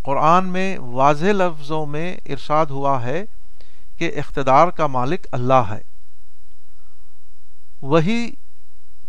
قرآن 0.04 0.48
میں 0.48 0.78
واضح 0.78 1.26
لفظوں 1.26 1.86
میں 1.86 2.18
ارشاد 2.26 2.66
ہوا 2.66 3.04
ہے 3.04 3.24
کہ 3.98 4.12
اقتدار 4.16 4.68
کا 4.68 4.88
مالک 4.88 5.28
اللہ 5.32 5.64
ہے۔ 5.70 5.82
وہی 7.82 8.32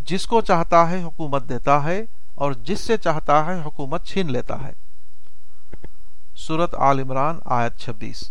جس 0.00 0.26
کو 0.26 0.40
چاہتا 0.40 0.90
ہے 0.90 1.02
حکومت 1.02 1.48
دیتا 1.48 1.84
ہے 1.84 2.02
اور 2.34 2.52
جس 2.52 2.80
سے 2.80 2.96
چاہتا 2.96 3.46
ہے 3.46 3.60
حکومت 3.64 4.06
چھین 4.06 4.32
لیتا 4.32 4.62
ہے۔ 4.62 4.72
سورت 6.36 6.74
عال 6.74 7.00
عمران 7.00 7.38
آیت 7.44 7.76
چھبیس۔ 7.76 8.30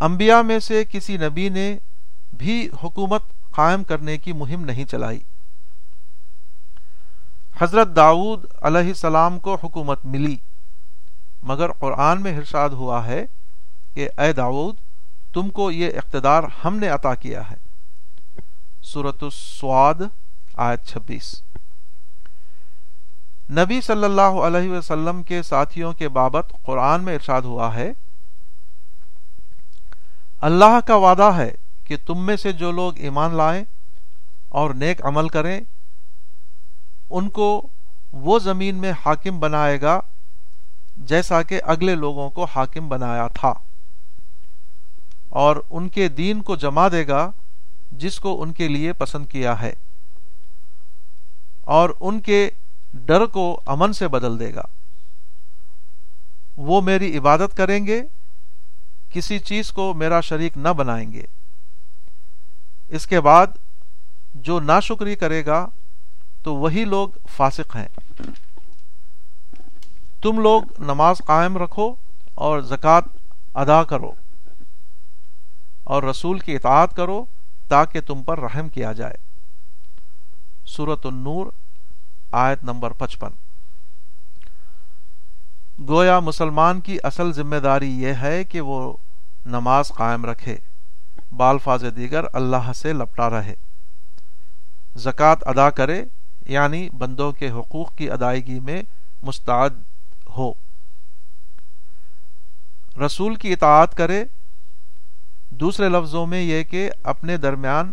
انبیاء 0.00 0.42
میں 0.42 0.58
سے 0.58 0.84
کسی 0.84 1.16
نبی 1.16 1.48
نے 1.48 1.78
بھی 2.34 2.68
حکومت 2.82 3.22
قائم 3.50 3.84
کرنے 3.84 4.18
کی 4.18 4.32
مہم 4.32 4.64
نہیں 4.64 4.84
چلائی۔ 4.84 5.20
حضرت 7.60 7.88
داؤد 7.96 8.44
علیہ 8.62 8.88
السلام 8.88 9.38
کو 9.38 9.54
حکومت 9.54 10.04
ملی، 10.04 10.36
مگر 11.42 11.72
قرآن 11.72 12.22
میں 12.22 12.38
ارشاد 12.38 12.70
ہوا 12.70 13.06
ہے 13.06 13.26
کہ 13.94 14.08
اے 14.18 14.32
داود 14.32 14.74
تم 15.34 15.50
کو 15.50 15.70
یہ 15.70 15.88
اقتدار 15.88 16.42
ہم 16.64 16.76
نے 16.76 16.88
عطا 16.88 17.14
کیا 17.14 17.50
ہے۔ 17.50 17.56
صورت 18.82 19.22
السواد، 19.22 19.94
آیت 20.54 20.86
چھبیس۔ 20.86 21.42
نبی 23.50 23.80
صلی 23.80 24.04
اللہ 24.04 24.20
علیہ 24.20 24.70
وسلم 24.70 25.22
کے 25.22 25.42
ساتھیوں 25.42 25.92
کے 25.92 26.08
بابت 26.08 26.52
قرآن 26.62 27.04
میں 27.04 27.14
ارشاد 27.14 27.42
ہوا 27.42 27.74
ہے 27.74 27.92
اللہ 30.44 30.80
کا 30.86 30.96
وعدہ 30.96 31.32
ہے 31.36 31.50
کہ 31.84 31.96
تم 32.06 32.26
میں 32.26 32.36
سے 32.36 32.52
جو 32.52 32.72
لوگ 32.72 32.92
ایمان 32.96 33.34
لائیں 33.34 33.64
اور 34.48 34.74
نیک 34.74 35.06
عمل 35.06 35.28
کریں، 35.28 35.60
ان 37.10 37.28
کو 37.28 37.66
وہ 38.12 38.38
زمین 38.38 38.74
میں 38.74 38.92
حاکم 39.06 39.40
بنائے 39.40 39.80
گا 39.80 40.00
جیسا 40.96 41.42
کہ 41.42 41.60
اگلے 41.64 41.94
لوگوں 41.94 42.30
کو 42.30 42.44
حاکم 42.44 42.88
بنایا 42.88 43.28
تھا۔ 43.28 43.54
اور 45.28 45.56
ان 45.70 45.88
کے 45.88 46.08
دین 46.08 46.42
کو 46.42 46.56
جما 46.56 46.88
دے 46.88 47.06
گا 47.06 47.30
جس 47.92 48.20
کو 48.20 48.42
ان 48.42 48.52
کے 48.52 48.68
لیے 48.68 48.92
پسند 48.92 49.26
کیا 49.26 49.62
ہے۔ 49.62 49.72
اور 51.60 51.90
ان 52.00 52.20
کے 52.20 52.50
ڈر 52.94 53.26
کو 53.26 53.60
امن 53.66 53.92
سے 53.92 54.08
بدل 54.08 54.40
دے 54.40 54.54
گا۔ 54.54 54.62
وہ 56.56 56.80
میری 56.80 57.18
عبادت 57.18 57.56
کریں 57.56 57.86
گے 57.86 58.02
کسی 59.14 59.38
چیز 59.38 59.72
کو 59.72 59.94
میرا 59.94 60.20
شریک 60.20 60.56
نہ 60.56 60.68
بنائیں 60.68 61.12
گے۔ 61.12 61.22
اس 62.88 63.06
کے 63.06 63.20
بعد 63.20 63.46
جو 64.34 64.60
ناشکری 64.60 65.14
کرے 65.14 65.46
گا، 65.46 65.66
تو 66.42 66.56
وہی 66.56 66.84
لوگ 66.84 67.08
فاسق 67.36 67.76
ہیں۔ 67.76 67.88
تم 70.22 70.38
لوگ 70.38 70.62
نماز 70.78 71.16
قائم 71.26 71.58
رکھو 71.58 71.94
اور 72.34 72.60
زکوٰۃ 72.60 73.00
ادا 73.54 73.84
کرو 73.84 74.12
اور 75.84 76.02
رسول 76.02 76.38
کی 76.38 76.54
اطاعت 76.54 76.96
کرو 76.96 77.24
تاکہ 77.68 78.00
تم 78.00 78.22
پر 78.22 78.40
رحم 78.40 78.68
کیا 78.68 78.92
جائے۔ 78.92 79.14
سورت 80.66 81.06
النور، 81.06 81.46
آیت 82.32 82.64
نمبر 82.64 82.90
پچپن۔ 82.90 83.30
گویا 85.88 86.20
مسلمان 86.20 86.80
کی 86.80 86.98
اصل 87.02 87.32
ذمہ 87.32 87.56
داری 87.56 88.02
یہ 88.02 88.12
ہے 88.20 88.44
کہ 88.44 88.60
وہ 88.60 88.92
نماز 89.46 89.88
قائم 89.88 90.26
رکھے، 90.26 90.56
بال 91.36 91.58
فاض 91.58 91.84
دیگر 91.96 92.24
اللہ 92.32 92.72
سے 92.76 92.92
لپٹا 92.92 93.30
رہے۔ 93.30 93.54
زکوٰۃ 94.96 95.36
ادا 95.46 95.70
کرے 95.70 96.04
یعنی 96.46 96.88
بندوں 96.98 97.32
کے 97.32 97.50
حقوق 97.50 97.94
کی 97.94 98.10
ادائیگی 98.10 98.60
میں 98.60 98.82
مستعد 99.22 99.70
ہو۔ 100.36 100.52
رسول 103.06 103.34
کی 103.34 103.52
اطاعت 103.52 103.94
کرے۔ 103.94 104.24
دوسرے 105.50 105.88
لفظوں 105.88 106.26
میں 106.26 106.40
یہ 106.40 106.62
کہ 106.62 106.90
اپنے 107.02 107.36
درمیان 107.36 107.92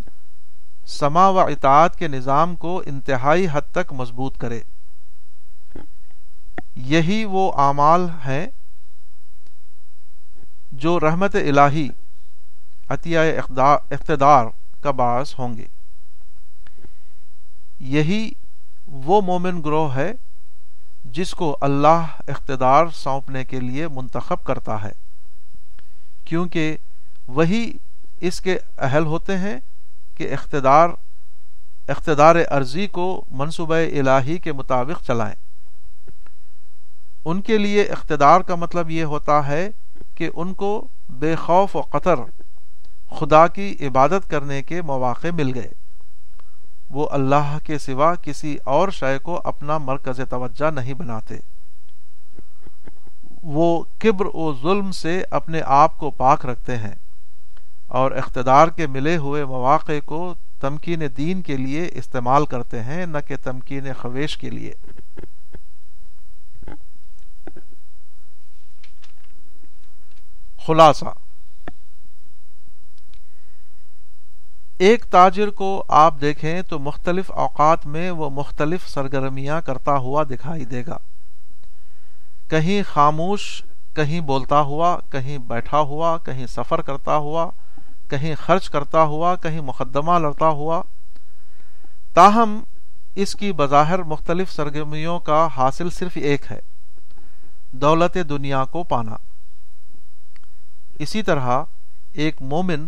سما 0.88 1.30
و 1.30 1.40
اطاعت 1.40 1.96
کے 1.96 2.08
نظام 2.08 2.56
کو 2.56 2.84
انتہائی 2.86 3.48
حد 3.52 3.62
تک 3.72 3.94
مضبوط 3.94 4.38
کرے۔ 4.38 4.60
یہی 6.76 7.26
وہ 7.26 7.52
اعمال 7.56 8.10
ہیں 8.26 8.48
جو 10.72 11.00
رحمت 11.00 11.36
الہی، 11.36 11.88
عطیہ 12.90 13.20
اقتدار 13.90 14.46
کا 14.82 14.92
باعث 14.92 15.40
ہوں 15.40 15.58
گے۔ 15.58 15.66
یہی 17.80 18.32
وہ 18.88 19.22
مومن 19.22 19.62
گروہ 19.66 19.96
ہے 19.96 20.12
جس 21.06 21.32
کو 21.32 21.58
اللہ 21.62 22.06
اقتدار 22.28 22.86
سونپنے 22.94 23.44
کے 23.46 23.60
لیے 23.60 23.88
منتخب 23.88 24.44
کرتا 24.44 24.82
ہے، 24.82 24.92
کیونکہ 26.26 26.78
وہی 27.28 27.72
اس 28.20 28.42
کے 28.42 28.58
اہل 28.78 29.06
ہوتے 29.06 29.38
ہیں 29.38 29.58
کہ 30.16 30.34
اقتدار 30.34 30.90
اقتدار 31.88 32.36
عرضی 32.50 32.88
کو 32.88 33.24
منصوبہ 33.32 33.76
الہی 33.76 34.38
کے 34.38 34.52
مطابق 34.52 35.06
چلائیں۔ 35.06 35.36
ان 37.26 37.42
کے 37.42 37.58
لیے 37.58 37.84
اقتدار 37.84 38.42
کا 38.42 38.56
مطلب 38.56 38.90
یہ 38.92 39.04
ہوتا 39.04 39.48
ہے 39.48 39.70
کہ 40.16 40.30
ان 40.36 40.54
کو 40.54 40.88
بے 41.10 41.36
خوف 41.36 41.76
و 41.76 41.82
قطر 41.82 42.16
خدا 43.20 43.48
کی 43.48 43.76
عبادت 43.82 44.30
کرنے 44.30 44.64
کے 44.64 44.82
مواقع 44.82 45.28
مل 45.34 45.54
گئے۔ 45.56 45.72
وہ 46.90 47.08
اللہ 47.12 47.58
کے 47.64 47.78
سوا 47.78 48.16
کسی 48.16 48.58
اور 48.64 48.90
شے 48.90 49.18
کو 49.18 49.42
اپنا 49.44 49.78
مرکز 49.78 50.22
توجہ 50.30 50.72
نہیں 50.72 50.94
بناتے۔ 50.94 51.36
وہ 53.44 53.84
کبر 54.00 54.26
و 54.34 54.54
ظلم 54.62 54.92
سے 54.92 55.24
اپنے 55.32 55.62
آپ 55.66 55.98
کو 55.98 56.10
پاک 56.10 56.46
رکھتے 56.46 56.78
ہیں 56.78 56.96
اور 57.88 58.12
اقتدار 58.12 58.68
کے 58.68 58.88
ملے 58.88 59.18
ہوئے 59.18 59.46
مواقع 59.46 59.92
کو 60.06 60.36
تمکین 60.60 61.02
دین 61.18 61.42
کے 61.42 61.58
لیے 61.58 61.90
استعمال 61.94 62.46
کرتے 62.46 62.84
ہیں، 62.84 63.06
نہ 63.06 63.18
کہ 63.28 63.36
تمکین 63.44 63.88
خویش 64.02 64.38
کے 64.38 64.50
لیے۔ 64.50 64.74
خلاصہ۔ 70.66 71.06
ایک 74.78 75.06
تاجر 75.10 75.50
کو 75.50 75.84
آپ 75.88 76.14
دیکھیں 76.22 76.62
تو 76.62 76.80
مختلف 76.80 77.32
اوقات 77.32 77.86
میں 77.86 78.12
وہ 78.12 78.30
مختلف 78.30 78.90
سرگرمیاں 78.90 79.62
کرتا 79.62 79.98
ہوا 79.98 80.24
دکھائی 80.24 80.66
دے 80.66 80.84
گا۔ 80.88 80.98
کہیں 82.50 82.84
خاموش، 82.84 83.64
کہیں 83.94 84.20
بولتا 84.20 84.62
ہوا، 84.62 84.98
کہیں 85.10 85.38
بیٹھا 85.38 85.80
ہوا، 85.80 86.18
کہیں 86.18 86.48
سفر 86.48 86.82
کرتا 86.82 87.16
ہوا، 87.16 87.50
کہیں 88.10 88.36
خرچ 88.36 88.70
کرتا 88.70 89.04
ہوا، 89.04 89.36
کہیں 89.36 89.62
مقدمہ 89.62 90.20
لڑتا 90.20 90.48
ہوا۔ 90.48 90.82
تاہم، 92.14 92.64
اس 93.16 93.34
کی 93.34 93.52
بظاہر 93.52 94.04
مختلف 94.04 94.52
سرگرمیوں 94.52 95.20
کا 95.20 95.48
حاصل 95.58 95.90
صرف 95.90 96.12
ایک 96.16 96.52
ہے، 96.52 96.60
دولت 97.72 98.18
دنیا 98.30 98.66
کو 98.66 98.84
پانا۔ 98.84 99.16
اسی 101.02 101.24
طرح 101.24 101.64
ایک 102.14 102.42
مومن 102.42 102.88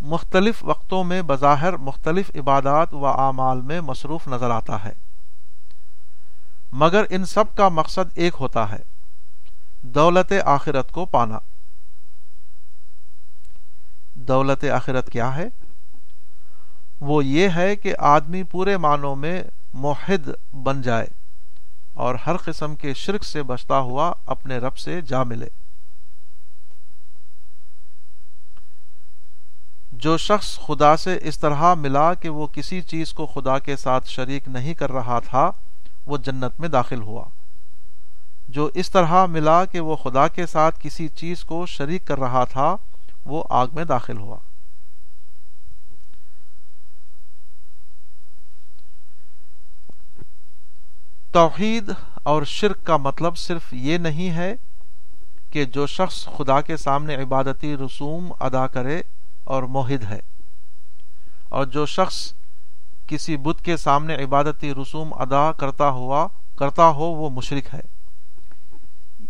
مختلف 0.00 0.64
وقتوں 0.64 1.04
میں 1.04 1.22
بظاہر 1.22 1.76
مختلف 1.76 2.30
عبادات 2.34 2.94
و 2.94 3.06
اعمال 3.06 3.60
میں 3.60 3.80
مصروف 3.80 4.28
نظر 4.28 4.50
آتا 4.50 4.84
ہے۔ 4.84 4.92
مگر 6.72 7.04
ان 7.10 7.24
سب 7.24 7.44
کا 7.56 7.68
مقصد 7.68 8.10
ایک 8.14 8.34
ہوتا 8.40 8.70
ہے، 8.70 8.82
دولت 9.82 10.32
آخرت 10.44 10.92
کو 10.92 11.04
پانا۔ 11.04 11.38
دولت 14.14 14.64
آخرت 14.64 15.10
کیا 15.10 15.36
ہے؟ 15.36 15.48
وہ 17.00 17.24
یہ 17.24 17.48
ہے 17.56 17.76
کہ 17.76 17.94
آدمی 17.98 18.42
پورے 18.42 18.76
معنوں 18.76 19.16
میں 19.16 19.42
موحد 19.74 20.54
بن 20.54 20.82
جائے 20.82 21.06
اور 21.94 22.14
ہر 22.14 22.36
قسم 22.36 22.74
کے 22.74 22.94
شرک 22.94 23.24
سے 23.24 23.42
بچتا 23.42 23.78
ہوا 23.78 24.12
اپنے 24.26 24.58
رب 24.58 24.76
سے 24.76 25.00
جا 25.00 25.22
ملے۔ 25.22 25.63
جو 30.04 30.16
شخص 30.16 30.58
خدا 30.58 30.96
سے 30.96 31.18
اس 31.22 31.38
طرح 31.38 31.74
ملا 31.74 32.14
کہ 32.14 32.28
وہ 32.28 32.46
کسی 32.46 32.80
چیز 32.80 33.12
کو 33.12 33.26
خدا 33.26 33.58
کے 33.58 33.76
ساتھ 33.76 34.08
شریک 34.08 34.48
نہیں 34.48 34.74
کر 34.74 34.92
رہا 34.92 35.18
تھا، 35.18 35.50
وہ 36.06 36.16
جنت 36.16 36.60
میں 36.60 36.68
داخل 36.68 37.02
ہوا۔ 37.02 37.24
جو 38.48 38.70
اس 38.74 38.90
طرح 38.90 39.26
ملا 39.26 39.64
کہ 39.64 39.80
وہ 39.80 39.96
خدا 39.96 40.28
کے 40.28 40.46
ساتھ 40.46 40.76
کسی 40.82 41.08
چیز 41.08 41.44
کو 41.44 41.66
شریک 41.66 42.06
کر 42.06 42.18
رہا 42.18 42.44
تھا، 42.44 42.76
وہ 43.24 43.44
آگ 43.50 43.66
میں 43.72 43.84
داخل 43.84 44.18
ہوا۔ 44.18 44.36
توحید 51.32 51.90
اور 52.22 52.42
شرک 52.42 52.84
کا 52.84 52.96
مطلب 52.96 53.36
صرف 53.36 53.62
یہ 53.72 53.98
نہیں 53.98 54.30
ہے 54.30 54.54
کہ 55.50 55.64
جو 55.64 55.86
شخص 55.86 56.28
خدا 56.36 56.60
کے 56.60 56.76
سامنے 56.76 57.14
عبادتی 57.14 57.76
رسوم 57.76 58.32
ادا 58.40 58.66
کرے 58.66 59.02
اور 59.44 59.62
موحد 59.62 60.04
ہے۔ 60.10 60.20
اور 61.48 61.64
جو 61.64 61.86
شخص 61.86 62.32
کسی 63.06 63.36
بت 63.36 63.64
کے 63.64 63.76
سامنے 63.76 64.14
عبادتی 64.14 64.74
رسوم 64.74 65.14
ادا 65.14 65.52
کرتا 65.52 65.90
ہوا، 65.90 66.26
کرتا 66.56 66.88
ہو، 66.88 67.04
وہ 67.04 67.30
مشرق 67.30 67.74
ہے۔ 67.74 67.80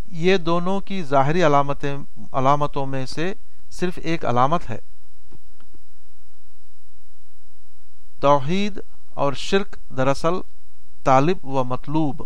یہ 0.09 0.37
دونوں 0.37 0.81
کی 0.81 1.03
ظاہری 1.03 1.43
علامتیں، 1.43 1.97
علامتوں 2.33 2.87
میں 2.87 3.07
سے 3.07 3.35
صرف 3.71 3.99
ایک 4.03 4.25
علامت 4.25 4.71
ہے۔ 4.71 4.79
توحید 8.21 8.79
اور 9.11 9.33
شرک 9.33 9.77
دراصل 9.97 10.35
طالب 11.05 11.47
و 11.47 11.65
مطلوب 11.65 12.23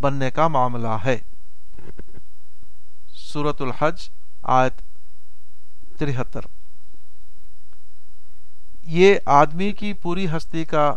بننے 0.00 0.30
کا 0.30 0.48
معاملہ 0.48 0.96
ہے۔ 1.04 1.18
سورت 3.14 3.62
الحج، 3.62 4.08
آیت 4.42 4.72
ترہتر۔ 5.98 6.40
یہ 8.90 9.14
آدمی 9.26 9.72
کی 9.72 9.92
پوری 9.92 10.26
ہستی 10.26 10.64
کا 10.64 10.94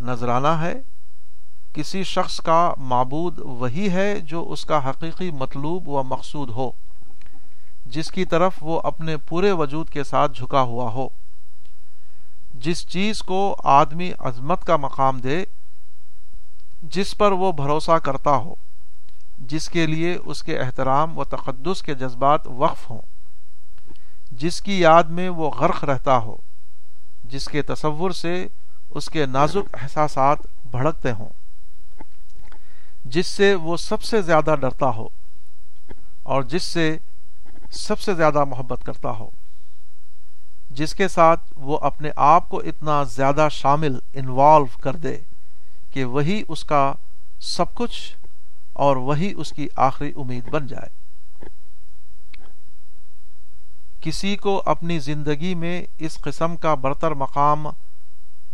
نذرانہ 0.00 0.48
ہے، 0.48 0.74
کسی 1.72 2.04
شخص 2.04 2.40
کا 2.40 2.74
معبود 2.78 3.38
وہی 3.38 3.90
ہے 3.90 4.20
جو 4.20 4.46
اس 4.48 4.64
کا 4.64 4.90
حقیقی 4.90 5.30
مطلوب 5.30 5.88
و 5.88 6.02
مقصود 6.02 6.50
ہو، 6.50 6.70
جس 7.86 8.10
کی 8.10 8.24
طرف 8.24 8.52
وہ 8.60 8.80
اپنے 8.84 9.16
پورے 9.16 9.52
وجود 9.52 9.88
کے 9.88 10.04
ساتھ 10.04 10.38
جھکا 10.38 10.60
ہوا 10.60 10.92
ہو۔ 10.92 11.08
جس 12.54 12.88
چیز 12.88 13.22
کو 13.22 13.56
آدمی 13.64 14.12
عظمت 14.18 14.64
کا 14.64 14.76
مقام 14.76 15.20
دے، 15.20 15.44
جس 16.82 17.18
پر 17.18 17.32
وہ 17.32 17.52
بھروسہ 17.52 17.98
کرتا 17.98 18.36
ہو، 18.36 18.54
جس 19.38 19.68
کے 19.68 19.86
لیے 19.86 20.18
اس 20.24 20.42
کے 20.42 20.58
احترام 20.58 21.18
و 21.18 21.24
تقدس 21.24 21.82
کے 21.82 21.94
جذبات 21.94 22.40
وقف 22.46 22.90
ہوں۔ 22.90 23.00
جس 24.32 24.60
کی 24.60 24.80
یاد 24.80 25.04
میں 25.04 25.28
وہ 25.28 25.50
غرق 25.50 25.84
رہتا 25.84 26.18
ہو۔ 26.18 26.36
جس 27.30 27.44
کے 27.44 27.62
تصور 27.62 28.10
سے 28.10 28.46
اس 28.90 29.08
کے 29.08 29.26
نازک 29.26 29.76
احساسات 29.82 30.38
بھڑکتے 30.70 31.12
ہوں، 31.12 31.28
جس 33.04 33.26
سے 33.26 33.54
وہ 33.54 33.76
سب 33.76 34.02
سے 34.02 34.22
زیادہ 34.22 34.54
ڈرتا 34.60 34.88
ہو 34.88 35.08
اور 36.22 36.42
جس 36.42 36.62
سے 36.62 36.96
سب 37.70 38.00
سے 38.00 38.14
زیادہ 38.14 38.44
محبت 38.44 38.84
کرتا 38.84 39.10
ہو، 39.10 39.28
جس 40.70 40.94
کے 40.94 41.08
ساتھ 41.08 41.40
وہ 41.56 41.78
اپنے 41.78 42.10
آپ 42.16 42.48
کو 42.48 42.58
اتنا 42.58 43.02
زیادہ 43.02 43.48
شامل 43.50 43.98
انوالو 44.14 44.66
کر 44.80 44.96
دے 44.96 45.16
کہ 45.90 46.04
وہی 46.04 46.42
اس 46.48 46.64
کا 46.64 46.92
سب 47.40 47.74
کچھ 47.74 48.14
اور 48.72 48.96
وہی 48.96 49.32
اس 49.36 49.52
کی 49.52 49.68
آخری 49.76 50.12
امید 50.16 50.48
بن 50.48 50.66
جائے۔ 50.66 51.05
کسی 54.06 54.36
کو 54.36 54.62
اپنی 54.66 54.98
زندگی 54.98 55.54
میں 55.54 55.82
اس 55.98 56.18
قسم 56.20 56.56
کا 56.56 56.74
برتر 56.74 57.14
مقام 57.14 57.66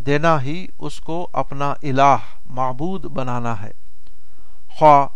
دینا 0.07 0.43
ہی 0.43 0.67
اس 0.79 1.01
کو 1.01 1.27
اپنا 1.33 1.73
الہ، 1.83 2.17
معبود 2.51 3.05
بنانا 3.05 3.61
ہے۔ 3.63 3.71
خواہ 4.69 5.07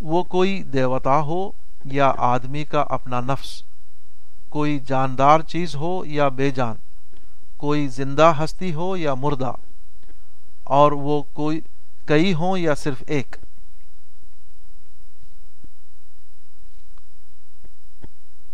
وہ 0.00 0.22
کوئی 0.22 0.62
دیوتا 0.62 1.20
ہو 1.20 1.50
یا 1.84 2.12
آدمی 2.16 2.64
کا 2.64 2.84
اپنا 2.88 3.20
نفس، 3.20 3.62
کوئی 4.48 4.78
جاندار 4.86 5.40
چیز 5.40 5.74
ہو 5.76 6.04
یا 6.06 6.28
بے 6.28 6.50
جان، 6.50 6.74
کوئی 7.56 7.86
زندہ 7.88 8.32
ہستی 8.38 8.72
ہو 8.74 8.96
یا 8.96 9.14
مردہ، 9.14 9.52
اور 10.64 10.92
وہ 10.92 11.22
کوئی 11.32 11.60
کئی 12.06 12.34
ہوں 12.34 12.58
یا 12.58 12.74
صرف 12.74 13.02
ایک۔ 13.06 13.36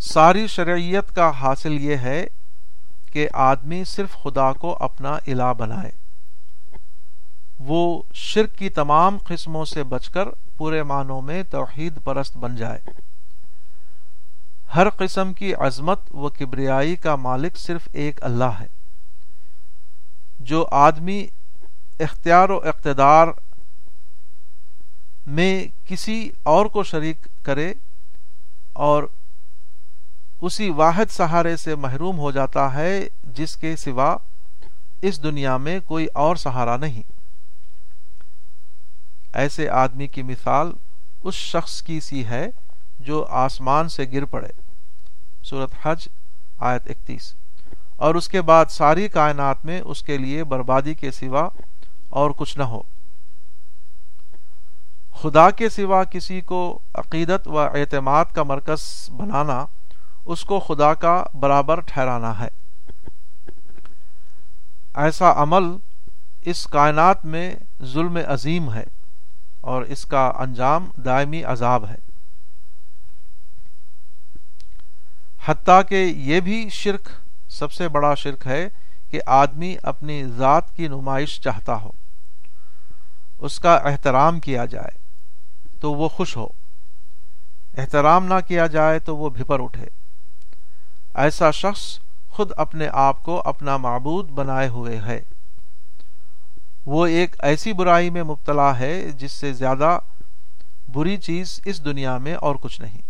ساری 0.00 0.46
شرعیت 0.46 1.14
کا 1.14 1.30
حاصل 1.40 1.72
یہ 1.72 1.96
ہے 1.96 2.26
کہ 3.12 3.28
آدمی 3.32 3.84
صرف 3.84 4.12
خدا 4.22 4.52
کو 4.52 4.76
اپنا 4.80 5.18
الہ 5.26 5.52
بنائے۔ 5.58 5.90
وہ 7.58 8.02
شرک 8.14 8.58
کی 8.58 8.68
تمام 8.68 9.18
قسموں 9.24 9.64
سے 9.64 9.82
بچ 9.82 10.08
کر 10.08 10.28
پورے 10.56 10.82
معنوں 10.82 11.22
میں 11.22 11.42
توحید 11.50 11.92
پرست 12.04 12.36
بن 12.36 12.56
جائے۔ 12.56 12.78
ہر 14.74 14.90
قسم 14.90 15.32
کی 15.32 15.54
عظمت 15.54 16.00
و 16.10 16.28
کبریائی 16.28 16.96
کا 16.96 17.16
مالک 17.16 17.56
صرف 17.56 17.88
ایک 17.92 18.24
اللہ 18.24 18.60
ہے۔ 18.60 18.66
جو 20.40 20.66
آدمی 20.70 21.26
اختیار 22.00 22.48
و 22.48 22.56
اقتدار 22.56 23.28
میں 25.26 25.66
کسی 25.88 26.30
اور 26.42 26.66
کو 26.66 26.82
شریک 26.82 27.16
کرے 27.42 27.72
اور 28.72 29.02
اسی 30.40 30.70
واحد 30.70 31.06
سہارے 31.10 31.56
سے 31.56 31.74
محروم 31.74 32.18
ہو 32.18 32.30
جاتا 32.30 32.74
ہے 32.74 33.06
جس 33.24 33.56
کے 33.56 33.76
سوا 33.76 34.16
اس 35.02 35.22
دنیا 35.22 35.56
میں 35.56 35.80
کوئی 35.80 36.06
اور 36.14 36.36
سہارا 36.36 36.76
نہیں۔ 36.76 37.02
ایسے 39.32 39.68
آدمی 39.68 40.06
کی 40.06 40.22
مثال 40.22 40.72
اس 41.24 41.34
شخص 41.34 41.82
کی 41.82 42.00
سی 42.00 42.24
ہے 42.24 42.48
جو 43.00 43.26
آسمان 43.30 43.88
سے 43.88 44.04
گر 44.12 44.24
پڑے۔ 44.24 44.48
صورت 45.44 45.70
حج، 45.82 46.08
آیت 46.58 46.82
اکتیس۔ 46.86 47.34
اور 47.96 48.14
اس 48.14 48.28
کے 48.28 48.42
بعد 48.42 48.66
ساری 48.70 49.08
کائنات 49.08 49.64
میں 49.64 49.80
اس 49.80 50.02
کے 50.02 50.18
لیے 50.18 50.44
بربادی 50.44 50.94
کے 50.94 51.10
سوا 51.10 51.48
اور 52.08 52.30
کچھ 52.30 52.58
نہ 52.58 52.62
ہو۔ 52.62 52.82
خدا 55.22 55.50
کے 55.50 55.68
سوا 55.68 56.04
کسی 56.04 56.40
کو 56.40 56.78
عقیدت 56.94 57.48
و 57.48 57.58
اعتماد 57.58 58.24
کا 58.34 58.42
مرکز 58.42 59.10
بنانا 59.16 59.66
اس 60.30 60.44
کو 60.44 60.60
خدا 60.60 60.94
کا 60.94 61.24
برابر 61.34 61.80
ٹھہرانا 61.80 62.38
ہے۔ 62.40 62.48
ایسا 64.94 65.32
عمل 65.42 65.64
اس 66.42 66.66
کائنات 66.66 67.24
میں 67.24 67.54
ظلم 67.84 68.18
عظیم 68.28 68.72
ہے 68.72 68.84
اور 69.60 69.82
اس 69.82 70.06
کا 70.06 70.32
انجام 70.38 70.90
دائمی 71.04 71.44
عذاب 71.44 71.88
ہے۔ 71.88 71.94
حتیٰ 75.46 75.80
کہ 75.88 76.12
یہ 76.16 76.40
بھی 76.40 76.68
شرک 76.68 77.08
سب 77.50 77.72
سے 77.72 77.88
بڑا 77.88 78.14
شرک 78.14 78.46
ہے 78.46 78.68
کہ 79.10 79.20
آدمی 79.26 79.76
اپنی 79.82 80.24
ذات 80.36 80.76
کی 80.76 80.88
نمائش 80.88 81.40
چاہتا 81.40 81.74
ہو، 81.74 81.90
اس 83.38 83.58
کا 83.58 83.74
احترام 83.74 84.40
کیا 84.40 84.64
جائے 84.64 84.98
تو 85.80 85.94
وہ 85.94 86.08
خوش 86.08 86.36
ہو، 86.36 86.46
احترام 87.78 88.24
نہ 88.24 88.40
کیا 88.48 88.66
جائے 88.66 88.98
تو 88.98 89.16
وہ 89.16 89.30
بھپر 89.30 89.62
اٹھے۔ 89.62 89.99
ایسا 91.14 91.50
شخص 91.50 91.98
خود 92.28 92.50
اپنے 92.56 92.88
آپ 92.92 93.22
کو 93.22 93.42
اپنا 93.44 93.76
معبود 93.76 94.30
بنائے 94.30 94.68
ہوئے 94.68 94.98
ہے۔ 94.98 95.20
وہ 96.86 97.06
ایک 97.06 97.36
ایسی 97.38 97.72
برائی 97.72 98.10
میں 98.10 98.22
مبتلا 98.22 98.78
ہے 98.78 99.10
جس 99.10 99.32
سے 99.32 99.52
زیادہ 99.52 99.98
بری 100.88 101.16
چیز 101.16 101.60
اس 101.64 101.84
دنیا 101.84 102.18
میں 102.18 102.34
اور 102.34 102.54
کچھ 102.60 102.80
نہیں۔ 102.80 103.00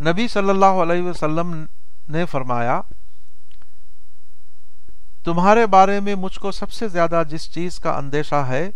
نبی 0.00 0.28
صلی 0.28 0.50
اللہ 0.50 0.64
علیہ 0.64 1.02
وسلم 1.02 1.64
نے 2.08 2.24
فرمایا، 2.24 2.80
تمہارے 5.24 5.66
بارے 5.66 6.00
میں 6.00 6.14
مجھ 6.14 6.38
کو 6.38 6.52
سب 6.52 6.72
سے 6.72 6.88
زیادہ 6.88 7.22
جس 7.28 7.50
چیز 7.50 7.78
کا 7.78 7.90
اندیشہ 7.90 8.46
ہے، 8.48 8.70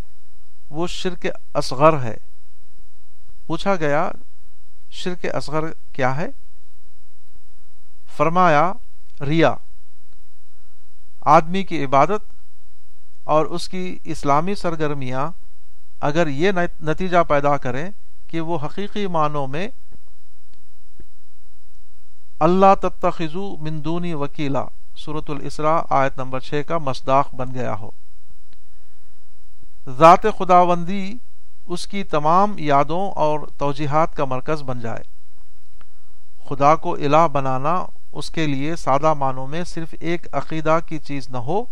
وہ 0.70 0.86
شرک 0.86 1.26
اصغر 1.54 2.02
ہے۔ 2.02 2.16
پوچھا 3.46 3.74
گیا، 3.76 4.08
شرک 4.90 5.26
اصغر 5.34 5.64
کیا 5.92 6.16
ہے؟ 6.16 6.26
فرمایا، 8.16 8.72
ریا، 9.20 9.54
آدمی 11.20 11.62
کی 11.62 11.84
عبادت 11.84 12.30
اور 13.24 13.46
اس 13.46 13.68
کی 13.68 13.98
اسلامی 14.04 14.54
سرگرمیاں 14.54 15.30
اگر 16.00 16.26
یہ 16.26 16.52
نتیجہ 16.82 17.22
پیدا 17.28 17.56
کریں 17.56 17.90
کہ 18.26 18.40
وہ 18.40 18.58
حقیقی 18.62 19.06
معنوں 19.06 19.46
میں 19.46 19.68
اللہ 22.40 22.74
تتخذو 22.80 23.56
مندونی 23.56 24.14
وکیلا 24.14 24.64
صورت 24.96 25.30
الاسرا 25.30 25.80
آیت 25.90 26.18
نمبر 26.18 26.40
چھ 26.40 26.62
کا 26.66 26.78
مصداق 26.78 27.34
بن 27.34 27.54
گیا 27.54 27.74
ہو۔ 27.74 27.90
ذات 29.98 30.26
خداوندی 30.38 31.16
اس 31.66 31.86
کی 31.86 32.04
تمام 32.04 32.54
یادوں 32.58 33.10
اور 33.10 33.40
توجیحات 33.58 34.16
کا 34.16 34.24
مرکز 34.24 34.62
بن 34.62 34.80
جائے۔ 34.80 35.02
خدا 36.48 36.76
کو 36.76 36.94
الہ 36.94 37.28
بنانا 37.32 37.86
اس 38.12 38.30
کے 38.30 38.46
لیے 38.46 38.76
سادہ 38.76 39.14
معنوں 39.14 39.46
میں 39.46 39.64
صرف 39.64 39.94
ایک 40.00 40.26
عقیدہ 40.32 40.78
کی 40.86 40.98
چیز 40.98 41.28
نہ 41.28 41.36
ہو، 41.36 41.64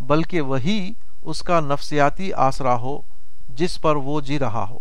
بلکہ 0.00 0.40
وہی 0.40 0.92
اس 1.22 1.42
کا 1.42 1.60
نفسیاتی 1.60 2.32
آسرا 2.32 2.76
ہو 2.76 2.98
جس 3.48 3.80
پر 3.80 3.96
وہ 3.96 4.20
جی 4.20 4.38
رہا 4.38 4.66
ہو۔ 4.70 4.78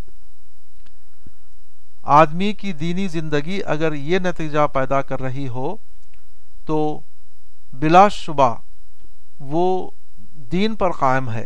آدمی 2.04 2.54
کی 2.54 2.74
دینی 2.74 3.08
زندگی 3.08 3.60
اگر 3.66 3.94
یہ 3.94 4.20
نتیجہ 4.20 4.68
پیدا 4.74 5.02
کر 5.02 5.22
رہی 5.22 5.48
ہو، 5.48 5.76
تو 6.66 7.00
بلا 7.74 8.08
شبہ 8.08 8.56
وہ 9.40 9.92
دین 10.52 10.76
پر 10.76 10.92
قائم 10.92 11.30
ہے۔ 11.30 11.46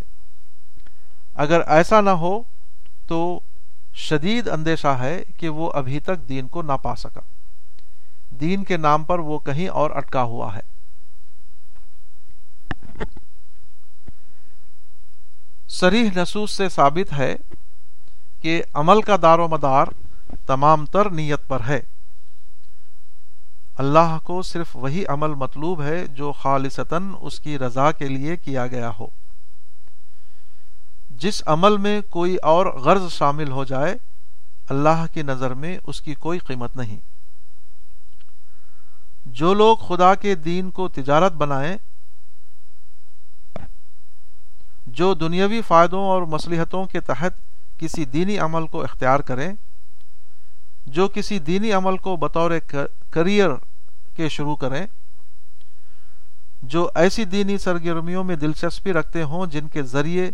اگر 1.36 1.62
ایسا 1.68 2.02
نہ 2.02 2.10
ہو 2.10 2.42
تو 3.08 3.40
شدید 3.94 4.48
اندیشہ 4.48 4.88
ہے 4.88 5.24
کہ 5.38 5.50
وہ 5.50 5.72
ابھی 5.72 6.00
تک 6.00 6.30
دین 6.30 6.48
کو 6.48 6.62
نہ 6.62 6.72
پا 6.82 6.96
سکا۔ 6.96 7.22
دین 8.30 8.64
کے 8.64 8.78
نام 8.78 9.04
پر 9.04 9.20
وہ 9.20 9.40
کہیں 9.40 9.68
اور 9.68 9.92
اٹکا 9.92 10.24
ہوا 10.24 10.56
ہے۔ 10.56 10.74
سریح 15.68 16.10
نصوص 16.16 16.52
سے 16.52 16.70
ثابت 16.70 17.14
ہے 17.14 17.36
کہ 18.42 18.64
عمل 18.74 19.02
کا 19.02 19.16
دار 19.22 19.40
و 19.40 19.48
مدار 19.48 19.86
تمام 20.46 20.86
تر 20.86 21.10
نیت 21.10 21.48
پر 21.48 21.60
ہے۔ 21.68 21.80
اللہ 23.78 24.18
کو 24.24 24.42
صرف 24.42 24.76
وہی 24.76 25.06
عمل 25.06 25.34
مطلوب 25.34 25.82
ہے 25.82 26.08
جو 26.08 26.32
خالصتاً 26.32 27.12
اس 27.22 27.40
کی 27.40 27.58
رضا 27.58 27.92
کے 27.92 28.08
لیے 28.08 28.38
کیا 28.38 28.68
گیا 28.68 28.92
ہو۔ 29.00 29.08
جس 31.20 31.44
عمل 31.46 31.78
میں 31.78 32.02
کوئی 32.10 32.36
اور 32.36 32.66
غرض 32.66 33.12
شامل 33.12 33.52
ہو 33.52 33.64
جائے، 33.64 33.96
اللہ 34.70 35.06
کی 35.14 35.22
نظر 35.22 35.54
میں 35.54 35.78
اس 35.88 36.02
کی 36.02 36.14
کوئی 36.14 36.40
قیمت 36.40 36.76
نہیں۔ 36.76 36.98
جو 39.26 39.54
لوگ 39.54 39.78
خدا 39.78 40.16
کے 40.16 40.36
دین 40.36 40.70
کو 40.70 40.88
تجارت 40.88 41.32
بنائیں، 41.32 41.78
جو 44.88 45.14
دنیاوی 45.14 45.62
فائدوں 45.62 46.04
اور 46.04 46.22
مصلیحتوں 46.22 46.86
کے 46.86 47.00
تحت 47.00 47.34
کسی 47.80 48.06
دینی 48.06 48.38
عمل 48.38 48.68
کو 48.68 48.84
اختیار 48.84 49.20
کریں، 49.20 49.54
جو 50.86 51.08
کسی 51.08 51.40
دینی 51.40 51.72
عمل 51.72 51.98
کو 51.98 52.16
بطور 52.16 52.52
کریئر 53.10 53.50
کے 54.16 54.30
شروع 54.30 54.56
کریں، 54.56 54.86
جو 56.64 56.90
ایسی 56.96 57.26
دینی 57.26 57.58
سرگرمیوں 57.58 58.24
میں 58.24 58.36
دلچسپی 58.36 58.94
رکھتے 58.94 59.24
ہوں 59.24 59.46
جن 59.46 59.68
کے 59.68 59.84
ذریعے 59.84 60.32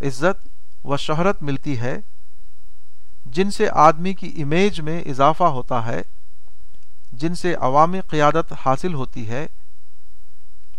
عزت 0.00 0.48
و 0.86 0.96
شہرت 0.96 1.42
ملتی 1.42 1.78
ہے، 1.78 1.98
جن 3.26 3.50
سے 3.50 3.68
آدمی 3.72 4.14
کی 4.14 4.42
امیج 4.42 4.80
میں 4.80 5.00
اضافہ 5.00 5.44
ہوتا 5.44 5.86
ہے، 5.86 6.02
جن 7.12 7.34
سے 7.34 7.54
عوامی 7.54 8.00
قیادت 8.00 8.52
حاصل 8.66 8.94
ہوتی 8.94 9.28
ہے۔ 9.28 9.46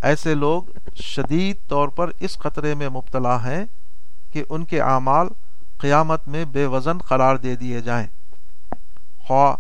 ایسے 0.02 0.34
لوگ 0.34 0.64
شدید 0.96 1.56
طور 1.68 1.88
پر 1.88 2.10
اس 2.20 2.38
خطرے 2.38 2.74
میں 2.74 2.90
مبتلا 2.90 3.44
ہیں 3.44 3.66
کہ 4.32 4.44
ان 4.50 4.66
کے 4.66 4.82
اعمال 4.82 5.28
قیامت 5.78 6.28
میں 6.28 6.46
بے 6.46 6.66
وزن 6.66 6.98
قرار 6.98 7.36
دے 7.36 7.56
دیے 7.56 7.82
جائیں۔ 7.82 8.08
خواہ 9.28 9.56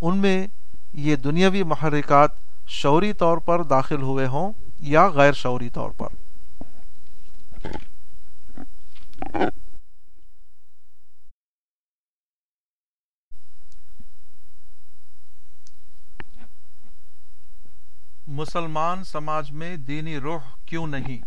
ان 0.00 0.16
میں 0.16 0.46
یہ 0.94 1.16
دنیاوی 1.16 1.62
محرکات 1.62 2.30
شعوری 2.66 3.12
طور 3.12 3.38
پر 3.38 3.62
داخل 3.62 4.02
ہوئے 4.02 4.26
ہوں 4.26 4.52
یا 4.80 5.08
غیر 5.08 5.32
شعوری 5.32 5.68
طور 5.68 5.90
پر۔ 5.90 6.06
مسلمان 18.26 19.04
سماج 19.04 19.52
میں 19.52 19.76
دینی 19.76 20.18
روح 20.18 20.40
کیوں 20.66 20.86
نہیں؟ 20.86 21.18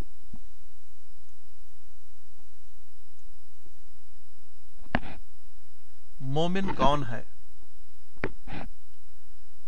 مومن 6.20 6.74
کون 6.74 7.04
ہے؟ 7.10 7.22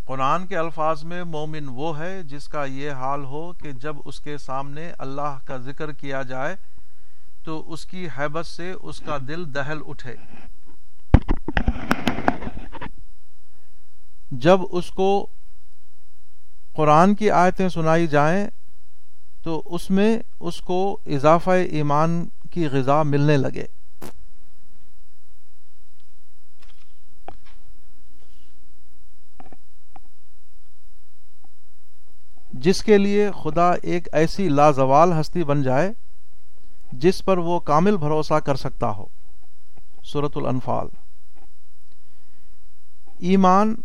قرآن 0.05 0.47
کے 0.47 0.57
الفاظ 0.57 1.03
میں 1.03 1.23
مومن 1.23 1.67
وہ 1.69 1.99
ہے 1.99 2.23
جس 2.23 2.47
کا 2.47 2.65
یہ 2.65 2.91
حال 2.91 3.23
ہو 3.23 3.53
کہ 3.53 3.71
جب 3.71 3.95
اس 4.05 4.19
کے 4.19 4.37
سامنے 4.37 4.91
اللہ 4.97 5.37
کا 5.45 5.57
ذکر 5.57 5.91
کیا 5.91 6.21
جائے 6.21 6.55
تو 7.47 7.73
اس 7.73 7.85
کی 7.85 8.07
حیبت 8.17 8.45
سے 8.45 8.73
اس 8.81 8.99
کا 8.99 9.17
دل 9.27 9.53
دہل 9.53 9.79
اٹھے۔ 9.87 10.15
جب 14.31 14.59
اس 14.71 14.89
کو 14.89 15.27
قرآن 16.73 17.15
کی 17.15 17.31
آیتیں 17.31 17.69
سنائی 17.69 18.07
جائیں، 18.07 18.47
تو 19.43 19.63
اس 19.65 19.89
میں 19.89 20.19
اس 20.39 20.61
کو 20.61 20.97
اضافہ 21.05 21.49
ایمان 21.49 22.25
کی 22.51 22.67
غذا 22.67 23.03
ملنے 23.03 23.37
لگے۔ 23.37 23.65
جس 32.53 32.83
کے 32.83 32.97
لیے 32.97 33.29
خدا 33.43 33.71
ایک 33.71 34.07
ایسی 34.11 34.49
لازوال 34.49 35.13
ہستی 35.21 35.43
بن 35.43 35.63
جائے 35.63 35.93
جس 36.91 37.25
پر 37.25 37.37
وہ 37.37 37.59
کامل 37.59 37.97
بھروسہ 37.97 38.33
کر 38.33 38.55
سکتا 38.55 38.91
ہو۔ 38.91 39.05
صورت 40.03 40.31
الانفال۔ 40.35 40.87
ایمان 43.19 43.75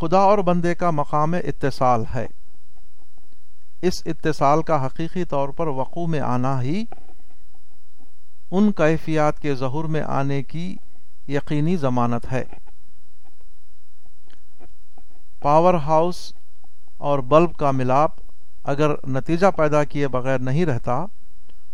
خدا 0.00 0.18
اور 0.18 0.38
بندے 0.38 0.74
کا 0.74 0.90
مقام 0.90 1.34
اتصال 1.34 2.04
ہے۔ 2.14 2.26
اس 3.82 4.02
اتصال 4.06 4.62
کا 4.62 4.86
حقیقی 4.86 5.24
طور 5.24 5.48
پر 5.48 5.66
وقوع 5.66 6.06
میں 6.06 6.20
آنا 6.20 6.62
ہی 6.62 6.84
ان 8.50 8.72
کیفیات 8.72 9.40
کے 9.40 9.54
ظہور 9.54 9.84
میں 9.84 10.02
آنے 10.02 10.42
کی 10.42 10.76
یقینی 11.28 11.76
ضمانت 11.76 12.32
ہے۔ 12.32 12.44
پاور 15.40 15.74
ہاؤس 15.74 16.32
اور 16.96 17.18
بلب 17.18 17.54
کا 17.54 17.70
ملاپ 17.70 18.10
اگر 18.64 18.90
نتیجہ 19.06 19.46
پیدا 19.56 19.84
کیے 19.84 20.08
بغیر 20.08 20.38
نہیں 20.38 20.64
رہتا 20.64 21.06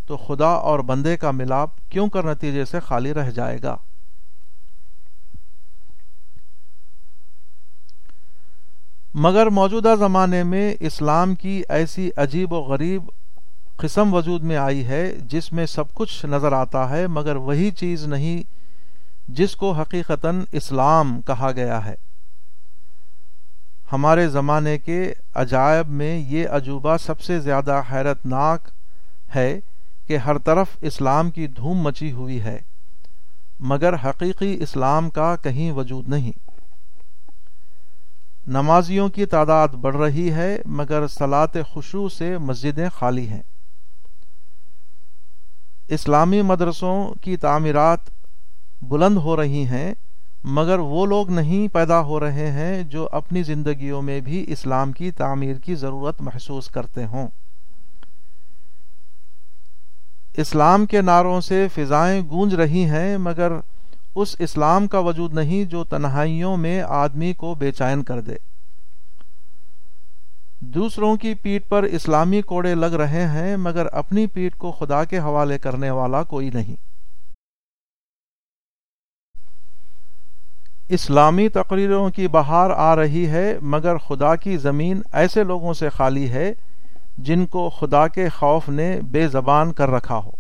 تو 0.07 0.17
خدا 0.17 0.49
اور 0.49 0.79
بندے 0.79 1.17
کا 1.17 1.31
ملاپ 1.31 1.71
کیوں 1.89 2.09
کر 2.09 2.25
نتیجے 2.25 2.65
سے 2.65 2.81
خالی 2.81 3.15
رہ 3.15 3.31
جائے 3.31 3.59
گا؟ 3.63 3.77
مگر 9.15 9.47
موجودہ 9.47 9.95
زمانے 9.99 10.43
میں 10.43 10.75
اسلام 10.81 11.35
کی 11.35 11.63
ایسی 11.69 12.11
عجیب 12.17 12.53
و 12.53 12.61
غریب 12.61 13.03
قسم 13.77 14.15
وجود 14.15 14.43
میں 14.43 14.57
آئی 14.57 14.87
ہے 14.87 15.13
جس 15.21 15.53
میں 15.53 15.67
سب 15.67 15.95
کچھ 15.95 16.27
نظر 16.27 16.53
آتا 16.53 16.91
ہے، 16.91 17.07
مگر 17.07 17.37
وہی 17.37 17.71
چیز 17.71 18.07
نہیں 18.07 18.43
جس 19.29 19.57
کو 19.57 19.73
حقیقتاً 19.73 20.45
اسلام 20.53 21.21
کہا 21.27 21.53
گیا 21.53 21.85
ہے۔ 21.85 21.95
ہمارے 23.93 24.29
زمانے 24.29 24.79
کے 24.79 25.13
عجائب 25.35 25.89
میں 25.89 26.19
یہ 26.19 26.49
عجوبہ 26.49 26.97
سب 26.97 27.21
سے 27.21 27.41
زیادہ 27.41 27.83
حیرت 27.93 28.27
ناک 28.27 28.69
ہے 29.35 29.61
کہ 30.07 30.17
ہر 30.17 30.39
طرف 30.39 30.67
اسلام 30.81 31.31
کی 31.31 31.47
دھوم 31.47 31.79
مچی 31.79 32.13
ہوئی 32.13 32.41
ہے، 32.43 32.59
مگر 33.61 33.95
حقیقی 34.05 34.57
اسلام 34.63 35.11
کا 35.11 35.37
کہیں 35.37 35.73
وجود 35.73 36.09
نہیں۔ 36.09 36.33
نمازیوں 38.47 39.09
کی 39.09 39.27
تعداد 39.27 39.69
بڑھ 39.69 39.97
رہی 39.97 40.33
ہے، 40.33 40.57
مگر 40.67 41.07
سلاط 41.07 41.57
خوشو 41.69 42.09
سے 42.09 42.39
مسجدیں 42.39 42.89
خالی 42.89 43.29
ہیں۔ 43.29 43.43
اسلامی 45.89 46.43
مدرسوں 46.43 47.15
کی 47.21 47.37
تعمیرات 47.37 47.99
بلند 48.83 49.17
ہو 49.17 49.37
رہی 49.37 49.65
ہیں، 49.65 49.95
مگر 50.45 50.79
وہ 50.79 51.07
لوگ 51.07 51.31
نہیں 51.31 51.69
پیدا 51.69 52.01
ہو 52.01 52.21
رہے 52.21 52.51
ہیں 52.51 52.83
جو 52.83 53.09
اپنی 53.13 53.43
زندگیوں 53.43 54.03
میں 54.03 54.21
بھی 54.21 54.45
اسلام 54.49 54.93
کی 54.93 55.11
تعمیر 55.11 55.57
کی 55.57 55.75
ضرورت 55.75 56.21
محسوس 56.21 56.69
کرتے 56.69 57.07
ہوں۔ 57.07 57.29
اسلام 60.37 60.87
کے 60.87 61.01
نعروں 61.03 61.41
سے 61.41 61.67
فضائیں 61.75 62.23
گونج 62.29 62.55
رہی 62.55 62.85
ہیں، 62.85 63.19
مگر 63.19 63.53
اس 64.15 64.37
اسلام 64.39 64.87
کا 64.87 64.99
وجود 64.99 65.35
نہیں 65.35 65.65
جو 65.65 65.85
تنہائیوں 65.85 66.57
میں 66.57 66.83
آدمی 66.83 67.33
کو 67.33 67.55
بے 67.55 67.73
چین 67.73 68.03
کر 68.03 68.21
دے۔ 68.21 68.37
دوسروں 70.61 71.17
کی 71.17 71.35
پیٹ 71.35 71.69
پر 71.69 71.83
اسلامی 71.83 72.43
کوڑے 72.43 72.75
لگ 72.75 72.95
رہے 72.95 73.27
ہیں، 73.27 73.57
مگر 73.57 73.87
اپنی 73.93 74.27
پیٹ 74.27 74.57
کو 74.57 74.73
خدا 74.73 75.05
کے 75.05 75.19
حوالے 75.19 75.59
کرنے 75.59 75.91
والا 75.91 76.23
کوئی 76.23 76.51
نہیں۔ 76.55 76.77
اسلامی 80.89 81.49
تقریروں 81.49 82.11
کی 82.11 82.29
بہار 82.29 82.71
آ 82.71 82.97
رہی 82.97 83.27
ہے، 83.27 83.59
مگر 83.63 83.97
خدا 83.97 84.37
کی 84.37 84.57
زمین 84.57 85.01
ایسے 85.13 85.45
لوگوں 85.45 85.75
سے 85.75 85.89
خالی 85.89 86.31
ہے 86.31 86.53
جن 87.19 87.47
کو 87.47 87.71
خدا 87.71 88.09
کے 88.09 88.29
خوف 88.29 88.69
نے 88.69 89.01
بے 89.01 89.29
زبان 89.29 89.73
کر 89.73 89.91
رکھا 89.91 90.17
ہو۔ 90.17 90.31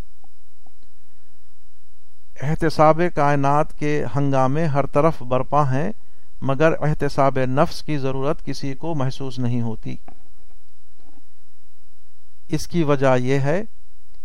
احتساب 2.42 3.00
کائنات 3.14 3.78
کے 3.78 4.04
ہنگامے 4.16 4.64
ہر 4.64 4.86
طرف 4.86 5.22
برپا 5.22 5.72
ہیں، 5.72 5.92
مگر 6.42 6.72
احتساب 6.80 7.38
نفس 7.38 7.82
کی 7.82 7.98
ضرورت 7.98 8.44
کسی 8.44 8.74
کو 8.74 8.94
محسوس 8.94 9.38
نہیں 9.38 9.62
ہوتی۔ 9.62 9.96
اس 12.48 12.66
کی 12.66 12.82
وجہ 12.82 13.16
یہ 13.16 13.38
ہے 13.38 13.62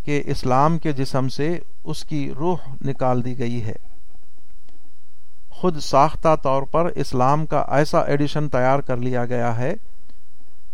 کہ 0.03 0.23
اسلام 0.25 0.77
کے 0.77 0.91
جسم 0.91 1.29
سے 1.29 1.59
اس 1.83 2.03
کی 2.03 2.31
روح 2.39 2.57
نکال 2.85 3.25
دی 3.25 3.39
گئی 3.39 3.63
ہے۔ 3.63 3.75
خود 5.49 5.79
ساختہ 5.79 6.35
طور 6.43 6.63
پر 6.63 6.85
اسلام 6.85 7.45
کا 7.45 7.65
ایسا 7.69 7.99
ایڈیشن 7.99 8.49
تیار 8.49 8.79
کر 8.79 8.97
لیا 8.97 9.25
گیا 9.25 9.57
ہے 9.57 9.73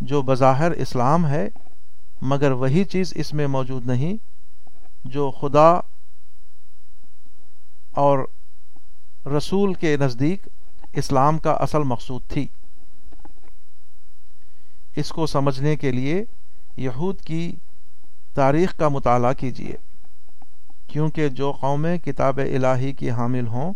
جو 0.02 0.22
بظاہر 0.22 0.72
اسلام 0.72 1.28
ہے۔ 1.28 1.48
مگر 2.22 2.52
وہی 2.52 2.84
چیز 2.84 3.14
اس 3.16 3.34
میں 3.34 3.48
موجود 3.48 3.88
نہیں 3.88 4.14
جو 5.06 5.32
خدا 5.32 5.80
اور 7.92 8.20
رسول 9.38 9.74
کے 9.74 9.98
نزدیک 9.98 10.48
اسلام 10.94 11.38
کا 11.38 11.52
اصل 11.52 11.84
مقصود 11.84 12.22
تھی۔ 12.28 12.48
اس 14.96 15.10
کو 15.10 15.28
سمجھنے 15.28 15.76
کے 15.76 15.92
لیے 15.92 16.24
یہود 16.78 17.22
کی 17.22 17.56
تاریخ 18.34 18.78
کا 18.78 18.88
مطالعہ 18.88 19.34
کیجیے 19.34 19.76
کیونکہ 20.88 21.30
جو 21.30 21.52
قومیں 21.52 21.98
کتاب 21.98 22.38
الہی 22.38 22.92
کی 22.92 23.12
حامل 23.12 23.48
ہوں، 23.48 23.74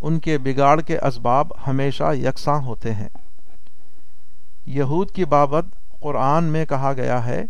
ان 0.00 0.18
کے 0.18 0.38
بگاڑ 0.38 0.80
کے 0.80 0.98
اسباب 0.98 1.46
ہمیشہ 1.66 2.14
یکساں 2.14 2.62
ہوتے 2.62 2.94
ہیں۔ 2.94 3.08
یہود 4.66 5.10
کی 5.10 5.24
بابت 5.24 5.64
قرآن 6.00 6.44
میں 6.44 6.66
کہا 6.66 6.92
گیا 6.92 7.26
ہے 7.26 7.44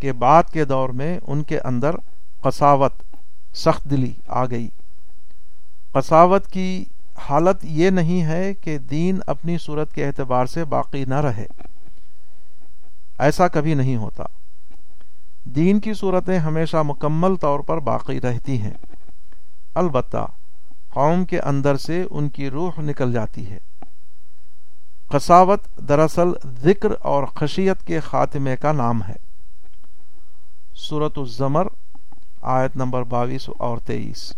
کہ 0.00 0.12
بعد 0.12 0.42
کے 0.52 0.64
دور 0.64 0.88
میں 0.88 1.18
ان 1.26 1.42
کے 1.42 1.60
اندر 1.60 1.94
قصاوت 2.42 2.92
سخت 3.54 3.84
دلی 3.84 4.12
آ 4.28 4.44
گئی۔ 4.44 4.68
قصاوت 5.92 6.46
کی 6.46 6.84
حالت 7.18 7.56
یہ 7.62 7.90
نہیں 7.90 8.24
ہے 8.24 8.54
کہ 8.54 8.78
دین 8.78 9.18
اپنی 9.26 9.58
صورت 9.58 9.92
کے 9.92 10.06
اعتبار 10.06 10.46
سے 10.46 10.64
باقی 10.64 11.04
نہ 11.04 11.14
رہے۔ 11.14 11.46
ایسا 13.18 13.48
کبھی 13.48 13.74
نہیں 13.74 13.96
ہوتا۔ 13.96 14.24
دین 15.44 15.80
کی 15.80 15.94
صورتیں 15.94 16.38
ہمیشہ 16.38 16.76
مکمل 16.76 17.36
طور 17.36 17.60
پر 17.60 17.78
باقی 17.78 18.20
رہتی 18.20 18.60
ہیں۔ 18.60 18.74
البتہ 19.74 20.26
قوم 20.88 21.24
کے 21.24 21.40
اندر 21.40 21.76
سے 21.76 22.04
ان 22.10 22.28
کی 22.28 22.50
روح 22.50 22.72
نکل 22.78 23.12
جاتی 23.12 23.50
ہے۔ 23.50 23.58
قصاوت 25.08 25.60
دراصل 25.88 26.28
ذکر 26.62 26.88
اور 27.00 27.24
خشیت 27.24 27.86
کے 27.86 28.00
خاتمے 28.00 28.56
کا 28.56 28.72
نام 28.72 29.02
ہے۔ 29.02 29.16
صورت 30.74 31.18
الزمر، 31.18 31.66
آیت 32.40 32.76
نمبر 32.76 33.02
باویس 33.02 33.50
اور 33.58 33.78
تیئیس۔ 33.78 34.32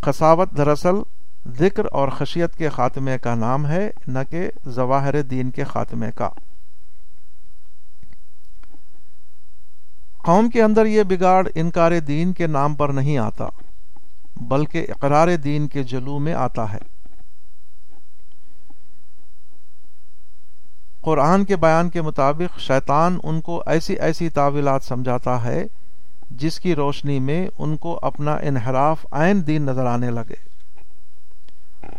قصاوت 0.00 0.50
دراصل 0.56 0.94
ذکر 1.58 1.84
اور 1.92 2.08
خشیت 2.08 2.56
کے 2.56 2.68
خاتمے 2.68 3.18
کا 3.18 3.34
نام 3.34 3.66
ہے، 3.66 3.90
نہ 4.06 4.18
کہ 4.30 4.50
ظواہر 4.68 5.22
دین 5.22 5.50
کے 5.50 5.64
خاتمے 5.64 6.10
کا۔ 6.14 6.28
قوم 10.16 10.50
کے 10.50 10.62
اندر 10.62 10.86
یہ 10.86 11.02
بگاڑ 11.02 11.48
انکار 11.54 11.92
دین 11.98 12.32
کے 12.32 12.46
نام 12.46 12.74
پر 12.74 12.88
نہیں 12.88 13.18
آتا۔ 13.18 13.48
بلکہ 14.48 14.86
اقرار 14.88 15.36
دین 15.36 15.68
کے 15.68 15.82
جلو 15.82 16.18
میں 16.18 16.34
آتا 16.34 16.72
ہے۔ 16.72 16.78
قرآن 21.00 21.44
کے 21.44 21.56
بیان 21.56 21.90
کے 21.90 22.02
مطابق 22.02 22.60
شیطان 22.60 23.18
ان 23.22 23.40
کو 23.40 23.62
ایسی 23.66 23.94
ایسی 23.94 24.28
تعویلات 24.28 24.84
سمجھاتا 24.84 25.44
ہے 25.44 25.64
جس 26.30 26.60
کی 26.60 26.74
روشنی 26.74 27.20
میں 27.20 27.48
ان 27.58 27.76
کو 27.76 27.98
اپنا 28.02 28.34
انحراف 28.34 29.06
عین 29.12 29.46
دین 29.46 29.62
نظر 29.62 29.86
آنے 29.86 30.10
لگے 30.10 30.52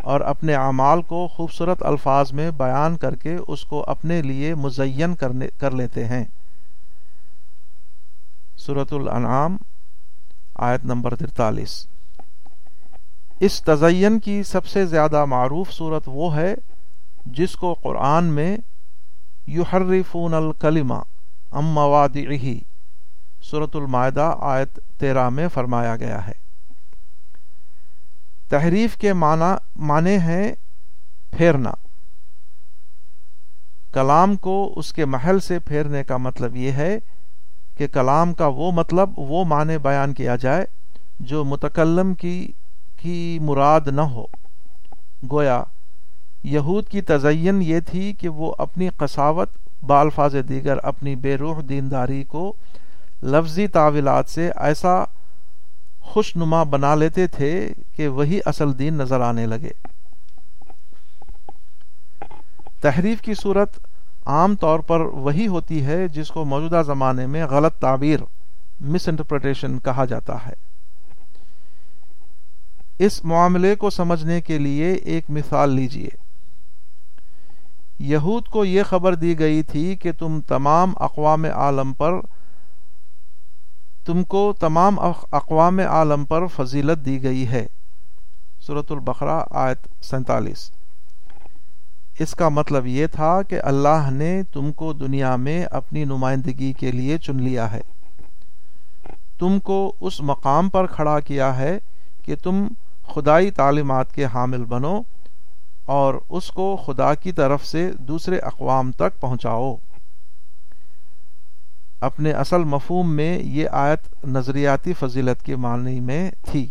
اور 0.02 0.22
اپنے 0.22 0.56
اعمال 0.56 1.02
کو 1.02 1.28
خوبصورت 1.28 1.84
الفاظ 1.84 2.32
میں 2.32 2.52
بیان 2.52 2.98
کر 2.98 3.16
کے 3.16 3.36
اس 3.48 3.66
کو 3.66 3.84
اپنے 3.88 4.22
لیے 4.22 4.56
مزین 4.56 5.16
کرنے، 5.16 5.48
کر 5.58 5.72
لیتے 5.72 6.06
ہیں۔ 6.06 6.24
صورت 8.58 8.94
الانعام 8.94 9.58
آیت 10.56 10.86
نمبر 10.86 11.16
ترتالیس۔ 11.16 11.88
اس 13.46 13.62
تزین 13.62 14.20
کی 14.20 14.44
سب 14.44 14.66
سے 14.66 14.86
زیادہ 14.86 15.26
معروف 15.26 15.72
صورت 15.72 16.04
وہ 16.08 16.36
ہے 16.36 16.56
جس 17.26 17.56
کو 17.56 17.74
قرآن 17.74 18.24
میں 18.24 18.58
یحرفون 19.48 20.34
الکلمہ 20.34 21.02
ام 21.52 21.66
موادعہی 21.66 22.60
صورت 23.44 23.76
المائدہ، 23.76 24.36
آیت 24.40 24.80
تیرہ 24.98 25.30
میں 25.30 25.48
فرمایا 25.48 25.96
گیا 25.96 26.28
ہے۔ 26.28 26.32
تحریف 28.50 28.98
کے 28.98 29.14
معنی 29.14 30.18
ہیں 30.18 30.54
پھیرنا۔ 31.38 31.72
کلام 33.94 34.36
کو 34.36 34.74
اس 34.76 34.94
کے 34.94 35.06
محل 35.06 35.40
سے 35.40 35.60
پھیرنے 35.60 36.04
کا 36.04 36.18
مطلب 36.18 36.56
یہ 36.56 36.72
ہے 36.72 36.98
کہ 37.78 37.88
کلام 37.88 38.34
کا 38.34 38.48
وہ 38.48 38.72
مطلب 38.72 39.10
وہ 39.18 39.46
معنی 39.46 39.78
بیان 39.78 40.14
کیا 40.14 40.36
جائے 40.36 40.66
جو 41.20 41.44
متکلم 41.44 42.14
کی 42.14 42.52
کی 43.04 43.40
مراد 43.42 43.82
نہ 43.88 44.02
ہو۔ 44.02 44.26
گویا، 45.32 45.64
یہود 46.44 46.88
کی 46.88 47.02
تزین 47.02 47.62
یہ 47.62 47.80
تھی 47.80 48.14
کہ 48.14 48.30
وہ 48.30 48.54
اپنی 48.58 48.90
قصاوت 48.98 49.50
بالفاظ 49.84 50.36
دیگر 50.50 50.78
اپنی 50.84 51.16
بے 51.16 51.38
روح 51.38 51.62
دینداری 51.70 52.24
کو 52.24 52.54
لفظی 53.24 53.68
تعویلات 53.68 54.30
سے 54.30 54.52
ایسا 54.56 55.04
خوش 56.02 56.36
نما 56.36 56.64
بنا 56.64 56.96
لیتے 56.96 57.28
تھے 57.28 57.74
کہ 57.96 58.08
وہی 58.08 58.40
اصل 58.46 58.80
دین 58.80 58.94
نظر 58.94 59.22
آنے 59.22 59.46
لگے۔ 59.46 59.72
تحریف 62.82 63.22
کی 63.22 63.34
صورت 63.34 63.70
عام 64.26 64.56
طور 64.56 64.80
پر 64.80 65.00
وہی 65.00 65.48
ہوتی 65.48 65.86
ہے 65.86 66.08
جس 66.08 66.28
کو 66.28 66.46
موجودہ 66.46 66.82
زمانے 66.86 67.28
میں 67.28 67.46
غلط 67.46 67.74
تعبیر 67.74 68.20
مس 68.82 69.08
انٹرپریٹیشن 69.08 69.80
کہا 69.80 70.06
جاتا 70.06 70.46
ہے۔ 70.46 70.73
اس 73.00 73.26
معاملے 73.26 73.76
کو 73.76 73.90
سمجھنے 73.90 74.42
کے 74.42 74.58
لیے 74.58 74.92
ایک 74.92 75.30
مثال 75.30 75.70
لیجیے۔ 75.70 76.10
یہود 78.00 78.46
کو 78.46 78.66
یہ 78.66 78.84
خبر 78.84 79.16
دی 79.16 79.40
گئی 79.40 79.64
تھی 79.64 79.96
کہ 79.96 80.12
تم 80.12 80.40
تمام 80.48 80.94
اقوام 80.96 81.46
عالم 81.54 81.94
پر، 81.94 82.12
تم 84.06 84.24
کو 84.24 84.54
تمام 84.60 85.00
اقوام 85.32 85.80
عالم 85.80 86.26
پر 86.26 86.48
فضیلت 86.48 87.06
دی 87.06 87.24
گئی 87.24 87.48
ہے۔ 87.48 87.68
صورت 88.68 88.92
البقرہ، 88.92 89.44
آیت 89.50 90.04
سینتالیس۔ 90.04 90.72
اس 92.20 92.32
کا 92.32 92.50
مطلب 92.50 92.86
یہ 92.86 93.08
تھا 93.08 93.42
کہ 93.42 93.62
اللہ 93.64 94.10
نے 94.12 94.44
تم 94.44 94.72
کو 94.72 94.94
دنیا 94.94 95.36
میں 95.36 95.66
اپنی 95.72 96.06
نمائندگی 96.06 96.74
کے 96.74 96.92
لیے 96.92 97.18
چن 97.18 97.44
لیا 97.44 97.72
ہے۔ 97.72 97.82
تم 99.40 99.60
کو 99.60 99.94
اس 100.02 100.22
مقام 100.22 100.70
پر 100.70 100.88
کھڑا 100.88 101.20
کیا 101.20 101.58
ہے 101.58 101.78
کہ 102.26 102.36
تم 102.44 102.68
خدائی 103.08 103.52
تعلیمات 103.52 104.14
کے 104.14 104.26
حامل 104.26 104.66
بنو 104.66 105.02
اور 105.86 106.14
اس 106.30 106.48
کو 106.48 106.84
خدا 106.86 107.14
کی 107.14 107.32
طرف 107.32 107.66
سے 107.66 107.92
دوسرے 108.00 108.40
اقوام 108.40 108.92
تک 108.92 109.20
پہنچاؤ۔ 109.20 109.76
اپنے 112.02 112.32
اصل 112.32 112.64
مفہوم 112.64 113.16
میں 113.16 113.40
یہ 113.40 113.68
آیت 113.72 114.26
نظریاتی 114.26 114.94
فضیلت 114.94 115.44
کے 115.44 115.56
معنی 115.56 116.00
میں 116.00 116.32
تھی، 116.52 116.68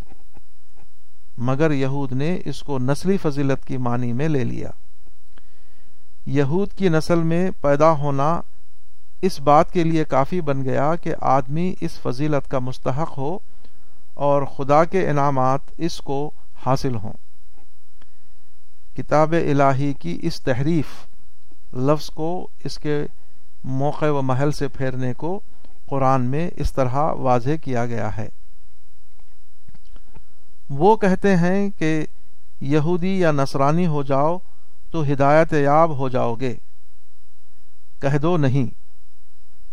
مگر 1.38 1.70
یہود 1.70 2.12
نے 2.12 2.38
اس 2.44 2.60
کو 2.60 2.78
نسلی 2.78 3.16
فضیلت 3.16 3.66
کی 3.66 3.76
معنی 3.76 4.12
میں 4.12 4.28
لے 4.28 4.44
لیا۔ 4.44 4.68
یہود 6.26 6.72
کی 6.72 6.88
نسل 6.88 7.22
میں 7.22 7.50
پیدا 7.60 7.90
ہونا 7.90 8.40
اس 9.22 9.40
بات 9.40 9.72
کے 9.72 9.84
لیے 9.84 10.04
کافی 10.04 10.40
بن 10.40 10.64
گیا 10.64 10.94
کہ 10.96 11.14
آدمی 11.20 11.74
اس 11.80 12.00
فضیلت 12.02 12.50
کا 12.50 12.58
مستحق 12.58 13.18
ہو 13.18 13.38
اور 14.14 14.42
خدا 14.42 14.84
کے 14.84 15.10
انعامات 15.10 15.60
اس 15.78 15.98
کو 15.98 16.30
حاصل 16.66 16.94
ہوں۔ 16.94 17.12
کتاب 18.96 19.32
الہی 19.32 19.92
کی 19.92 20.18
اس 20.22 20.40
تحریف 20.40 20.86
لفظ 21.74 22.10
کو 22.10 22.48
اس 22.64 22.78
کے 22.78 23.06
موقع 23.64 24.04
و 24.04 24.22
محل 24.22 24.52
سے 24.52 24.68
پھیرنے 24.68 25.14
کو 25.14 25.40
قرآن 25.86 26.22
میں 26.22 26.50
اس 26.56 26.72
طرح 26.72 27.12
واضح 27.12 27.50
کیا 27.62 27.86
گیا 27.86 28.16
ہے۔ 28.16 28.28
وہ 30.70 30.96
کہتے 30.96 31.36
ہیں 31.36 31.70
کہ 31.78 32.06
یہودی 32.60 33.20
یا 33.20 33.32
نصرانی 33.32 33.86
ہو 33.86 34.02
جاؤ 34.02 34.38
تو 34.90 35.02
ہدایت 35.02 35.52
یاب 35.52 35.96
ہو 35.98 36.08
جاؤ 36.08 36.34
گے۔ 36.34 36.54
کہہ 38.00 38.18
دو 38.18 38.36
نہیں، 38.36 38.66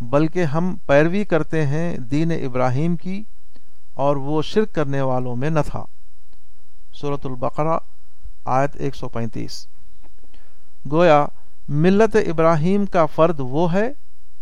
بلکہ 0.04 0.44
ہم 0.44 0.76
پیروی 0.86 1.24
کرتے 1.24 1.66
ہیں 1.66 1.98
دین 1.98 2.32
ابراہیم 2.32 2.96
کی 2.96 3.24
اور 4.00 4.16
وہ 4.16 4.42
شرک 4.42 4.74
کرنے 4.74 5.02
والوں 5.02 5.36
میں 5.36 5.50
نہ 5.50 5.60
تھا۔ 5.66 5.86
صورت 6.94 7.26
البقرہ، 7.26 7.78
آیت 8.46 8.70
ایک 8.74 8.96
سو 8.96 9.08
پینتیس۔ 9.08 9.68
گویا، 10.92 11.26
ملت 11.70 12.16
ابراہیم 12.16 12.86
کا 12.86 13.06
فرد 13.06 13.40
وہ 13.40 13.74
ہے 13.74 13.92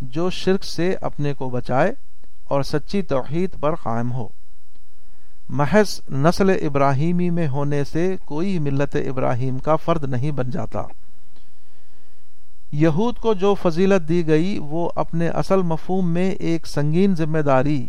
جو 0.02 0.30
شرک 0.30 0.64
سے 0.64 0.96
اپنے 1.02 1.34
کو 1.34 1.50
بچائے 1.50 1.94
اور 2.44 2.64
سچی 2.64 3.02
توحید 3.02 3.50
پر 3.60 3.76
قائم 3.76 4.12
ہو۔ 4.12 4.28
محض 5.50 6.02
نسل 6.12 6.50
ابراہیمی 6.50 7.30
میں 7.30 7.48
ہونے 7.48 7.84
سے 7.84 8.16
کوئی 8.26 8.60
ملت 8.60 8.96
ابراہیم 9.10 9.58
کا 9.58 9.76
فرد 9.76 10.04
نہیں 10.04 10.32
بن 10.32 10.50
جاتا۔ 10.50 10.84
یہود 12.72 13.16
کو 13.16 13.34
جو 13.34 13.54
فضیلت 13.54 14.10
دی 14.10 14.28
گئی، 14.28 14.60
وہ 14.62 14.90
اپنے 14.96 15.30
اصل 15.30 15.62
مفہوم 15.62 16.12
میں 16.12 16.32
ایک 16.32 16.68
سنگین 16.68 17.16
ذمہ 17.16 17.40
داری 17.40 17.88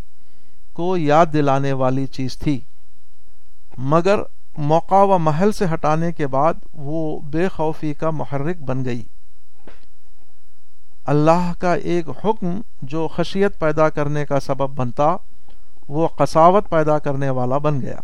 کو 0.79 0.97
یاد 0.97 1.27
دلانے 1.33 1.73
والی 1.73 2.07
چیز 2.07 2.39
تھی۔ 2.39 2.61
مگر 3.79 4.19
موقع 4.57 5.05
و 5.05 5.19
محل 5.19 5.53
سے 5.53 5.65
ہٹانے 5.75 6.13
کے 6.13 6.27
بعد 6.27 6.55
وہ 6.73 7.21
بے 7.21 7.49
خوفی 7.49 7.95
کا 7.95 8.11
محرک 8.11 8.57
بن 8.57 8.85
گئی۔ 8.85 9.03
اللہ 11.05 11.53
کا 11.59 11.75
ایک 11.75 12.09
حکم 12.09 12.61
جو 12.83 13.09
خشیت 13.09 13.59
پیدا 13.59 13.89
کرنے 13.89 14.27
کا 14.27 14.41
سبب 14.41 14.71
بنتا، 14.71 15.17
وہ 15.89 16.09
قصاوت 16.09 16.71
پیدا 16.71 16.99
کرنے 16.99 17.31
والا 17.31 17.59
بن 17.59 17.81
گیا۔ 17.81 17.99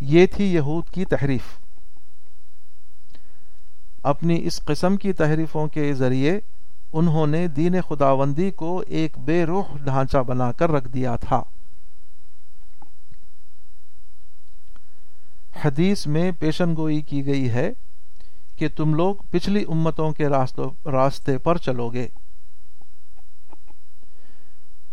یہ 0.00 0.26
تھی 0.26 0.54
یہود 0.54 0.84
کی 0.90 1.04
تحریف۔ 1.04 1.42
اپنی 4.02 4.46
اس 4.46 4.60
قسم 4.64 4.96
کی 4.96 5.12
تحریفوں 5.12 5.66
کے 5.66 5.94
ذریعے 5.94 6.40
انہوں 6.92 7.26
نے 7.26 7.48
دین 7.48 7.80
خداوندی 7.88 8.50
کو 8.50 8.82
ایک 8.86 9.18
بے 9.18 9.44
روح 9.46 9.76
ڈھانچہ 9.84 10.18
بنا 10.18 10.52
کر 10.52 10.70
رکھ 10.70 10.88
دیا 10.88 11.16
تھا۔ 11.16 11.42
حدیث 15.64 16.06
میں 16.06 16.30
پیشن 16.38 16.76
گوئی 16.76 17.00
کی 17.00 17.26
گئی 17.26 17.50
ہے 17.50 17.72
کہ 18.56 18.68
تم 18.76 18.94
لوگ 18.94 19.14
پچھلی 19.30 19.64
امتوں 19.68 20.12
کے 20.12 20.28
راستے 20.86 21.38
پر 21.38 21.56
چلو 21.56 21.88
گے۔ 21.88 22.08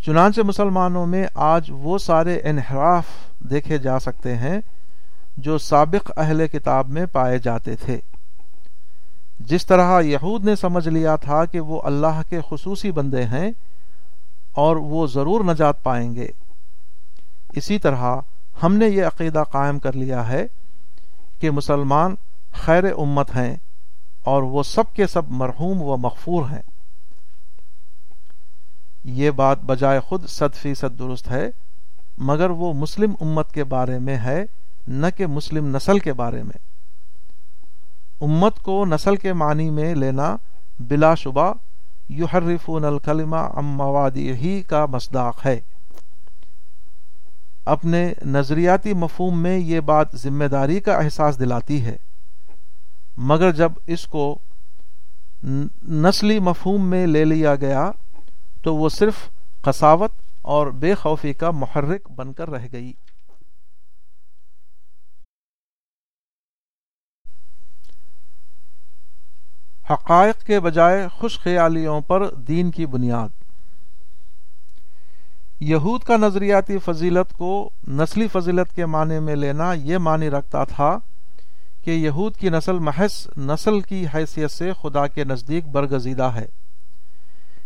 چنانچہ 0.05 0.41
مسلمانوں 0.41 1.05
میں 1.05 1.27
آج 1.35 1.67
وہ 1.69 1.97
سارے 1.97 2.41
انحراف 2.43 3.05
دیکھے 3.39 3.77
جا 3.77 3.99
سکتے 3.99 4.35
ہیں 4.37 4.59
جو 5.37 5.57
سابق 5.57 6.11
اہل 6.17 6.47
کتاب 6.47 6.89
میں 6.89 7.05
پائے 7.05 7.39
جاتے 7.39 7.75
تھے۔ 7.75 7.99
جس 9.39 9.65
طرح 9.65 10.01
یہود 10.01 10.45
نے 10.45 10.55
سمجھ 10.55 10.87
لیا 10.87 11.15
تھا 11.15 11.45
کہ 11.45 11.59
وہ 11.59 11.81
اللہ 11.81 12.21
کے 12.29 12.39
خصوصی 12.49 12.91
بندے 12.91 13.23
ہیں 13.23 13.51
اور 14.53 14.75
وہ 14.75 15.07
ضرور 15.07 15.43
نجات 15.43 15.83
پائیں 15.83 16.15
گے، 16.15 16.27
اسی 17.53 17.79
طرح 17.79 18.15
ہم 18.63 18.75
نے 18.75 18.87
یہ 18.87 19.05
عقیدہ 19.05 19.43
قائم 19.51 19.79
کر 19.79 19.93
لیا 19.93 20.27
ہے 20.27 20.45
کہ 21.39 21.51
مسلمان 21.51 22.15
خیر 22.51 22.83
امت 22.97 23.35
ہیں 23.35 23.55
اور 24.23 24.43
وہ 24.43 24.63
سب 24.63 24.93
کے 24.93 25.07
سب 25.07 25.21
مرحوم 25.29 25.81
و 25.81 25.97
مغفور 25.97 26.49
ہیں۔ 26.49 26.61
یہ 29.03 29.31
بات 29.31 29.63
بجائے 29.63 29.99
خود 29.99 30.27
صد 30.27 30.55
فیصد 30.55 30.99
درست 30.99 31.31
ہے، 31.31 31.49
مگر 32.17 32.49
وہ 32.49 32.73
مسلم 32.73 33.13
امت 33.21 33.51
کے 33.53 33.63
بارے 33.63 33.99
میں 33.99 34.17
ہے، 34.17 34.45
نہ 34.87 35.07
کہ 35.17 35.27
مسلم 35.27 35.75
نسل 35.75 35.99
کے 35.99 36.13
بارے 36.13 36.43
میں۔ 36.43 36.74
امت 38.25 38.59
کو 38.59 38.85
نسل 38.85 39.15
کے 39.15 39.33
معنی 39.33 39.69
میں 39.69 39.95
لینا 39.95 40.35
بلا 40.79 41.15
شبہ 41.15 41.53
یحرفون 42.09 42.85
الکلمہ 42.85 43.47
ام 43.55 43.65
موادی 43.65 44.31
ہی 44.31 44.61
کا 44.61 44.85
مصداق 44.85 45.45
ہے۔ 45.45 45.59
اپنے 47.65 48.13
نظریاتی 48.25 48.93
مفہوم 48.93 49.41
میں 49.41 49.57
یہ 49.57 49.79
بات 49.79 50.07
ذمہ 50.15 50.45
داری 50.45 50.79
کا 50.79 50.95
احساس 50.95 51.39
دلاتی 51.39 51.85
ہے۔ 51.85 51.95
مگر 53.17 53.51
جب 53.51 53.71
اس 53.87 54.05
کو 54.07 54.37
نسلی 55.87 56.39
مفہوم 56.39 56.89
میں 56.89 57.07
لے 57.07 57.25
لیا 57.25 57.55
گیا 57.55 57.91
تو 58.63 58.75
وہ 58.75 58.89
صرف 58.89 59.15
قصاوت 59.61 60.11
اور 60.41 60.67
بے 60.67 60.93
خوفی 60.95 61.33
کا 61.33 61.51
محرک 61.51 62.11
بن 62.11 62.33
کر 62.33 62.49
رہ 62.49 62.67
گئی۔ 62.71 62.91
حقائق 69.89 70.43
کے 70.43 70.59
بجائے 70.59 71.07
خوش 71.07 71.39
خیالیوں 71.39 72.01
پر 72.01 72.33
دین 72.33 72.71
کی 72.71 72.85
بنیاد۔ 72.85 73.29
یہود 75.59 76.01
کا 76.01 76.17
نظریاتی 76.17 76.77
فضیلت 76.77 77.33
کو 77.33 77.69
نسلی 77.87 78.27
فضیلت 78.27 78.75
کے 78.75 78.85
معنی 78.85 79.19
میں 79.19 79.35
لینا 79.35 79.73
یہ 79.73 79.97
معنی 79.97 80.29
رکھتا 80.29 80.63
تھا 80.63 80.97
کہ 81.83 81.91
یہود 81.91 82.35
کی 82.35 82.49
نسل 82.49 82.79
محض 82.79 83.27
نسل 83.37 83.81
کی 83.81 84.05
حیثیت 84.15 84.51
سے 84.51 84.71
خدا 84.81 85.07
کے 85.07 85.23
نزدیک 85.23 85.67
برگزیدہ 85.67 86.23
ہے۔ 86.23 86.45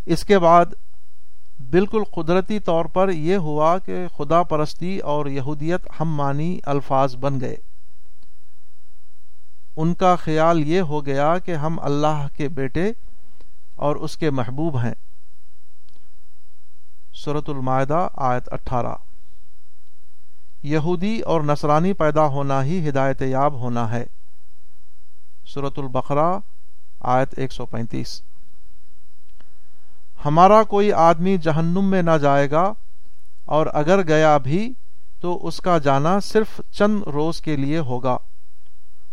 اس 0.05 0.23
کے 0.23 0.39
بعد 0.39 0.65
بالکل 1.69 2.03
قدرتی 2.03 2.59
طور 2.59 2.85
پر 2.85 3.09
یہ 3.09 3.35
ہوا 3.35 3.77
کہ 3.77 4.07
خدا 4.17 4.43
پرستی 4.43 4.99
اور 4.99 5.25
یہودیت 5.25 5.87
ہم 5.99 6.15
معنی 6.15 6.59
الفاظ 6.63 7.15
بن 7.15 7.39
گئے۔ 7.39 7.55
ان 9.81 9.93
کا 9.93 10.15
خیال 10.15 10.59
یہ 10.59 10.81
ہو 10.81 11.05
گیا 11.05 11.37
کہ 11.37 11.55
ہم 11.55 11.79
اللہ 11.81 12.27
کے 12.37 12.47
بیٹے 12.47 12.91
اور 13.75 13.95
اس 13.95 14.17
کے 14.17 14.29
محبوب 14.29 14.77
ہیں۔ 14.77 14.93
صورت 17.13 17.49
المائدہ، 17.49 18.07
آیت 18.15 18.53
اٹھارہ۔ 18.53 18.95
یہودی 20.63 21.19
اور 21.19 21.41
نصرانی 21.41 21.93
پیدا 21.93 22.25
ہونا 22.25 22.63
ہی 22.63 22.89
ہدایت 22.89 23.21
یاب 23.21 23.53
ہونا 23.53 23.91
ہے۔ 23.91 24.05
صورت 25.53 25.79
البقرہ، 25.79 26.39
آیت 26.99 27.33
ایک 27.37 27.51
سو 27.51 27.65
پینتیس۔ 27.65 28.21
ہمارا 30.25 30.63
کوئی 30.63 30.93
آدمی 30.93 31.37
جہنم 31.37 31.85
میں 31.85 32.01
نہ 32.01 32.17
جائے 32.21 32.51
گا 32.51 32.73
اور 33.45 33.67
اگر 33.73 34.07
گیا 34.07 34.37
بھی 34.37 34.73
تو 35.19 35.47
اس 35.47 35.57
کا 35.57 35.77
جانا 35.77 36.19
صرف 36.19 36.61
چند 36.71 37.03
روز 37.03 37.41
کے 37.41 37.55
لیے 37.55 37.79
ہوگا۔ 37.79 38.17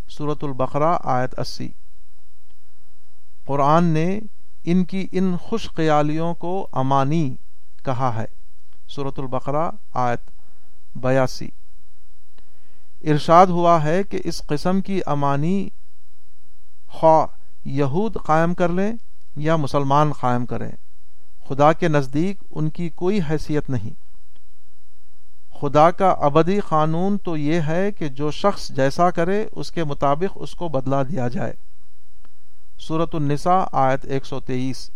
صورت 0.08 0.44
البقرہ 0.44 0.96
آیت 1.04 1.38
اسی۔ 1.38 1.68
قرآن 3.44 3.84
نے 3.84 4.20
ان 4.64 4.84
کی 4.84 5.06
ان 5.12 5.36
خوش 5.36 5.70
خیالیوں 5.76 6.34
کو 6.34 6.68
امانی 6.72 7.36
کہا 7.84 8.14
ہے۔ 8.14 8.24
صورت 8.88 9.18
البقرہ 9.18 9.70
آیت 9.94 10.20
بیاسی۔ 10.96 11.48
ارشاد 13.04 13.46
ہوا 13.46 13.84
ہے 13.84 14.02
کہ 14.02 14.20
اس 14.24 14.42
قسم 14.46 14.80
کی 14.80 15.00
امانی 15.06 15.68
خواہ 16.88 17.26
یہود 17.64 18.16
قائم 18.26 18.54
کر 18.54 18.68
لیں 18.68 18.92
یا 19.36 19.56
مسلمان 19.56 20.12
قائم 20.12 20.46
کریں۔ 20.46 20.72
خدا 21.48 21.72
کے 21.72 21.88
نزدیک 21.88 22.36
ان 22.50 22.70
کی 22.70 22.88
کوئی 22.88 23.20
حیثیت 23.30 23.70
نہیں۔ 23.70 24.05
خدا 25.60 25.90
کا 25.90 26.10
ابدی 26.10 26.60
قانون 26.60 27.18
تو 27.18 27.36
یہ 27.36 27.60
ہے 27.60 27.92
کہ 27.92 28.08
جو 28.08 28.30
شخص 28.30 28.68
جیسا 28.68 29.10
کرے 29.10 29.46
اس 29.52 29.70
کے 29.70 29.84
مطابق 29.84 30.32
اس 30.34 30.54
کو 30.54 30.68
بدلا 30.68 31.02
دیا 31.02 31.28
جائے۔ 31.28 31.52
صورت 32.78 33.14
النساء 33.14 33.64
آیت 33.72 34.04
ایک 34.04 34.26
سو 34.26 34.40
تیئیس۔ 34.40 34.90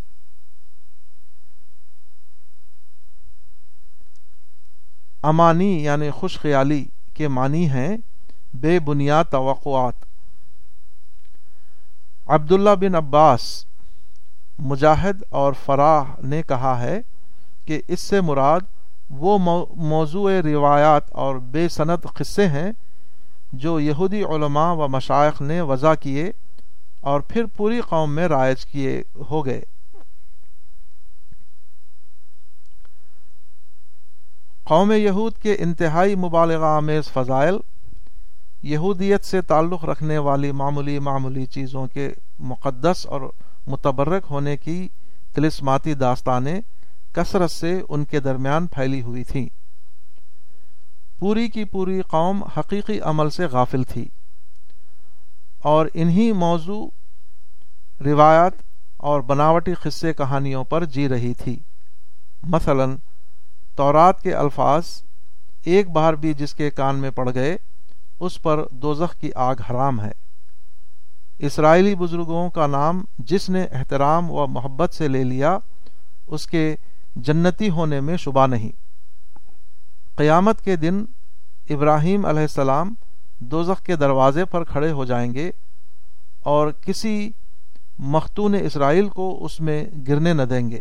امانی 5.22 5.84
یعنی 5.84 6.10
خوش 6.10 6.38
خیالی 6.38 6.84
کے 7.14 7.28
معنی 7.28 7.70
ہیں 7.70 7.96
بے 8.54 8.80
بنیاد 8.80 9.24
توقعات۔ 9.30 9.94
عبداللہ 12.26 12.70
بن 12.70 12.94
عباس 12.94 13.66
مجاہد 14.58 15.22
اور 15.28 15.52
فراح 15.64 16.04
نے 16.22 16.42
کہا 16.42 16.80
ہے 16.80 17.00
کہ 17.64 17.82
اس 17.88 18.00
سے 18.00 18.20
مراد 18.20 18.60
وہ 19.10 19.38
موضوع 19.76 20.30
روایات 20.44 21.10
اور 21.12 21.36
بے 21.36 21.68
صنعت 21.68 22.02
قصے 22.14 22.46
ہیں 22.46 22.72
جو 23.52 23.80
یہودی 23.80 24.22
علماء 24.22 24.72
و 24.72 24.88
مشائق 24.88 25.42
نے 25.42 25.60
وضع 25.60 25.94
کیے 25.94 26.30
اور 27.00 27.20
پھر 27.20 27.44
پوری 27.56 27.80
قوم 27.80 28.14
میں 28.14 28.28
رائج 28.28 28.66
کیے 28.66 29.02
ہو 29.30 29.46
گئے۔ 29.46 29.60
قوم 34.64 34.92
یہود 34.92 35.38
کے 35.38 35.56
انتہائی 35.58 36.14
مبالغہ 36.14 36.64
آمیز 36.64 37.12
فضائل، 37.12 37.56
یہودیت 38.62 39.24
سے 39.24 39.42
تعلق 39.42 39.84
رکھنے 39.84 40.18
والی 40.18 40.52
معمولی 40.52 40.98
معمولی 40.98 41.46
چیزوں 41.46 41.86
کے 41.86 42.10
مقدس 42.38 43.06
اور 43.06 43.20
متبرک 43.66 44.24
ہونے 44.30 44.56
کی 44.56 44.88
تلسماتی 45.32 45.94
داستانیں 45.94 46.60
کثرت 47.12 47.50
سے 47.50 47.82
ان 47.88 48.04
کے 48.04 48.20
درمیان 48.20 48.66
پھیلی 48.66 49.02
ہوئی 49.02 49.24
تھیں 49.24 49.46
پوری 51.18 51.48
کی 51.48 51.64
پوری 51.64 52.02
قوم 52.02 52.42
حقیقی 52.42 53.00
عمل 53.00 53.30
سے 53.30 53.46
غافل 53.46 53.82
تھی۔ 53.82 54.08
اور 55.58 55.86
انہی 55.94 56.32
موضوع، 56.32 56.86
روایات 58.04 58.52
اور 58.96 59.20
بناوٹی 59.20 59.74
قصے 59.74 60.14
کہانیوں 60.14 60.64
پر 60.64 60.84
جی 60.84 61.08
رہی 61.08 61.34
تھی۔ 61.34 61.58
مثلاً، 62.42 62.96
تورات 63.74 64.22
کے 64.22 64.34
الفاظ، 64.34 64.84
ایک 65.64 65.90
بار 65.90 66.14
بھی 66.14 66.34
جس 66.34 66.54
کے 66.54 66.70
کان 66.70 66.96
میں 66.96 67.10
پڑ 67.10 67.34
گئے، 67.34 67.56
اس 68.20 68.42
پر 68.42 68.64
دوزخ 68.70 69.16
کی 69.20 69.30
آگ 69.34 69.54
حرام 69.70 70.00
ہے۔ 70.00 70.12
اسرائیلی 71.38 71.94
بزرگوں 71.94 72.50
کا 72.50 72.66
نام 72.66 73.04
جس 73.18 73.50
نے 73.50 73.64
احترام 73.72 74.30
و 74.30 74.46
محبت 74.46 74.94
سے 74.94 75.08
لے 75.08 75.24
لیا، 75.24 75.58
اس 76.26 76.46
کے 76.46 76.76
جنتی 77.16 77.70
ہونے 77.70 78.00
میں 78.00 78.16
شبہ 78.16 78.46
نہیں۔ 78.46 78.70
قیامت 80.16 80.62
کے 80.62 80.76
دن 80.76 81.04
ابراہیم 81.70 82.26
علیہ 82.26 82.40
السلام 82.40 82.94
دوزخ 83.38 83.82
کے 83.82 83.96
دروازے 83.96 84.44
پر 84.44 84.64
کھڑے 84.64 84.92
ہو 84.92 85.04
جائیں 85.04 85.34
گے 85.34 85.50
اور 86.40 86.70
کسی 86.80 87.30
مختون 87.98 88.54
اسرائیل 88.54 89.08
کو 89.08 89.44
اس 89.44 89.60
میں 89.60 89.84
گرنے 90.08 90.32
نہ 90.32 90.42
دیں 90.42 90.70
گے۔ 90.70 90.80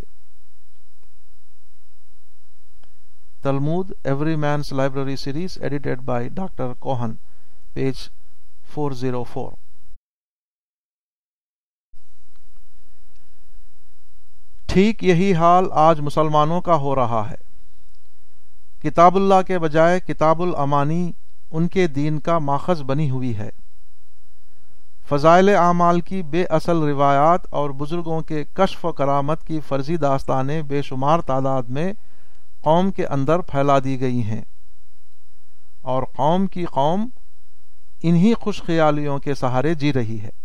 Talmud 3.41 3.91
every 4.03 4.35
man's 4.35 4.73
library 4.73 5.15
series, 5.15 5.57
edited 5.61 6.01
by 6.01 6.29
doctor 6.29 6.73
Cohen, 6.79 7.11
page 7.73 7.95
404 8.75 9.49
ٹھیک 14.69 15.03
یہی 15.03 15.33
حال 15.33 15.65
آج 15.71 15.99
مسلمانوں 15.99 16.61
کا 16.61 16.75
ہو 16.75 16.95
رہا 16.95 17.31
ہے۔ 17.31 17.35
کتاب 18.83 19.15
اللہ 19.15 19.41
کے 19.47 19.59
بجائے 19.59 19.99
کتاب 19.99 20.41
الامانی 20.41 21.11
ان 21.51 21.67
کے 21.67 21.87
دین 21.87 22.19
کا 22.19 22.39
ماخذ 22.39 22.81
بنی 22.81 23.09
ہوئی 23.09 23.37
ہے۔ 23.37 23.49
فضائل 25.09 25.49
اعمال 25.49 25.99
کی 25.99 26.21
بے 26.21 26.45
اصل 26.45 26.77
روایات 26.77 27.39
اور 27.49 27.69
بزرگوں 27.69 28.21
کے 28.21 28.43
کشف 28.53 28.85
و 28.85 28.91
کرامت 28.91 29.43
کی 29.43 29.59
فرضی 29.59 29.97
داستانیں 29.97 30.61
بے 30.61 30.81
شمار 30.81 31.19
تعداد 31.19 31.63
میں 31.63 31.93
قوم 32.61 32.91
کے 32.91 33.05
اندر 33.05 33.39
پھیلا 33.39 33.79
دی 33.83 33.99
گئی 33.99 34.23
ہیں۔ 34.23 34.41
اور 35.81 36.03
قوم 36.03 36.47
کی 36.47 36.65
قوم 36.65 37.09
انہی 38.03 38.33
خوش 38.33 38.61
خیالیوں 38.63 39.19
کے 39.19 39.33
سہارے 39.33 39.73
جی 39.73 39.93
رہی 39.93 40.21
ہے۔ 40.21 40.38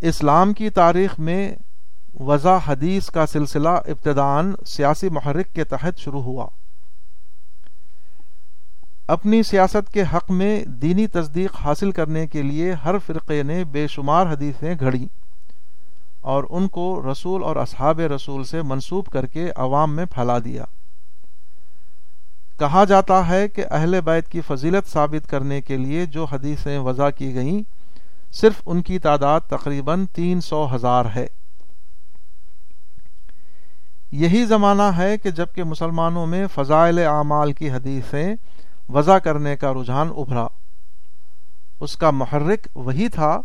اسلام 0.00 0.52
کی 0.52 0.70
تاریخ 0.70 1.18
میں 1.18 1.54
وضع 2.20 2.56
حدیث 2.66 3.10
کا 3.10 3.26
سلسلہ 3.26 3.68
ابتدان 3.68 4.52
سیاسی 4.66 5.08
محرک 5.08 5.54
کے 5.54 5.64
تحت 5.64 5.98
شروع 5.98 6.22
ہوا۔ 6.22 6.46
اپنی 9.08 9.42
سیاست 9.42 9.92
کے 9.92 10.02
حق 10.12 10.30
میں 10.30 10.64
دینی 10.64 11.06
تصدیق 11.06 11.56
حاصل 11.64 11.90
کرنے 11.90 12.26
کے 12.26 12.42
لیے 12.42 12.72
ہر 12.72 12.98
فرقے 12.98 13.42
نے 13.42 13.64
بے 13.64 13.86
شمار 13.86 14.26
حدیثیں 14.26 14.74
گھڑیں 14.80 15.06
اور 16.20 16.44
ان 16.50 16.68
کو 16.68 17.02
رسول 17.12 17.44
اور 17.44 17.56
اصحاب 17.56 18.00
رسول 18.00 18.44
سے 18.44 18.62
منسوب 18.62 19.06
کر 19.06 19.26
کے 19.26 19.50
عوام 19.56 19.96
میں 19.96 20.04
پھیلا 20.04 20.38
دیا۔ 20.38 20.64
کہا 22.58 22.84
جاتا 22.84 23.28
ہے 23.28 23.48
کہ 23.48 23.64
اہل 23.70 24.00
بیت 24.04 24.28
کی 24.28 24.40
فضیلت 24.40 24.92
ثابت 24.92 25.28
کرنے 25.30 25.60
کے 25.60 25.76
لیے 25.76 26.06
جو 26.06 26.24
حدیثیں 26.24 26.78
وضع 26.78 27.10
کی 27.10 27.34
گئیں 27.34 27.75
صرف 28.40 28.62
ان 28.66 28.82
کی 28.82 28.98
تعداد 28.98 29.40
تقریباً 29.40 30.06
تین 30.06 30.40
سو 30.40 30.74
ہزار 30.74 31.04
ہے۔ 31.16 31.26
یہی 34.12 34.44
زمانہ 34.44 34.82
ہے 34.82 35.18
کہ 35.18 35.30
جبکہ 35.30 35.64
مسلمانوں 35.64 36.26
میں 36.26 36.46
فضائل 36.54 36.98
اعمال 36.98 37.52
کی 37.52 37.70
حدیثیں 37.70 38.34
وضع 38.88 39.18
کرنے 39.18 39.56
کا 39.56 39.72
رجحان 39.72 40.08
ابھرا۔ 40.08 40.46
اس 41.80 41.96
کا 41.96 42.10
محرک 42.10 42.68
وہی 42.74 43.08
تھا 43.08 43.40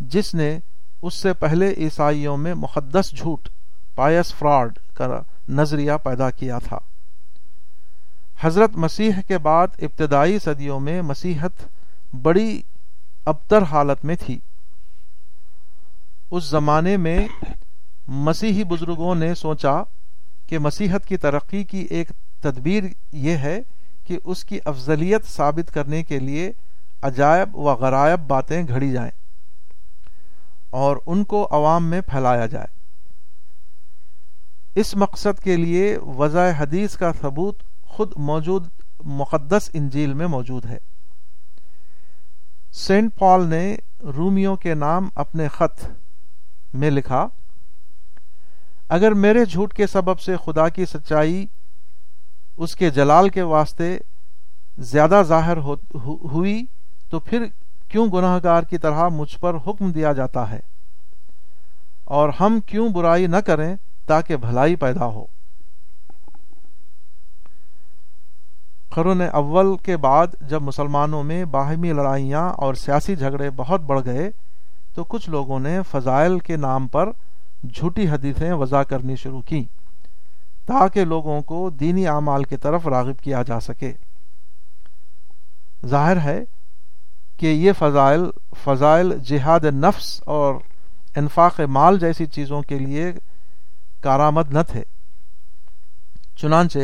جس 0.00 0.34
نے 0.34 0.58
اس 1.02 1.14
سے 1.14 1.32
پہلے 1.32 1.74
عیسائیوں 1.76 2.36
میں 2.36 2.54
مقدس 2.54 3.16
جھوٹ 3.16 3.48
پائس 3.94 4.34
فراڈ 4.34 4.78
کا 4.94 5.22
نظریہ 5.48 5.92
پیدا 6.02 6.30
کیا 6.30 6.58
تھا۔ 6.58 6.78
حضرت 8.40 8.76
مسیح 8.76 9.12
کے 9.28 9.38
بعد 9.38 9.68
ابتدائی 9.78 10.38
صدیوں 10.38 10.80
میں 10.80 11.02
مسیحت 11.02 11.68
بڑی 12.22 12.62
ابتر 13.24 13.62
حالت 13.62 14.04
میں 14.04 14.16
تھی۔ 14.20 14.38
اس 16.30 16.44
زمانے 16.44 16.96
میں 16.96 17.28
مسیحی 18.08 18.64
بزرگوں 18.64 19.14
نے 19.14 19.34
سوچا 19.34 19.82
کہ 20.46 20.58
مسیحت 20.58 21.06
کی 21.06 21.16
ترقی 21.16 21.64
کی 21.64 21.78
ایک 21.78 22.10
تدبیر 22.40 22.82
یہ 23.12 23.36
ہے 23.36 23.60
کہ 24.04 24.18
اس 24.24 24.44
کی 24.44 24.58
افضلیت 24.64 25.24
ثابت 25.24 25.74
کرنے 25.74 26.02
کے 26.02 26.18
لیے 26.18 26.52
عجائب 27.02 27.56
و 27.56 27.74
غرائب 27.74 28.20
باتیں 28.20 28.62
گھڑی 28.68 28.92
جائیں 28.92 29.10
اور 30.70 30.96
ان 31.06 31.24
کو 31.24 31.48
عوام 31.50 31.86
میں 31.86 32.00
پھیلایا 32.00 32.46
جائے۔ 32.46 32.66
اس 34.74 34.96
مقصد 34.96 35.42
کے 35.42 35.56
لیے 35.56 35.98
وضع 35.98 36.50
حدیث 36.58 36.96
کا 36.96 37.12
ثبوت 37.20 37.62
خود 37.84 38.12
موجود 38.16 38.68
مقدس 39.04 39.70
انجیل 39.72 40.14
میں 40.14 40.26
موجود 40.26 40.66
ہے۔ 40.66 40.78
سینٹ 42.74 43.14
پال 43.18 43.46
نے 43.46 43.76
رومیوں 44.16 44.54
کے 44.56 44.74
نام 44.74 45.08
اپنے 45.14 45.46
خط 45.48 45.84
میں 46.74 46.90
لکھا، 46.90 47.26
اگر 48.88 49.12
میرے 49.14 49.44
جھوٹ 49.44 49.74
کے 49.74 49.86
سبب 49.86 50.20
سے 50.20 50.36
خدا 50.44 50.68
کی 50.68 50.84
سچائی 50.84 51.44
اس 52.56 52.74
کے 52.76 52.90
جلال 52.90 53.28
کے 53.28 53.42
واسطے 53.42 53.98
زیادہ 54.82 55.22
ظاہر 55.22 55.56
ہوئی، 55.56 56.64
تو 57.10 57.20
پھر 57.20 57.44
کیوں 57.88 58.06
گناہ 58.12 58.38
گار 58.44 58.62
کی 58.62 58.78
طرح 58.78 59.08
مجھ 59.08 59.38
پر 59.38 59.56
حکم 59.66 59.90
دیا 59.92 60.12
جاتا 60.12 60.50
ہے؟ 60.50 60.60
اور 62.04 62.28
ہم 62.40 62.58
کیوں 62.66 62.88
برائی 62.88 63.26
نہ 63.26 63.36
کریں 63.36 63.74
تاکہ 64.06 64.36
بھلائی 64.36 64.76
پیدا 64.76 65.06
ہو؟ 65.06 65.24
قرن 68.94 69.20
اول 69.32 69.76
کے 69.76 69.96
بعد 69.96 70.26
جب 70.40 70.62
مسلمانوں 70.62 71.22
میں 71.22 71.44
باہمی 71.44 71.92
لڑائیاں 71.92 72.50
اور 72.50 72.74
سیاسی 72.74 73.16
جھگڑے 73.16 73.50
بہت 73.50 73.80
بڑھ 73.80 74.00
گئے، 74.04 74.30
تو 74.94 75.04
کچھ 75.04 75.30
لوگوں 75.30 75.60
نے 75.60 75.78
فضائل 75.90 76.38
کے 76.38 76.56
نام 76.56 76.86
پر 76.88 77.10
جھوٹی 77.74 78.08
حدیثیں 78.08 78.52
وضع 78.52 78.82
کرنی 78.82 79.16
شروع 79.16 79.40
کی 79.40 79.64
تاکہ 80.66 81.04
لوگوں 81.04 81.42
کو 81.42 81.70
دینی 81.70 82.06
اعمال 82.06 82.44
کی 82.44 82.56
طرف 82.56 82.86
راغب 82.86 83.22
کیا 83.22 83.42
جا 83.42 83.60
سکے۔ 83.60 83.92
ظاہر 85.86 86.16
ہے 86.16 86.44
کہ 87.36 87.46
یہ 87.46 87.72
فضائل 87.78 88.30
فضائل 88.64 89.18
جہاد 89.18 89.64
نفس 89.64 90.22
اور 90.26 90.54
انفاق 91.16 91.60
مال 91.60 91.98
جیسی 91.98 92.26
چیزوں 92.26 92.62
کے 92.62 92.78
لیے 92.78 93.12
کارآمد 94.00 94.52
نہ 94.52 94.58
تھے۔ 94.68 94.82
چنانچہ 96.36 96.78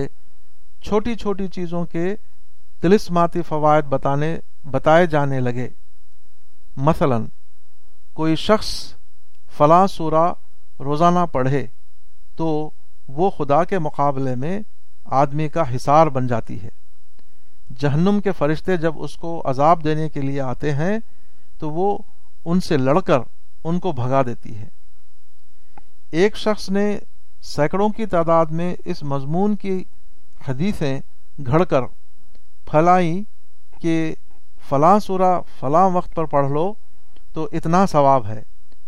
چھوٹی 0.83 1.15
چھوٹی 1.15 1.49
چیزوں 1.49 1.85
کے 1.85 2.17
تلسماتی 2.81 3.43
فوائد 3.43 3.85
بتانے، 3.85 4.39
بتائے 4.71 5.07
جانے 5.07 5.41
لگے۔ 5.41 5.69
مثلا، 6.77 7.19
کوئی 8.13 8.37
شخص 8.37 8.95
فلاں 9.57 9.87
سورہ 9.87 10.33
روزانہ 10.81 11.19
پڑھے 11.33 11.67
تو 12.37 12.71
وہ 13.09 13.31
خدا 13.31 13.65
کے 13.65 13.79
مقابلے 13.79 14.35
میں 14.35 14.61
آدمی 15.05 15.49
کا 15.49 15.77
حصار 15.77 16.07
بن 16.07 16.27
جاتی 16.27 16.63
ہے۔ 16.63 16.69
جہنم 17.79 18.21
کے 18.25 18.33
فرشتے 18.33 18.77
جب 18.77 18.93
اس 18.97 19.17
کو 19.17 19.43
عذاب 19.45 19.85
دینے 19.85 20.09
کے 20.09 20.21
لیے 20.21 20.41
آتے 20.41 20.73
ہیں 20.73 20.99
تو 21.59 21.71
وہ 21.71 21.99
ان 22.45 22.61
سے 22.61 22.77
لڑ 22.77 23.01
کر 23.01 23.19
ان 23.65 23.79
کو 23.79 23.93
بھگا 23.93 24.23
دیتی 24.23 24.57
ہے۔ 24.57 24.69
ایک 26.11 26.37
شخص 26.37 26.71
نے 26.71 26.99
سینکڑوں 27.43 27.89
کی 27.89 28.07
تعداد 28.07 28.47
میں 28.47 28.77
اس 28.85 29.03
مضمون 29.03 29.57
کی 29.57 29.85
حدیثیں 30.49 31.01
گھڑ 31.47 31.65
کر 31.65 31.83
پھیلائی 32.71 33.23
کہ 33.81 34.15
فلاں 34.69 34.99
سورہ 34.99 35.41
فلاں 35.61 35.91
وقت 35.91 36.15
پر 36.15 36.25
پڑھ 36.25 36.51
لو 36.51 36.73
تو 37.33 37.49
اتنا 37.53 37.87
ثواب 37.87 38.27
ہے 38.27 38.43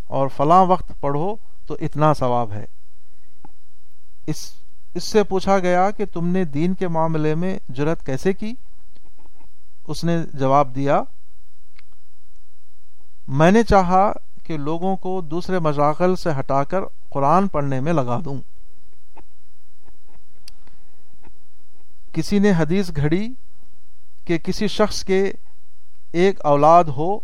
اور 0.07 0.28
فلاں 0.28 0.64
وقت 0.66 0.92
پڑھو 1.00 1.36
تو 1.66 1.76
اتنا 1.80 2.12
ثواب 2.12 2.53
ہے۔ 2.53 2.64
اس 4.26 4.53
اس 4.94 5.05
سے 5.05 5.22
پوچھا 5.22 5.59
گیا 5.59 5.90
کہ 5.90 6.05
تم 6.12 6.26
نے 6.28 6.44
دین 6.44 6.74
کے 6.74 6.88
معاملے 6.88 7.34
میں 7.34 7.59
جرت 7.68 8.07
کیسے 8.07 8.32
کی؟ 8.32 8.55
اس 9.86 10.05
نے 10.05 10.18
جواب 10.34 10.74
دیا، 10.74 11.03
میں 13.28 13.50
نے 13.50 13.62
چاہا 13.62 14.12
کہ 14.44 14.57
لوگوں 14.57 14.96
کو 14.96 15.20
دوسرے 15.20 15.59
مشاغل 15.59 16.16
سے 16.16 16.30
ہٹا 16.38 16.64
کر 16.64 16.80
قرآن 17.09 17.48
پڑھنے 17.48 17.80
میں 17.80 17.92
لگا 17.92 18.20
دوں۔ 18.24 18.40
کسی 22.12 22.38
نے 22.38 22.52
حدیث 22.58 22.90
گھڑی 22.96 23.34
کہ 24.24 24.38
کسی 24.38 24.68
شخص 24.68 25.04
کے 25.04 25.32
ایک 26.12 26.40
اولاد 26.44 26.84
ہو 26.84 27.18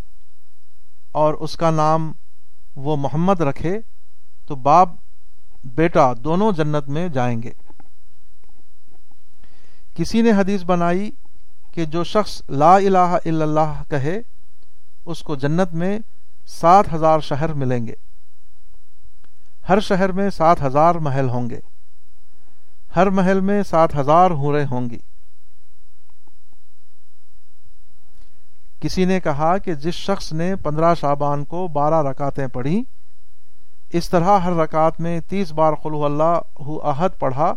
اور 1.12 1.34
اس 1.34 1.56
کا 1.56 1.70
نام 1.70 2.12
وہ 2.76 2.96
محمد 2.96 3.40
رکھے، 3.40 3.78
تو 4.46 4.54
باپ، 4.54 4.88
بیٹا 5.64 6.12
دونوں 6.24 6.52
جنت 6.52 6.88
میں 6.88 7.08
جائیں 7.08 7.42
گے۔ 7.42 7.52
کسی 9.94 10.22
نے 10.22 10.32
حدیث 10.32 10.64
بنائی 10.64 11.10
کہ 11.72 11.84
جو 11.84 12.04
شخص 12.04 12.42
لا 12.48 12.76
الہ 12.76 12.98
الا 12.98 13.44
اللہ 13.44 13.82
کہے، 13.88 14.20
اس 15.06 15.22
کو 15.22 15.34
جنت 15.36 15.74
میں 15.74 15.98
سات 16.46 16.92
ہزار 16.92 17.20
شہر 17.20 17.52
ملیں 17.52 17.86
گے۔ 17.86 17.94
ہر 19.68 19.80
شہر 19.80 20.12
میں 20.12 20.30
سات 20.30 20.62
ہزار 20.62 20.94
محل 20.94 21.28
ہوں 21.28 21.50
گے۔ 21.50 21.60
ہر 22.96 23.10
محل 23.10 23.40
میں 23.40 23.62
سات 23.62 23.94
ہزار 23.96 24.30
ہورے 24.30 24.64
ہوں 24.70 24.90
گی۔ 24.90 24.98
کسی 28.80 29.04
نے 29.04 29.20
کہا 29.20 29.58
کہ 29.58 29.74
جس 29.74 29.94
شخص 29.94 30.32
نے 30.32 30.56
پندرہ 30.56 30.94
شابان 30.94 31.44
کو 31.44 31.68
بارہ 31.68 32.02
رکاتیں 32.08 32.46
پڑھی، 32.46 32.82
اس 33.92 34.08
طرح 34.08 34.38
ہر 34.38 34.52
رکعت 34.52 35.00
میں 35.00 35.20
تیس 35.28 35.52
بار 35.52 35.72
خلو 35.72 36.04
اللہ 36.04 36.40
عہد 36.82 37.18
پڑھا، 37.18 37.54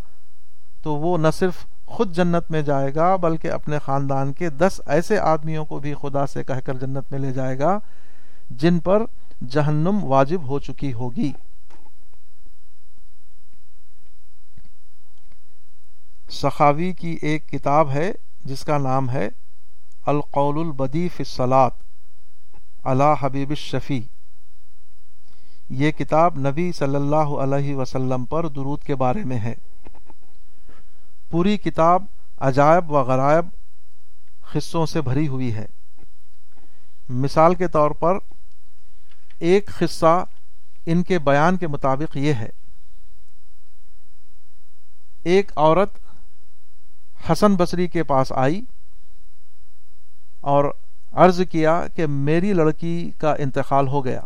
تو 0.81 0.95
وہ 0.95 1.17
نہ 1.17 1.27
صرف 1.33 1.65
خود 1.85 2.15
جنت 2.15 2.51
میں 2.51 2.61
جائے 2.61 2.95
گا، 2.95 3.15
بلکہ 3.15 3.51
اپنے 3.51 3.79
خاندان 3.79 4.33
کے 4.33 4.49
دس 4.49 4.81
ایسے 4.85 5.19
آدمیوں 5.19 5.65
کو 5.65 5.79
بھی 5.79 5.93
خدا 6.01 6.27
سے 6.27 6.43
کہہ 6.43 6.59
کر 6.65 6.73
جنت 6.73 7.11
میں 7.11 7.19
لے 7.19 7.31
جائے 7.31 7.59
گا، 7.59 7.79
جن 8.49 8.79
پر 8.79 9.03
جہنم 9.49 10.03
واجب 10.03 10.47
ہو 10.47 10.59
چکی 10.59 10.93
ہوگی۔ 10.93 11.31
سخاوی 16.31 16.93
کی 16.93 17.17
ایک 17.21 17.49
کتاب 17.49 17.91
ہے، 17.91 18.11
جس 18.45 18.63
کا 18.63 18.77
نام 18.77 19.09
ہے 19.09 19.29
القول 20.05 20.59
البدی 20.59 21.07
فصلات 21.07 21.71
اللہ 22.83 23.13
حبیب 23.19 23.49
الشفی 23.49 24.01
یہ 25.69 25.91
کتاب 25.91 26.37
نبی 26.37 26.71
صلی 26.71 26.95
اللہ 26.95 27.15
علیہ 27.15 27.75
وسلم 27.75 28.25
پر 28.25 28.47
درود 28.47 28.83
کے 28.83 28.95
بارے 28.95 29.23
میں 29.23 29.39
ہے۔ 29.39 29.53
پوری 31.29 31.57
کتاب 31.57 32.03
عجائب 32.37 32.91
و 32.91 33.01
غرائب 33.01 33.45
خصوں 34.41 34.85
سے 34.85 35.01
بھری 35.01 35.27
ہوئی 35.27 35.53
ہے۔ 35.55 35.65
مثال 37.09 37.55
کے 37.55 37.67
طور 37.67 37.91
پر 37.91 38.17
ایک 39.39 39.69
قصہ 39.79 40.25
ان 40.85 41.03
کے 41.03 41.19
بیان 41.19 41.57
کے 41.57 41.67
مطابق 41.67 42.17
یہ 42.17 42.33
ہے۔ 42.33 42.49
ایک 45.23 45.51
عورت 45.55 45.97
حسن 47.29 47.55
بصری 47.55 47.87
کے 47.87 48.03
پاس 48.03 48.31
آئی 48.35 48.61
اور 50.41 50.65
عرض 51.11 51.41
کیا 51.51 51.87
کہ 51.95 52.07
میری 52.07 52.53
لڑکی 52.53 53.11
کا 53.17 53.33
انتقال 53.33 53.87
ہو 53.87 54.05
گیا۔ 54.05 54.21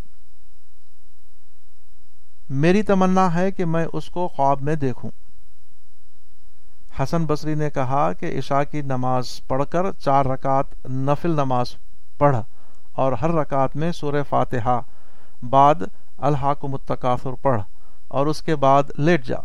میری 2.50 2.82
تمنا 2.82 3.36
ہے 3.36 3.52
کہ 3.52 3.66
میں 3.66 3.86
اس 3.94 4.10
کو 4.10 4.28
خواب 4.28 4.62
میں 4.62 4.76
دیکھوں۔ 4.76 5.10
حسن 7.00 7.26
بصری 7.26 7.56
نے 7.56 7.70
کہا 7.70 8.14
کہ 8.14 8.40
عشاء 8.40 8.64
کی 8.72 8.82
نماز 8.82 9.42
پڑھ 9.48 9.64
کر 9.70 9.92
چار 9.92 10.26
رکعت 10.26 10.66
نفل 10.90 11.32
نماز 11.32 11.66
پڑھ 12.18 12.38
اور 12.92 13.12
ہر 13.12 13.32
رکعت 13.32 13.76
میں 13.76 13.92
سور 13.92 14.14
فاتحہ، 14.30 14.82
بعد 15.44 15.76
الحاق 16.18 16.66
متقاثر 16.66 17.34
پڑھ 17.42 17.62
اور 18.08 18.28
اس 18.28 18.42
کے 18.42 18.56
بعد 18.56 18.84
لیٹ 18.98 19.26
جا۔ 19.26 19.38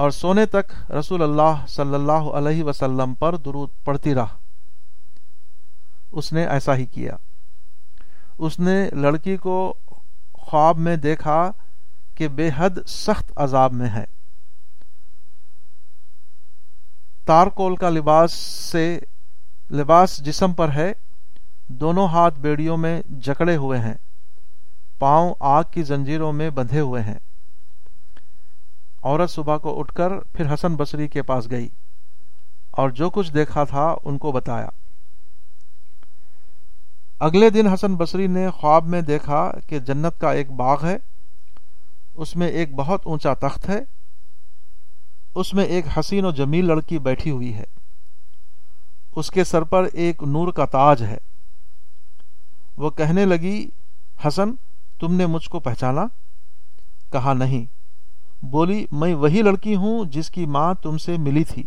اور 0.00 0.10
سونے 0.10 0.46
تک 0.46 0.92
رسول 0.92 1.22
اللہ 1.22 1.66
صلی 1.68 1.94
اللہ 1.94 2.12
علیہ 2.12 2.64
وسلم 2.64 3.14
پر 3.14 3.36
درود 3.36 3.68
پڑتی 3.84 4.14
رہ 4.14 4.24
اس 6.12 6.32
نے 6.32 6.46
ایسا 6.46 6.76
ہی 6.76 6.86
کیا۔ 6.86 7.16
اس 8.38 8.58
نے 8.58 8.90
لڑکی 8.92 9.36
کو 9.36 9.74
خواب 10.32 10.78
میں 10.78 10.96
دیکھا 10.96 11.52
کہ 12.14 12.28
بے 12.28 12.50
حد 12.56 12.70
سخت 12.86 13.32
عذاب 13.36 13.72
میں 13.72 13.90
ہے۔ 13.90 14.04
تارکول 17.24 17.76
کا 17.76 17.90
لباس 17.90 18.32
سے 18.72 18.98
لباس 19.70 20.18
جسم 20.24 20.52
پر 20.52 20.70
ہے۔ 20.72 20.92
دونوں 21.68 22.08
ہاتھ 22.08 22.40
بیڑیوں 22.40 22.76
میں 22.76 23.02
جکڑے 23.20 23.56
ہوئے 23.56 23.78
ہیں۔ 23.78 23.94
پاؤں 24.98 25.34
آگ 25.40 25.64
کی 25.70 25.82
زنجیروں 25.82 26.32
میں 26.32 26.50
بندھے 26.50 26.80
ہوئے 26.80 27.02
ہیں۔ 27.02 27.18
عورت 29.02 29.30
صبح 29.30 29.56
کو 29.56 29.78
اٹھ 29.78 29.94
کر 29.94 30.20
پھر 30.20 30.54
حسن 30.54 30.76
بصری 30.76 31.08
کے 31.08 31.22
پاس 31.22 31.50
گئی 31.50 31.68
اور 32.70 32.90
جو 32.90 33.10
کچھ 33.10 33.32
دیکھا 33.34 33.64
تھا 33.64 33.94
ان 34.04 34.18
کو 34.18 34.32
بتایا۔ 34.32 34.68
اگلے 37.18 37.50
دن 37.50 37.66
حسن 37.66 37.96
بصری 37.96 38.26
نے 38.26 38.50
خواب 38.50 38.86
میں 38.86 39.02
دیکھا 39.02 39.52
کہ 39.66 39.78
جنت 39.78 40.20
کا 40.20 40.32
ایک 40.32 40.50
باغ 40.50 40.84
ہے، 40.84 40.96
اس 42.14 42.36
میں 42.36 42.48
ایک 42.48 42.74
بہت 42.74 43.00
اونچا 43.04 43.34
تخت 43.34 43.68
ہے، 43.68 43.80
اس 45.34 45.54
میں 45.54 45.64
ایک 45.64 45.84
حسین 45.98 46.24
و 46.24 46.30
جمیل 46.30 46.64
لڑکی 46.64 46.98
بیٹھی 46.98 47.30
ہوئی 47.30 47.54
ہے۔ 47.54 47.64
اس 49.16 49.30
کے 49.30 49.44
سر 49.44 49.62
پر 49.62 49.88
ایک 49.92 50.22
نور 50.22 50.52
کا 50.52 50.64
تاج 50.64 51.02
ہے۔ 51.02 51.18
وہ 52.76 52.90
کہنے 52.90 53.24
لگی، 53.24 53.68
حسن، 54.26 54.54
تم 55.00 55.14
نے 55.14 55.26
مجھ 55.26 55.48
کو 55.48 55.60
پہچانا؟ 55.60 56.06
کہا، 57.12 57.32
نہیں۔ 57.32 57.79
بولی، 58.42 58.86
میں 58.92 59.14
وہی 59.14 59.42
لڑکی 59.42 59.76
ہوں 59.76 60.04
جس 60.04 60.30
کی 60.30 60.46
ماں 60.46 60.74
تم 60.74 60.98
سے 60.98 61.16
ملی 61.16 61.44
تھی۔ 61.44 61.62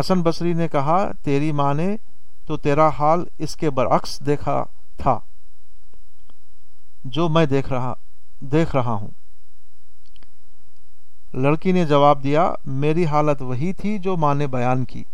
حسن 0.00 0.22
بصری 0.22 0.52
نے 0.52 0.68
کہا، 0.68 1.12
تیری 1.22 1.52
ماں 1.52 1.74
نے 1.74 1.96
تو 2.46 2.56
تیرا 2.56 2.88
حال 2.88 3.24
اس 3.38 3.56
کے 3.56 3.70
برعکس 3.70 4.20
دیکھا 4.26 4.64
تھا، 4.96 5.18
جو 7.04 7.28
میں 7.28 7.46
دیکھ 7.46 7.72
رہا 7.72 7.94
دیکھ 8.40 8.76
رہا 8.76 8.92
ہوں۔ 8.92 9.10
لڑکی 11.34 11.72
نے 11.72 11.84
جواب 11.84 12.22
دیا، 12.22 12.52
میری 12.64 13.04
حالت 13.04 13.42
وہی 13.42 13.72
تھی 13.72 13.98
جو 13.98 14.16
ماں 14.16 14.34
نے 14.34 14.46
بیان 14.46 14.84
کی۔ 14.84 15.04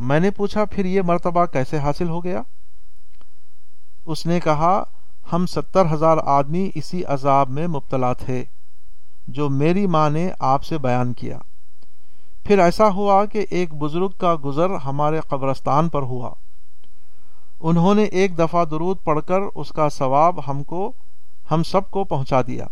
میں 0.00 0.20
نے 0.20 0.30
پوچھا، 0.30 0.64
پھر 0.64 0.84
یہ 0.84 1.02
مرتبہ 1.02 1.44
کیسے 1.44 1.78
حاصل 1.78 2.08
ہو 2.08 2.24
گیا؟ 2.24 2.42
اس 4.06 4.26
نے 4.26 4.40
کہا 4.40 4.82
ہم 5.32 5.46
ستر 5.46 5.92
ہزار 5.92 6.16
آدمی 6.24 6.70
اسی 6.74 7.04
عذاب 7.04 7.50
میں 7.50 7.66
مبتلا 7.66 8.12
تھے 8.12 8.44
جو 9.28 9.48
میری 9.48 9.86
ماں 9.86 10.10
نے 10.10 10.30
آپ 10.40 10.64
سے 10.64 10.78
بیان 10.78 11.12
کیا۔ 11.12 11.38
پھر 12.44 12.58
ایسا 12.58 12.88
ہوا 12.88 13.24
کہ 13.24 13.46
ایک 13.50 13.74
بزرگ 13.74 14.08
کا 14.08 14.36
گزر 14.44 14.70
ہمارے 14.70 15.20
قبرستان 15.28 15.88
پر 15.88 16.02
ہوا۔ 16.02 16.30
انہوں 17.60 17.94
نے 17.94 18.04
ایک 18.04 18.38
دفعہ 18.38 18.64
درود 18.64 18.96
پڑھ 19.04 19.20
کر 19.26 19.38
اس 19.54 19.68
کا 19.68 19.88
ثواب 19.88 20.50
ہم 20.50 20.62
کو، 20.62 20.92
ہم 21.50 21.62
سب 21.62 21.90
کو 21.90 22.04
پہنچا 22.04 22.40
دیا۔ 22.46 22.66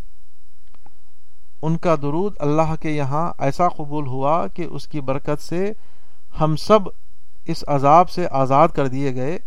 ان 1.63 1.77
کا 1.77 1.95
درود 2.03 2.35
اللہ 2.39 2.75
کے 2.81 2.91
یہاں 2.91 3.33
ایسا 3.39 3.69
قبول 3.69 4.07
ہوا 4.07 4.47
کہ 4.47 4.63
اس 4.63 4.89
کی 4.89 5.01
برکت 5.01 5.43
سے 5.43 5.73
ہم 6.41 6.57
سب 6.57 6.79
اس 7.47 7.65
عذاب 7.67 8.11
سے 8.11 8.27
آزاد 8.31 8.69
کر 8.69 8.87
دیے 8.87 9.15
گئے 9.15 9.39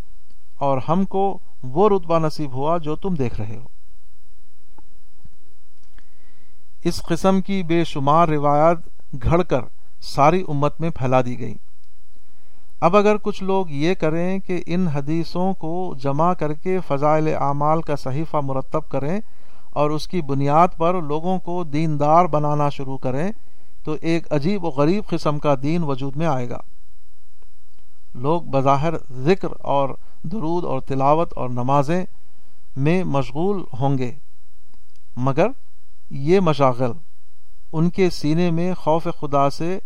اور 0.58 0.78
ہم 0.88 1.04
کو 1.04 1.38
وہ 1.62 1.88
رتبہ 1.88 2.18
نصیب 2.18 2.52
ہوا 2.52 2.78
جو 2.78 2.96
تم 2.96 3.14
دیکھ 3.14 3.40
رہے 3.40 3.56
ہو۔ 3.56 3.66
اس 6.84 7.02
قسم 7.02 7.40
کی 7.40 7.62
بے 7.62 7.84
شمار 7.84 8.28
روایات 8.28 8.76
گھڑ 9.22 9.42
کر 9.42 9.60
ساری 10.00 10.44
امت 10.48 10.80
میں 10.80 10.90
پھیلا 10.90 11.20
دی 11.22 11.40
گئی۔ 11.40 11.54
اب 12.80 12.96
اگر 12.96 13.16
کچھ 13.16 13.42
لوگ 13.42 13.66
یہ 13.68 13.94
کریں 13.94 14.38
کہ 14.38 14.62
ان 14.66 14.88
حدیثوں 14.88 15.54
کو 15.54 15.94
جمع 16.02 16.34
کر 16.34 16.52
کے 16.52 16.78
فضائل 16.88 17.28
اعمال 17.40 17.82
کا 17.82 17.96
صحیفہ 17.96 18.36
مرتب 18.36 18.88
کریں 18.88 19.20
اور 19.70 19.90
اس 19.90 20.08
کی 20.08 20.22
بنیاد 20.22 20.68
پر 20.76 21.02
لوگوں 21.02 21.38
کو 21.38 21.64
دیندار 21.64 22.24
بنانا 22.24 22.68
شروع 22.68 22.98
کریں، 22.98 23.32
تو 23.84 23.96
ایک 24.00 24.32
عجیب 24.32 24.64
و 24.64 24.68
غریب 24.68 25.04
قسم 25.06 25.38
کا 25.38 25.54
دین 25.62 25.82
وجود 25.82 26.16
میں 26.16 26.26
آئے 26.26 26.50
گا۔ 26.50 26.58
لوگ 28.14 28.42
بظاہر 28.42 28.94
ذکر 29.12 29.48
اور 29.58 29.88
درود 30.32 30.64
اور 30.64 30.80
تلاوت 30.80 31.32
اور 31.36 31.48
نمازیں 31.48 32.04
میں 32.76 33.04
مشغول 33.04 33.64
ہوں 33.80 33.98
گے۔ 33.98 34.12
مگر 35.16 35.46
یہ 36.10 36.40
مشاغل 36.40 36.92
ان 37.72 37.90
کے 37.90 38.10
سینے 38.10 38.50
میں 38.50 38.74
خوف 38.74 39.06
خدا 39.20 39.50
سے 39.50 39.78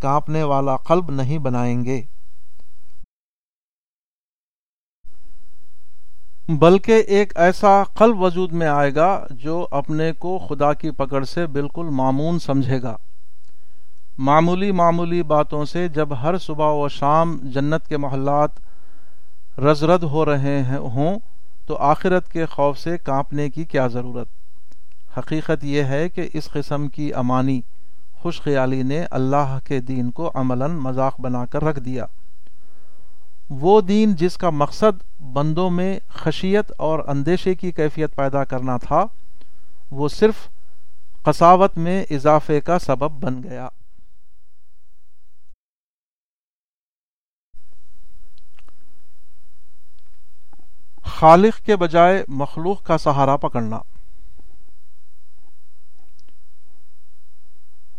کانپنے 0.00 0.42
والا 0.42 0.76
قلب 0.76 1.10
نہیں 1.10 1.38
بنائیں 1.38 1.84
گے۔ 1.84 2.02
بلکہ 6.48 7.02
ایک 7.06 7.32
ایسا 7.36 7.82
قلب 7.84 8.22
وجود 8.22 8.52
میں 8.52 8.66
آئے 8.66 8.94
گا 8.94 9.26
جو 9.30 9.66
اپنے 9.70 10.12
کو 10.12 10.38
خدا 10.48 10.72
کی 10.72 10.90
پکڑ 10.90 11.24
سے 11.24 11.46
بالکل 11.46 11.86
معمون 11.90 12.38
سمجھے 12.38 12.82
گا۔ 12.82 12.96
معمولی 14.18 14.72
معمولی 14.72 15.22
باتوں 15.22 15.64
سے 15.64 15.88
جب 15.88 16.08
ہر 16.22 16.38
صبح 16.38 16.72
و 16.72 16.88
شام 16.88 17.38
جنت 17.42 17.88
کے 17.88 17.96
محلات 17.96 18.50
رزرد 19.58 20.02
ہو 20.02 20.24
رہے 20.24 20.62
ہوں، 20.76 21.18
تو 21.66 21.76
آخرت 21.76 22.32
کے 22.32 22.46
خوف 22.46 22.78
سے 22.78 22.98
کانپنے 22.98 23.50
کی 23.50 23.64
کیا 23.64 23.86
ضرورت؟ 23.86 24.28
حقیقت 25.18 25.64
یہ 25.64 25.82
ہے 25.82 26.08
کہ 26.08 26.28
اس 26.32 26.48
قسم 26.48 26.88
کی 26.88 27.14
امانی، 27.14 27.60
خوش 28.14 28.40
خیالی 28.40 28.82
نے 28.82 29.06
اللہ 29.10 29.58
کے 29.64 29.80
دین 29.80 30.10
کو 30.10 30.30
عملاً 30.34 30.70
مذاق 30.70 31.20
بنا 31.20 31.46
کر 31.46 31.64
رکھ 31.64 31.80
دیا۔ 31.80 32.04
وہ 33.50 33.80
دین 33.80 34.14
جس 34.14 34.36
کا 34.36 34.50
مقصد 34.50 35.22
بندوں 35.22 35.70
میں 35.70 35.98
خشیت 36.08 36.72
اور 36.76 36.98
اندیشے 37.06 37.54
کی 37.54 37.72
کیفیت 37.72 38.16
پیدا 38.16 38.44
کرنا 38.44 38.76
تھا، 38.76 39.04
وہ 39.90 40.08
صرف 40.08 40.34
قصاوت 41.22 41.78
میں 41.78 42.04
اضافے 42.10 42.60
کا 42.60 42.78
سبب 42.78 43.10
بن 43.10 43.42
گیا۔ 43.42 43.68
خالق 51.08 51.66
کے 51.66 51.76
بجائے 51.76 52.24
مخلوق 52.28 52.82
کا 52.82 52.98
سہارا 52.98 53.36
پکڑنا۔ 53.36 53.78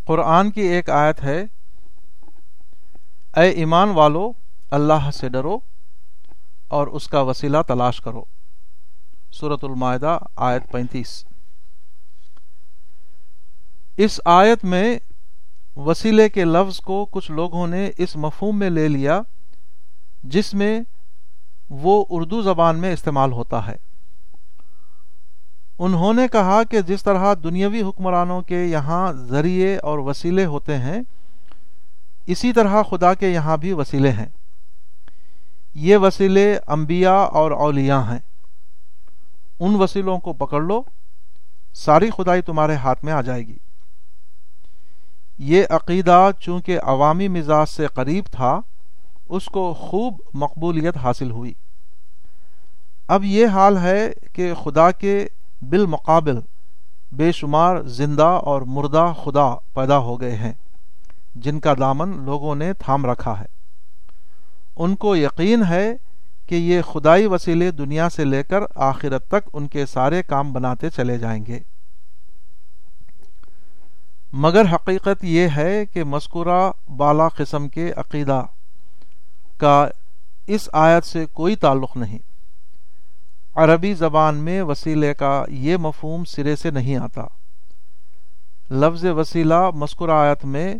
قرآن 0.05 0.51
کی 0.51 0.61
ایک 0.61 0.89
آیت 0.89 1.23
ہے، 1.23 1.43
اے 3.35 3.49
ایمان 3.49 3.89
والو، 3.89 4.31
اللہ 4.71 5.11
سے 5.13 5.29
ڈرو 5.29 5.59
اور 6.67 6.87
اس 6.87 7.07
کا 7.07 7.21
وسیلہ 7.21 7.57
تلاش 7.67 8.01
کرو۔ 8.01 8.23
صورت 9.31 9.63
المائدہ، 9.63 10.17
آیت 10.35 10.71
پینتیس۔ 10.71 11.25
اس 13.97 14.19
آیت 14.25 14.65
میں 14.65 14.99
وسیلے 15.75 16.29
کے 16.29 16.45
لفظ 16.45 16.79
کو 16.79 17.05
کچھ 17.11 17.31
لوگوں 17.31 17.67
نے 17.67 17.91
اس 17.97 18.15
مفہوم 18.15 18.59
میں 18.59 18.69
لے 18.69 18.87
لیا، 18.87 19.21
جس 20.23 20.53
میں 20.53 20.81
وہ 21.69 22.05
اردو 22.09 22.41
زبان 22.41 22.79
میں 22.79 22.93
استعمال 22.93 23.31
ہوتا 23.31 23.67
ہے۔ 23.67 23.75
انہوں 25.79 26.13
نے 26.13 26.27
کہا 26.27 26.63
کہ 26.63 26.81
جس 26.81 27.03
طرح 27.03 27.33
دنیاوی 27.43 27.81
حکمرانوں 27.81 28.41
کے 28.41 28.63
یہاں 28.63 29.11
ذریعے 29.13 29.77
اور 29.77 29.99
وسیلے 29.99 30.45
ہوتے 30.45 30.77
ہیں، 30.77 31.01
اسی 32.27 32.53
طرح 32.53 32.83
خدا 32.83 33.13
کے 33.13 33.29
یہاں 33.29 33.57
بھی 33.57 33.73
وسیلے 33.73 34.11
ہیں۔ 34.11 34.25
یہ 35.73 35.97
وسیلے 35.97 36.59
انبیاء 36.67 37.23
اور 37.23 37.51
اولیاء 37.51 38.01
ہیں۔ 38.01 38.19
ان 39.59 39.75
وسیلوں 39.75 40.19
کو 40.19 40.33
پکڑ 40.33 40.61
لو، 40.61 40.83
ساری 41.73 42.09
خدائی 42.17 42.41
تمہارے 42.41 42.75
ہاتھ 42.75 43.05
میں 43.05 43.13
آ 43.13 43.21
جائے 43.21 43.47
گی۔ 43.47 43.57
یہ 45.37 45.63
عقیدہ 45.69 46.29
چونکہ 46.39 46.79
عوامی 46.83 47.27
مزاج 47.27 47.69
سے 47.69 47.87
قریب 47.87 48.23
تھا 48.31 48.61
اس 49.29 49.45
کو 49.45 49.73
خوب 49.73 50.21
مقبولیت 50.33 50.97
حاصل 50.97 51.31
ہوئی۔ 51.31 51.53
اب 53.07 53.23
یہ 53.23 53.47
حال 53.47 53.77
ہے 53.77 54.11
کہ 54.33 54.53
خدا 54.53 54.91
کے 54.91 55.27
بالمقابل 55.61 56.39
بے 57.11 57.31
شمار 57.31 57.81
زندہ 57.81 58.23
اور 58.23 58.61
مردہ 58.61 59.13
خدا 59.23 59.55
پیدا 59.73 59.97
ہو 59.97 60.21
گئے 60.21 60.35
ہیں، 60.35 60.53
جن 61.35 61.59
کا 61.59 61.73
دامن 61.79 62.25
لوگوں 62.25 62.55
نے 62.55 62.73
تھام 62.73 63.05
رکھا 63.05 63.39
ہے۔ 63.39 63.45
ان 64.75 64.95
کو 64.95 65.15
یقین 65.15 65.63
ہے 65.63 65.93
کہ 66.45 66.55
یہ 66.55 66.81
خدائی 66.81 67.25
وسیلے 67.25 67.71
دنیا 67.71 68.09
سے 68.09 68.25
لے 68.25 68.43
کر 68.43 68.59
آخرت 68.75 69.27
تک 69.27 69.49
ان 69.53 69.67
کے 69.67 69.85
سارے 69.85 70.23
کام 70.23 70.53
بناتے 70.53 70.89
چلے 70.89 71.17
جائیں 71.17 71.45
گے۔ 71.45 71.59
مگر 74.33 74.65
حقیقت 74.73 75.23
یہ 75.23 75.47
ہے 75.55 75.85
کہ 75.85 76.03
مذکورہ 76.03 76.71
بالا 76.97 77.27
قسم 77.27 77.69
کے 77.69 77.93
عقیدہ 77.97 78.45
کا 79.59 79.87
اس 80.47 80.69
آیت 80.73 81.05
سے 81.05 81.25
کوئی 81.25 81.55
تعلق 81.55 81.97
نہیں۔ 81.97 82.17
عربی 83.55 83.93
زبان 83.93 84.35
میں 84.35 84.61
وسیلے 84.61 85.13
کا 85.13 85.45
یہ 85.47 85.77
مفہوم 85.77 86.23
سرے 86.25 86.55
سے 86.55 86.71
نہیں 86.71 86.95
آتا۔ 86.95 87.21
لفظ 88.71 89.05
وسیلہ 89.05 89.69
مسکر 89.73 90.09
آیت 90.09 90.45
میں 90.45 90.75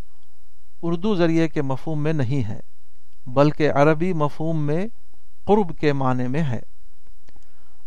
اردو 0.82 1.16
ذریعے 1.16 1.48
کے 1.48 1.62
مفہوم 1.62 2.04
میں 2.04 2.14
نہیں 2.14 2.48
ہے، 2.48 2.60
بلکہ 3.28 3.72
عربی 3.72 4.14
مفہوم 4.14 4.66
میں 4.66 4.88
قرب 5.46 5.78
کے 5.78 5.94
معنی 5.94 6.28
میں 6.28 6.44
ہے۔ 6.44 6.60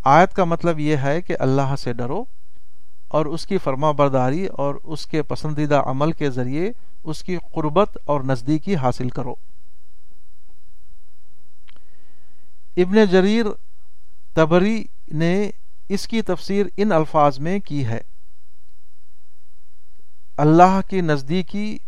آیت 0.05 0.35
کا 0.35 0.45
مطلب 0.45 0.79
یہ 0.79 0.97
ہے 0.97 1.21
کہ 1.23 1.37
اللہ 1.39 1.75
سے 1.79 1.93
ڈرو 1.93 2.25
اور 3.09 3.27
اس 3.27 3.47
کی 3.47 3.59
فرما 3.59 3.91
برداری 3.91 4.47
اور 4.47 4.75
اس 4.85 5.07
کے 5.07 5.23
پسندیدہ 5.23 5.83
عمل 5.87 6.13
کے 6.13 6.31
ذریعے 6.31 6.73
اس 7.05 7.23
کی 7.23 7.39
قربت 7.53 7.99
اور 8.05 8.21
نزدیکی 8.21 8.77
حاصل 8.77 9.09
کرو۔ 9.09 9.35
ابن 12.77 13.05
جریر 13.05 13.47
تبری 14.35 14.85
نے 15.09 15.51
اس 15.89 16.09
کی 16.09 16.23
تفسیر 16.23 16.67
ان 16.77 16.93
الفاظ 16.93 17.39
میں 17.39 17.61
کی 17.61 17.87
ہے۔ 17.87 18.01
اللہ 20.37 20.81
کی 20.89 21.01
نزدیکی 21.01 21.79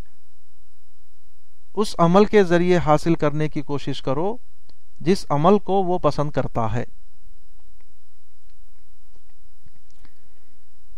اس 1.75 1.95
عمل 1.99 2.25
کے 2.25 2.45
ذریعے 2.45 2.77
حاصل 2.77 3.15
کرنے 3.15 3.49
کی 3.49 3.63
کوشش 3.63 4.03
کرو، 4.03 4.37
جس 5.01 5.27
عمل 5.29 5.59
کو 5.59 5.73
وہ 5.73 5.99
پسند 5.99 6.31
کرتا 6.31 6.73
ہے۔ 6.73 6.85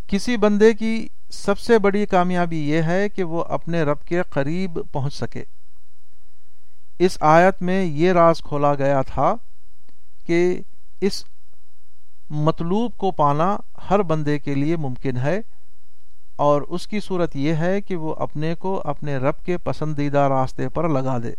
کسی 0.07 0.37
بندے 0.37 0.75
کی 0.75 1.09
سب 1.31 1.59
سے 1.59 1.79
بڑی 1.79 2.07
کامیابی 2.07 2.71
یہ 2.71 2.83
ہے 2.83 3.09
کہ 3.09 3.25
وہ 3.25 3.45
اپنے 3.45 3.83
رب 3.83 4.05
کے 4.05 4.23
قریب 4.31 4.79
پہنچ 4.93 5.15
سکے۔ 5.15 5.45
اس 6.99 7.19
آیت 7.21 7.63
میں 7.63 7.85
یہ 7.85 8.13
راز 8.13 8.43
کھولا 8.43 8.75
گیا 8.75 9.03
تھا 9.03 9.35
کہ 10.27 10.61
اس 11.01 11.25
مطلوب 12.31 12.93
کو 12.97 13.11
پانا 13.11 13.57
ہر 13.91 14.03
بندے 14.03 14.39
کے 14.39 14.55
لیے 14.55 14.77
ممکن 14.77 15.17
ہے 15.17 15.41
اور 16.37 16.63
اس 16.63 16.87
کی 16.87 17.01
صورت 17.01 17.37
یہ 17.37 17.55
ہے 17.55 17.81
کہ 17.81 17.97
وہ 17.97 18.15
اپنے 18.19 18.55
کو 18.55 18.83
اپنے 18.85 19.17
رب 19.17 19.45
کے 19.45 19.59
پسندیدہ 19.59 20.19
راستے 20.19 20.69
پر 20.69 20.89
لگا 20.89 21.19
دے۔ 21.19 21.33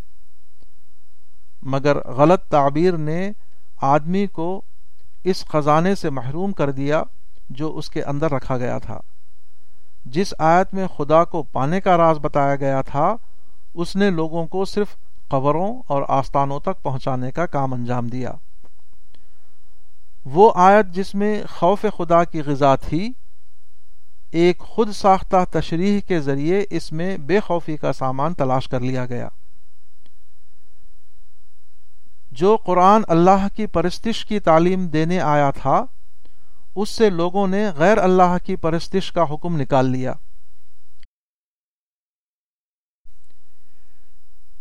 مگر 1.61 2.07
غلط 2.07 2.43
تعبیر 2.43 2.97
نے 2.97 3.31
آدمی 3.81 4.27
کو 4.27 4.61
اس 5.23 5.45
خزانے 5.45 5.95
سے 5.95 6.09
محروم 6.09 6.51
کر 6.51 6.71
دیا 6.71 7.03
جو 7.49 7.77
اس 7.77 7.89
کے 7.89 8.03
اندر 8.03 8.31
رکھا 8.31 8.57
گیا 8.57 8.77
تھا۔ 8.77 8.99
جس 10.05 10.33
آیت 10.39 10.73
میں 10.73 10.87
خدا 10.87 11.23
کو 11.23 11.43
پانے 11.43 11.81
کا 11.81 11.97
راز 11.97 12.17
بتایا 12.17 12.55
گیا 12.55 12.81
تھا، 12.81 13.15
اس 13.73 13.95
نے 13.95 14.09
لوگوں 14.09 14.45
کو 14.45 14.65
صرف 14.65 14.87
قبروں 15.27 15.81
اور 15.87 16.03
آستانوں 16.07 16.59
تک 16.59 16.83
پہنچانے 16.83 17.31
کا 17.31 17.45
کام 17.45 17.73
انجام 17.73 18.07
دیا۔ 18.07 18.31
وہ 20.33 20.51
آیت 20.55 20.85
جس 20.85 21.15
میں 21.15 21.43
خوف 21.49 21.85
خدا 21.97 22.23
کی 22.23 22.41
غذا 22.41 22.75
تھی، 22.75 23.11
ایک 24.31 24.59
خود 24.59 24.91
ساختہ 24.91 25.37
تشریح 25.51 25.99
کے 26.01 26.19
ذریعے 26.19 26.65
اس 26.69 26.91
میں 26.91 27.17
بے 27.17 27.39
خوفی 27.39 27.77
کا 27.77 27.93
سامان 27.93 28.33
تلاش 28.33 28.67
کر 28.67 28.79
لیا 28.79 29.05
گیا۔ 29.05 29.29
جو 32.31 32.57
قرآن 32.65 33.01
اللہ 33.07 33.47
کی 33.55 33.65
پرستش 33.65 34.25
کی 34.25 34.39
تعلیم 34.39 34.87
دینے 34.87 35.19
آیا 35.19 35.51
تھا، 35.51 35.85
اس 36.75 36.89
سے 36.89 37.09
لوگوں 37.09 37.47
نے 37.47 37.69
غیر 37.69 37.97
اللہ 37.97 38.37
کی 38.45 38.55
پرستش 38.55 39.11
کا 39.11 39.23
حکم 39.33 39.61
نکال 39.61 39.85
لیا۔ 39.85 40.13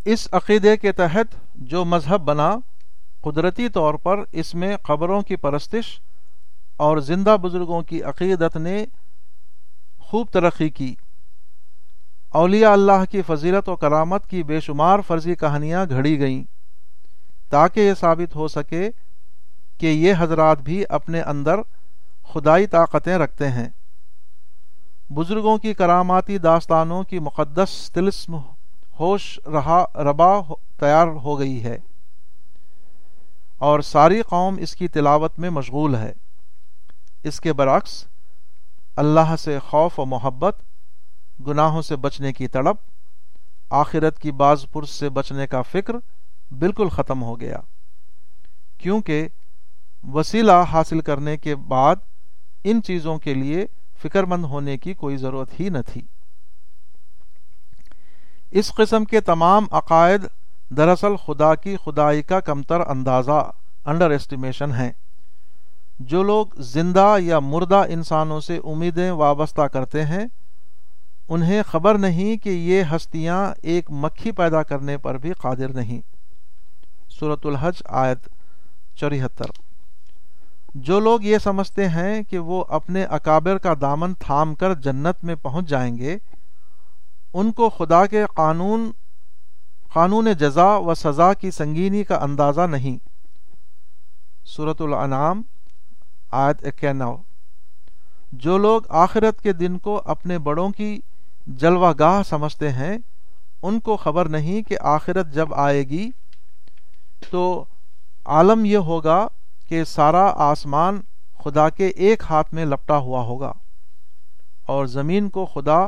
اس 0.04 0.28
عقیدے 0.32 0.76
کے 0.76 0.92
تحت 0.92 1.26
جو 1.54 1.84
مذہب 1.84 2.20
بنا 2.20 2.56
قدرتی 3.26 3.68
طور 3.68 3.94
پر 3.94 4.20
اس 4.32 4.54
میں 4.54 4.76
قبروں 4.76 5.22
کی 5.22 5.36
پرستش 5.36 6.00
اور 6.76 6.96
زندہ 6.98 7.36
بزرگوں 7.42 7.82
کی 7.82 8.02
عقیدت 8.02 8.56
نے 8.56 8.84
خوب 9.98 10.26
ترقی 10.32 10.68
کی۔ 10.68 10.94
اولیاء 12.28 12.72
اللہ 12.72 13.04
کی 13.10 13.22
فضیلت 13.22 13.68
و 13.68 13.76
کرامت 13.76 14.26
کی 14.26 14.42
بے 14.42 14.60
شمار 14.60 14.98
فرضی 15.06 15.34
کہانیاں 15.34 15.86
گھڑی 15.88 16.18
گئیں 16.18 16.44
تاکہ 17.50 17.80
یہ 17.80 17.94
ثابت 18.00 18.36
ہو 18.36 18.48
سکے 18.48 18.90
کہ 19.78 19.86
یہ 19.86 20.14
حضرات 20.18 20.60
بھی 20.60 20.84
اپنے 20.88 21.20
اندر 21.20 21.60
خدائی 22.28 22.66
طاقتیں 22.66 23.18
رکھتے 23.18 23.48
ہیں۔ 23.48 23.68
بزرگوں 25.10 25.58
کی 25.58 25.74
کراماتی 25.74 26.38
داستانوں 26.38 27.02
کی 27.02 27.18
مقدس 27.18 27.90
تلسم 27.94 28.36
ہوش 29.00 29.40
رہا 29.46 29.84
ربا 29.94 30.40
تیار 30.80 31.06
ہو 31.06 31.38
گئی 31.38 31.64
ہے۔ 31.64 31.78
اور 33.58 33.80
ساری 33.80 34.22
قوم 34.22 34.56
اس 34.58 34.76
کی 34.76 34.88
تلاوت 34.88 35.38
میں 35.38 35.50
مشغول 35.50 35.94
ہے۔ 35.94 36.12
اس 37.22 37.40
کے 37.40 37.52
برعکس، 37.52 38.04
اللہ 38.96 39.36
سے 39.38 39.58
خوف 39.58 40.00
و 40.00 40.04
محبت، 40.04 40.62
گناہوں 41.46 41.82
سے 41.82 41.96
بچنے 41.96 42.32
کی 42.32 42.48
تڑپ، 42.48 42.76
آخرت 43.70 44.18
کی 44.18 44.30
بعض 44.30 44.64
پرس 44.72 44.90
سے 44.90 45.08
بچنے 45.08 45.46
کا 45.46 45.62
فکر 45.62 45.94
بالکل 46.50 46.88
ختم 46.88 47.22
ہو 47.22 47.40
گیا۔ 47.40 47.58
کیونکہ 48.78 49.28
وسیلہ 50.12 50.52
حاصل 50.72 51.00
کرنے 51.00 51.36
کے 51.36 51.56
بعد 51.56 51.96
ان 52.64 52.82
چیزوں 52.82 53.18
کے 53.18 53.34
لیے 53.34 53.66
فکر 54.02 54.24
مند 54.24 54.44
ہونے 54.44 54.78
کی 54.78 54.94
کوئی 54.94 55.16
ضرورت 55.16 55.60
ہی 55.60 55.68
نہ 55.68 55.78
تھی۔ 55.86 56.02
اس 58.50 58.72
قسم 58.74 59.04
کے 59.04 59.20
تمام 59.20 59.66
عقائد 59.70 60.24
دراصل 60.70 61.16
خدا 61.16 61.54
کی 61.54 61.76
خدائی 61.84 62.22
کا 62.22 62.40
کمتر 62.40 62.80
اندازہ 62.80 63.50
انڈر 63.84 64.10
ایسٹیمیشن 64.10 64.70
ہیں۔ 64.72 64.92
جو 65.98 66.22
لوگ 66.22 66.46
زندہ 66.58 67.16
یا 67.20 67.38
مردہ 67.38 67.84
انسانوں 67.88 68.40
سے 68.40 68.56
امیدیں 68.64 69.10
وابستہ 69.10 69.62
کرتے 69.62 70.04
ہیں، 70.04 70.26
انہیں 71.28 71.62
خبر 71.62 71.98
نہیں 71.98 72.36
کہ 72.36 72.48
یہ 72.48 72.82
ہستیاں 72.92 73.54
ایک 73.62 73.90
مکھی 73.90 74.32
پیدا 74.32 74.62
کرنے 74.62 74.96
پر 74.96 75.18
بھی 75.18 75.32
قادر 75.32 75.68
نہیں۔ 75.68 76.00
صورت 77.20 77.46
الحج 77.46 77.82
آیت 77.88 78.18
چوہتر۔ 78.96 79.44
جو 80.74 81.00
لوگ 81.00 81.22
یہ 81.22 81.38
سمجھتے 81.38 81.88
ہیں 81.88 82.22
کہ 82.22 82.38
وہ 82.38 82.64
اپنے 82.68 83.04
اکابر 83.04 83.58
کا 83.58 83.74
دامن 83.80 84.14
تھام 84.14 84.54
کر 84.54 84.74
جنت 84.74 85.24
میں 85.24 85.34
پہنچ 85.34 85.68
جائیں 85.68 85.98
گے، 85.98 86.16
ان 87.34 87.52
کو 87.52 87.70
خدا 87.70 88.06
کے 88.06 88.24
قانون 88.34 88.90
قانون 89.92 90.32
جزا 90.32 90.76
و 90.76 90.94
سزا 90.94 91.32
کی 91.34 91.50
سنگینی 91.50 92.04
کا 92.04 92.16
اندازہ 92.16 92.60
نہیں۔ 92.60 92.98
صورت 94.46 94.80
الانعام، 94.80 95.42
آیت 96.30 96.66
اکینو 96.66 97.16
جو 98.32 98.58
لوگ 98.58 98.82
آخرت 98.88 99.40
کے 99.40 99.52
دن 99.52 99.78
کو 99.78 100.02
اپنے 100.04 100.38
بڑوں 100.38 100.70
کی 100.70 101.00
جلوہ 101.46 101.92
گاہ 101.98 102.22
سمجھتے 102.22 102.72
ہیں، 102.72 102.98
ان 103.62 103.80
کو 103.80 103.96
خبر 103.96 104.28
نہیں 104.28 104.62
کہ 104.62 104.76
آخرت 104.80 105.26
جب 105.32 105.54
آئے 105.54 105.82
گی، 105.82 106.10
تو 107.30 107.64
عالم 108.24 108.64
یہ 108.64 108.76
ہوگا 108.76 109.26
کہ 109.68 109.84
سارا 109.84 110.32
آسمان 110.36 111.00
خدا 111.44 111.68
کے 111.68 111.86
ایک 111.86 112.22
ہاتھ 112.30 112.54
میں 112.54 112.64
لپٹا 112.64 112.96
ہوا 112.98 113.20
ہوگا 113.20 113.52
اور 114.66 114.86
زمین 114.86 115.28
کو 115.28 115.46
خدا 115.46 115.78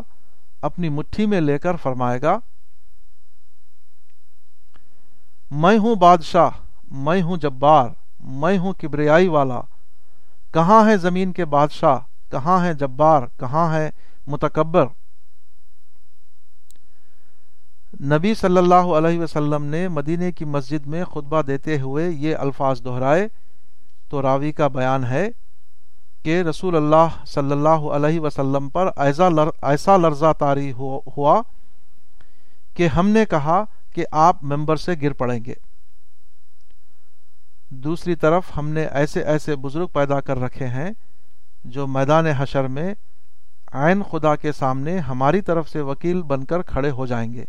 اپنی 0.62 0.88
مٹھی 0.88 1.26
میں 1.26 1.40
لے 1.40 1.58
کر 1.58 1.76
فرمائے 1.76 2.22
گا۔ 2.22 2.38
میں 5.50 5.78
ہوں 5.78 5.94
بادشاہ، 5.94 6.50
میں 6.90 7.22
ہوں 7.22 7.36
جبار، 7.36 7.88
میں 8.20 8.58
ہوں 8.58 8.72
کبریائی 8.72 9.28
والا۔ 9.28 9.60
کہاں 10.52 10.88
ہے 10.88 10.96
زمین 10.96 11.32
کے 11.32 11.44
بادشاہ؟ 11.44 11.98
کہاں 12.30 12.64
ہے 12.64 12.74
جبار؟ 12.74 13.22
کہاں 13.38 13.74
ہے 13.74 13.90
متکبر؟ 14.26 14.86
نبی 18.00 18.34
صلی 18.34 18.56
اللہ 18.56 18.74
علیہ 18.74 19.20
وسلم 19.20 19.64
نے 19.64 19.88
مدینے 19.88 20.32
کی 20.32 20.44
مسجد 20.44 20.86
میں 20.86 21.04
خطبہ 21.04 21.42
دیتے 21.42 21.80
ہوئے 21.80 22.10
یہ 22.10 22.36
الفاظ 22.36 22.84
دہرائے۔ 22.84 23.28
تو 24.08 24.22
راوی 24.22 24.52
کا 24.52 24.68
بیان 24.68 25.04
ہے 25.04 25.28
کہ 26.22 26.42
رسول 26.42 26.76
اللہ 26.76 27.24
صلی 27.26 27.52
اللہ 27.52 27.68
علیہ 27.68 28.20
وسلم 28.20 28.68
پر 28.68 28.90
ایسا 29.62 29.96
لرزہ 29.96 30.32
تاری 30.38 30.72
ہوا 31.16 31.42
کہ 32.74 32.86
ہم 32.86 33.08
نے 33.08 33.24
کہا 33.24 33.64
کہ 33.94 34.05
آپ 34.10 34.44
ممبر 34.44 34.77
سے 34.77 34.93
گر 35.02 35.12
پڑیں 35.12 35.44
گے۔ 35.44 35.55
دوسری 37.70 38.15
طرف 38.15 38.43
ہم 38.56 38.69
نے 38.69 38.86
ایسے 38.86 39.23
ایسے 39.23 39.56
بزرگ 39.56 39.86
پیدا 39.86 40.20
کر 40.20 40.39
رکھے 40.39 40.66
ہیں 40.66 40.90
جو 41.65 41.86
میدان 41.86 42.27
حشر 42.27 42.66
میں 42.66 42.94
عین 43.73 44.02
خدا 44.10 44.36
کے 44.36 44.52
سامنے 44.52 44.98
ہماری 44.98 45.40
طرف 45.40 45.69
سے 45.69 45.81
وکیل 45.81 46.23
بن 46.23 46.44
کر 46.44 46.62
کھڑے 46.62 46.90
ہو 46.90 47.06
جائیں 47.06 47.32
گے 47.32 47.44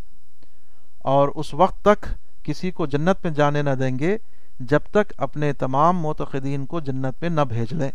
اور 1.03 1.29
اس 1.35 1.53
وقت 1.53 1.81
تک 1.81 2.05
کسی 2.43 2.71
کو 2.71 2.85
جنت 2.85 3.17
میں 3.23 3.31
جانے 3.31 3.61
نہ 3.61 3.69
دیں 3.69 3.99
گے 3.99 4.17
جب 4.59 4.79
تک 4.91 5.13
اپنے 5.17 5.53
تمام 5.53 5.99
معتقدین 5.99 6.65
کو 6.65 6.79
جنت 6.79 7.21
میں 7.21 7.29
نہ 7.29 7.41
بھیج 7.41 7.73
لیں 7.73 7.91